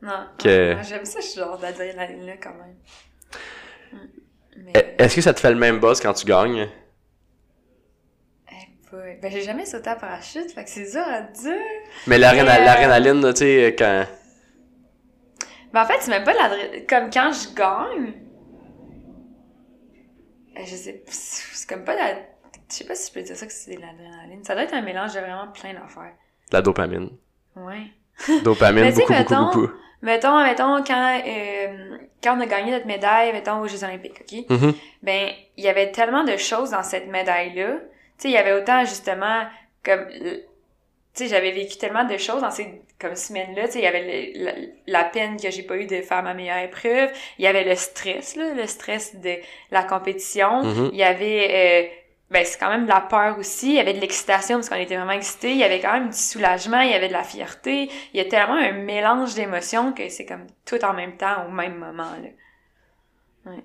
Non. 0.01 0.25
Que- 0.41 0.77
J'aime 0.87 1.03
ça, 1.05 1.19
je 1.19 1.25
suis 1.25 1.39
genre 1.39 1.57
d'adrénaline 1.57 2.25
là 2.25 2.33
quand 2.41 2.51
même. 2.53 2.75
Mm. 3.91 3.97
Mais. 4.57 4.71
E- 4.77 5.03
Est-ce 5.03 5.15
que 5.15 5.21
ça 5.21 5.33
te 5.33 5.39
fait 5.39 5.49
le 5.49 5.55
même 5.57 5.79
buzz 5.79 5.99
quand 5.99 6.13
tu 6.13 6.25
gagnes? 6.25 6.69
eh. 8.51 9.17
Ben, 9.21 9.29
j'ai 9.31 9.41
jamais 9.41 9.65
sauté 9.65 9.89
en 9.89 9.95
parachute, 9.97 10.51
fait 10.53 10.63
que 10.63 10.69
c'est 10.69 10.89
dur 10.91 11.01
à 11.05 11.21
dire. 11.21 11.53
Mais 12.07 12.15
euh, 12.15 12.19
l'adrénaline, 12.43 13.21
là, 13.21 13.33
tu 13.33 13.39
sais, 13.39 13.75
quand... 13.77 14.05
Ben, 15.75 15.81
en 15.83 15.85
fait, 15.85 15.97
c'est 15.99 16.09
même 16.11 16.23
pas 16.23 16.33
de 16.33 16.37
l'adrénaline. 16.37 16.85
Comme 16.87 17.09
quand 17.11 17.31
je 17.33 17.53
gagne. 17.53 18.13
euh, 20.57 20.61
Je 20.65 20.75
sais. 20.75 21.03
C'est 21.07 21.69
comme 21.69 21.83
pas 21.83 21.95
la. 21.95 22.13
Je 22.69 22.73
sais 22.75 22.85
pas 22.85 22.95
si 22.95 23.09
je 23.09 23.13
peux 23.13 23.21
dire 23.21 23.35
ça 23.35 23.45
que 23.45 23.51
c'est 23.51 23.75
de 23.75 23.81
l'adrénaline. 23.81 24.43
Ça 24.43 24.53
doit 24.55 24.63
être 24.63 24.73
un 24.73 24.81
mélange 24.81 25.13
de 25.13 25.19
vraiment 25.19 25.47
plein 25.49 25.73
d'affaires. 25.73 26.13
La 26.51 26.61
dopamine. 26.61 27.09
Ouais. 27.55 27.87
Dopamine, 28.43 28.83
Mais 28.83 28.93
tu 28.93 29.01
sais, 29.01 29.01
beaucoup, 29.01 29.13
beaucoup, 29.13 29.33
mettons, 29.33 29.45
beaucoup. 29.61 29.73
Mettons, 30.01 30.43
mettons, 30.43 30.83
quand, 30.83 31.21
euh, 31.27 31.97
quand 32.23 32.37
on 32.37 32.41
a 32.41 32.45
gagné 32.45 32.71
notre 32.71 32.85
médaille, 32.87 33.33
mettons, 33.33 33.59
aux 33.59 33.67
Jeux 33.67 33.83
Olympiques, 33.83 34.21
OK? 34.21 34.49
Mhm. 34.49 34.73
Ben, 35.03 35.29
il 35.57 35.63
y 35.63 35.67
avait 35.67 35.91
tellement 35.91 36.23
de 36.23 36.37
choses 36.37 36.71
dans 36.71 36.83
cette 36.83 37.07
médaille-là. 37.07 37.73
Tu 37.73 37.81
sais, 38.17 38.27
il 38.29 38.31
y 38.33 38.37
avait 38.37 38.53
autant, 38.53 38.85
justement, 38.85 39.43
comme... 39.83 40.05
le- 40.09 40.43
Tu 41.13 41.23
sais, 41.23 41.27
j'avais 41.27 41.51
vécu 41.51 41.77
tellement 41.77 42.05
de 42.05 42.17
choses 42.17 42.41
dans 42.41 42.51
ces 42.51 42.81
comme 42.99 43.15
semaines-là. 43.15 43.65
Tu 43.67 43.73
sais, 43.73 43.79
il 43.79 43.83
y 43.83 43.87
avait 43.87 44.31
le- 44.33 44.43
la, 44.45 44.51
la 44.87 45.03
peine 45.03 45.39
que 45.39 45.49
j'ai 45.51 45.63
pas 45.63 45.77
eu 45.77 45.85
de 45.85 46.01
faire 46.01 46.23
ma 46.23 46.33
meilleure 46.33 46.59
épreuve. 46.59 47.09
Il 47.37 47.43
y 47.45 47.47
avait 47.47 47.63
le 47.63 47.75
stress, 47.75 48.35
là, 48.35 48.53
le 48.53 48.65
stress 48.67 49.15
de 49.17 49.35
la 49.71 49.83
compétition. 49.83 50.63
Mhm. 50.63 50.89
Il 50.93 50.99
y 50.99 51.03
avait... 51.03 51.47
euh, 51.91 51.95
ben, 52.31 52.43
c'est 52.43 52.57
quand 52.59 52.69
même 52.69 52.85
de 52.85 52.89
la 52.89 53.01
peur 53.01 53.37
aussi. 53.37 53.67
Il 53.69 53.75
y 53.75 53.79
avait 53.79 53.93
de 53.93 53.99
l'excitation 53.99 54.57
parce 54.57 54.69
qu'on 54.69 54.75
était 54.77 54.95
vraiment 54.95 55.11
excités. 55.11 55.51
Il 55.51 55.57
y 55.57 55.63
avait 55.63 55.79
quand 55.79 55.93
même 55.93 56.09
du 56.09 56.17
soulagement. 56.17 56.81
Il 56.81 56.89
y 56.89 56.93
avait 56.95 57.07
de 57.07 57.13
la 57.13 57.23
fierté. 57.23 57.87
Il 58.13 58.17
y 58.17 58.19
a 58.19 58.25
tellement 58.25 58.55
un 58.55 58.71
mélange 58.71 59.35
d'émotions 59.35 59.93
que 59.93 60.09
c'est 60.09 60.25
comme 60.25 60.47
tout 60.65 60.83
en 60.83 60.93
même 60.93 61.17
temps, 61.17 61.45
au 61.47 61.51
même 61.51 61.75
moment, 61.75 62.09
là. 62.23 63.51
Ouais. 63.51 63.63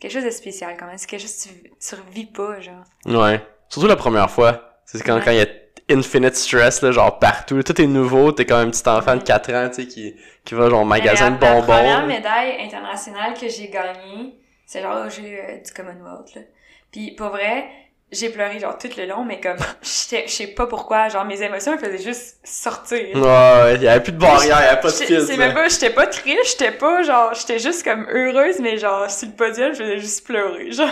Quelque 0.00 0.12
chose 0.12 0.24
de 0.24 0.30
spécial, 0.30 0.76
quand 0.78 0.86
même. 0.86 0.96
C'est 0.96 1.06
quelque 1.08 1.20
chose 1.22 1.36
que 1.44 1.48
tu, 1.48 1.72
tu 1.80 1.94
revis 1.96 2.26
pas, 2.26 2.60
genre? 2.60 2.84
Ouais. 3.04 3.40
Surtout 3.68 3.88
la 3.88 3.96
première 3.96 4.30
fois. 4.30 4.80
C'est 4.86 5.02
quand, 5.04 5.16
Ouais. 5.16 5.22
quand 5.24 5.32
il 5.32 5.38
y 5.38 5.42
a 5.42 5.46
infinite 5.90 6.36
stress, 6.36 6.82
là, 6.82 6.92
genre 6.92 7.18
partout. 7.18 7.62
Tout 7.62 7.80
est 7.80 7.86
nouveau. 7.86 8.32
T'es 8.32 8.44
comme 8.46 8.68
un 8.68 8.70
petit 8.70 8.86
enfant 8.88 9.14
de 9.14 9.18
Ouais. 9.20 9.24
4 9.24 9.52
ans, 9.54 9.68
tu 9.68 9.82
sais, 9.82 9.86
qui, 9.88 10.14
qui 10.44 10.54
va 10.54 10.68
genre 10.70 10.82
au 10.82 10.84
magasin 10.84 11.30
de 11.30 11.40
la- 11.40 11.54
La 11.54 11.62
première 11.62 12.00
bonbons. 12.00 12.06
médaille 12.14 12.56
internationale 12.60 13.34
que 13.34 13.48
j'ai 13.48 13.68
gagnée, 13.68 14.34
c'est 14.66 14.82
genre 14.82 15.06
au 15.06 15.10
jeu 15.10 15.22
euh, 15.24 15.58
du 15.64 15.72
Commonwealth, 15.72 16.34
là. 16.34 16.42
Puis, 16.92 17.12
pour 17.12 17.28
vrai, 17.28 17.64
j'ai 18.10 18.30
pleuré, 18.30 18.58
genre, 18.58 18.78
tout 18.78 18.88
le 18.96 19.04
long, 19.06 19.24
mais 19.24 19.38
comme, 19.40 19.56
j'étais- 19.82 20.26
je 20.26 20.32
sais 20.32 20.46
pas 20.48 20.66
pourquoi, 20.66 21.08
genre, 21.08 21.24
mes 21.26 21.42
émotions, 21.42 21.72
elles 21.74 21.78
faisaient 21.78 22.02
juste 22.02 22.38
sortir. 22.44 22.98
Ouais, 23.14 23.20
ouais. 23.22 23.74
Il 23.76 23.82
y 23.82 23.88
avait 23.88 24.02
plus 24.02 24.12
de 24.12 24.18
barrière, 24.18 24.58
il 24.60 24.64
y 24.64 24.68
avait 24.68 24.80
pas 24.80 24.88
de 24.88 24.92
filtre. 24.94 25.26
C'est 25.26 25.36
même 25.36 25.52
pas, 25.54 25.68
j'étais 25.68 25.90
pas 25.90 26.06
triste, 26.06 26.58
j'étais 26.58 26.70
pas 26.72 27.02
genre, 27.02 27.34
j'étais 27.34 27.58
juste 27.58 27.82
comme 27.84 28.06
heureuse, 28.10 28.58
mais 28.60 28.78
genre, 28.78 29.10
sur 29.10 29.28
le 29.28 29.34
podium, 29.34 29.72
je 29.74 29.82
faisais 29.82 29.98
juste 29.98 30.26
pleurer. 30.26 30.70
Genre, 30.72 30.88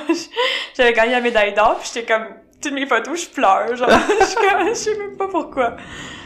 j'avais 0.76 0.92
gagné 0.92 1.12
la 1.12 1.20
médaille 1.20 1.54
d'or, 1.54 1.78
puis 1.78 1.90
j'étais 1.94 2.06
comme, 2.10 2.26
toutes 2.68 2.74
mes 2.74 2.86
photos, 2.86 3.22
je 3.24 3.28
pleure, 3.28 3.74
genre, 3.76 3.88
je 4.68 4.74
sais 4.74 4.96
même 4.98 5.16
pas 5.16 5.28
pourquoi. 5.28 5.76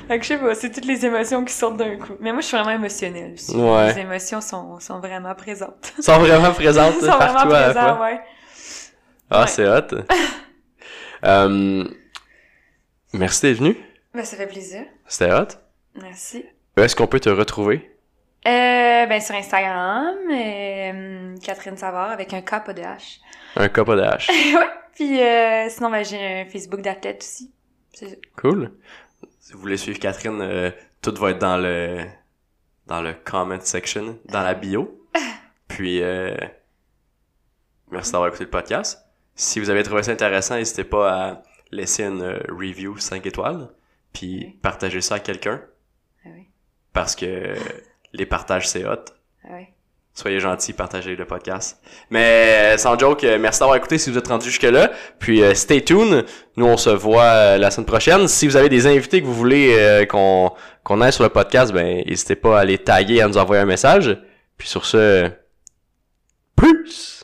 Que 0.08 0.20
je 0.22 0.26
sais 0.26 0.38
pas, 0.38 0.54
c'est 0.56 0.70
toutes 0.72 0.86
les 0.86 1.06
émotions 1.06 1.44
qui 1.44 1.52
sortent 1.54 1.76
d'un 1.76 1.96
coup. 1.96 2.14
Mais 2.18 2.32
moi, 2.32 2.40
je 2.40 2.46
suis 2.46 2.56
vraiment 2.56 2.72
émotionnelle 2.72 3.34
aussi. 3.34 3.54
Ouais. 3.56 3.92
Les 3.94 4.00
émotions 4.00 4.40
sont, 4.40 4.80
sont 4.80 4.98
vraiment 4.98 5.34
présentes. 5.36 5.92
Sont 6.00 6.18
vraiment 6.18 6.50
présentes 6.52 6.94
sont 7.00 7.06
vraiment 7.06 7.32
partout 7.34 7.52
à 7.54 7.60
la 7.60 7.64
présentes, 7.72 7.96
fois. 7.96 8.06
ouais. 8.06 8.20
Ah, 9.30 9.40
Ouais. 9.42 9.46
c'est 9.46 9.66
hot. 9.68 10.02
Euh, 11.22 11.84
merci 13.12 13.42
d'être 13.42 13.58
venu. 13.58 13.76
Ben, 14.14 14.24
ça 14.24 14.38
fait 14.38 14.46
plaisir. 14.46 14.84
C'était 15.06 15.30
hot. 15.32 15.48
Merci. 16.00 16.46
Où 16.76 16.80
est-ce 16.80 16.96
qu'on 16.96 17.06
peut 17.06 17.20
te 17.20 17.28
retrouver? 17.28 17.94
Euh, 18.48 19.04
ben, 19.06 19.20
sur 19.20 19.34
Instagram, 19.34 20.14
euh, 20.32 21.34
Catherine 21.44 21.76
Savard 21.76 22.10
avec 22.10 22.32
un 22.32 22.40
K, 22.40 22.64
pas 22.64 22.72
de 22.72 22.80
H. 22.80 23.18
Un 23.56 23.68
cas 23.68 23.84
pas 23.84 23.96
de 23.96 24.00
H. 24.02 24.30
ouais. 24.30 24.66
Puis 25.00 25.22
euh, 25.22 25.66
sinon, 25.70 25.90
ben, 25.90 26.04
j'ai 26.04 26.42
un 26.42 26.44
Facebook 26.44 26.82
d'athlète 26.82 27.22
aussi. 27.22 27.50
C'est 27.94 28.08
ça. 28.10 28.16
Cool. 28.36 28.70
Si 29.38 29.54
vous 29.54 29.60
voulez 29.60 29.78
suivre 29.78 29.98
Catherine, 29.98 30.38
euh, 30.42 30.70
tout 31.00 31.14
va 31.14 31.30
être 31.30 31.38
dans 31.38 31.56
le 31.56 32.04
dans 32.86 33.00
le 33.00 33.14
comment 33.24 33.58
section, 33.60 34.18
dans 34.26 34.42
la 34.42 34.52
bio. 34.52 35.00
Puis 35.68 36.02
euh, 36.02 36.36
merci 37.90 38.12
d'avoir 38.12 38.28
écouté 38.28 38.44
le 38.44 38.50
podcast. 38.50 39.02
Si 39.34 39.58
vous 39.58 39.70
avez 39.70 39.82
trouvé 39.84 40.02
ça 40.02 40.12
intéressant, 40.12 40.56
n'hésitez 40.56 40.84
pas 40.84 41.12
à 41.30 41.42
laisser 41.70 42.04
une 42.04 42.20
euh, 42.20 42.38
review 42.50 42.98
5 42.98 43.24
étoiles, 43.24 43.70
puis 44.12 44.38
Oui. 44.44 44.58
partager 44.60 45.00
ça 45.00 45.14
à 45.14 45.20
quelqu'un 45.20 45.62
Ah 46.26 46.28
oui. 46.34 46.46
parce 46.92 47.16
que 47.16 47.54
les 48.12 48.26
partages 48.26 48.68
c'est 48.68 48.84
hot. 48.84 48.96
Ah 49.44 49.48
oui. 49.52 49.66
Soyez 50.20 50.38
gentils, 50.38 50.74
partagez 50.74 51.16
le 51.16 51.24
podcast. 51.24 51.80
Mais 52.10 52.74
euh, 52.74 52.76
sans 52.76 52.98
joke, 52.98 53.24
euh, 53.24 53.38
merci 53.40 53.60
d'avoir 53.60 53.78
écouté 53.78 53.96
si 53.96 54.10
vous 54.10 54.18
êtes 54.18 54.28
rendu 54.28 54.50
jusque-là. 54.50 54.92
Puis 55.18 55.42
euh, 55.42 55.54
stay 55.54 55.82
tuned. 55.82 56.26
Nous, 56.58 56.66
on 56.66 56.76
se 56.76 56.90
voit 56.90 57.56
la 57.56 57.70
semaine 57.70 57.86
prochaine. 57.86 58.28
Si 58.28 58.46
vous 58.46 58.56
avez 58.56 58.68
des 58.68 58.86
invités 58.86 59.22
que 59.22 59.26
vous 59.26 59.32
voulez 59.32 60.06
qu'on 60.10 61.00
aille 61.00 61.12
sur 61.14 61.24
le 61.24 61.30
podcast, 61.30 61.72
ben 61.72 62.04
n'hésitez 62.06 62.36
pas 62.36 62.60
à 62.60 62.64
les 62.66 62.76
taguer 62.76 63.14
et 63.14 63.22
à 63.22 63.28
nous 63.28 63.38
envoyer 63.38 63.62
un 63.62 63.66
message. 63.66 64.14
Puis 64.58 64.68
sur 64.68 64.84
ce, 64.84 65.30
plus! 66.54 67.19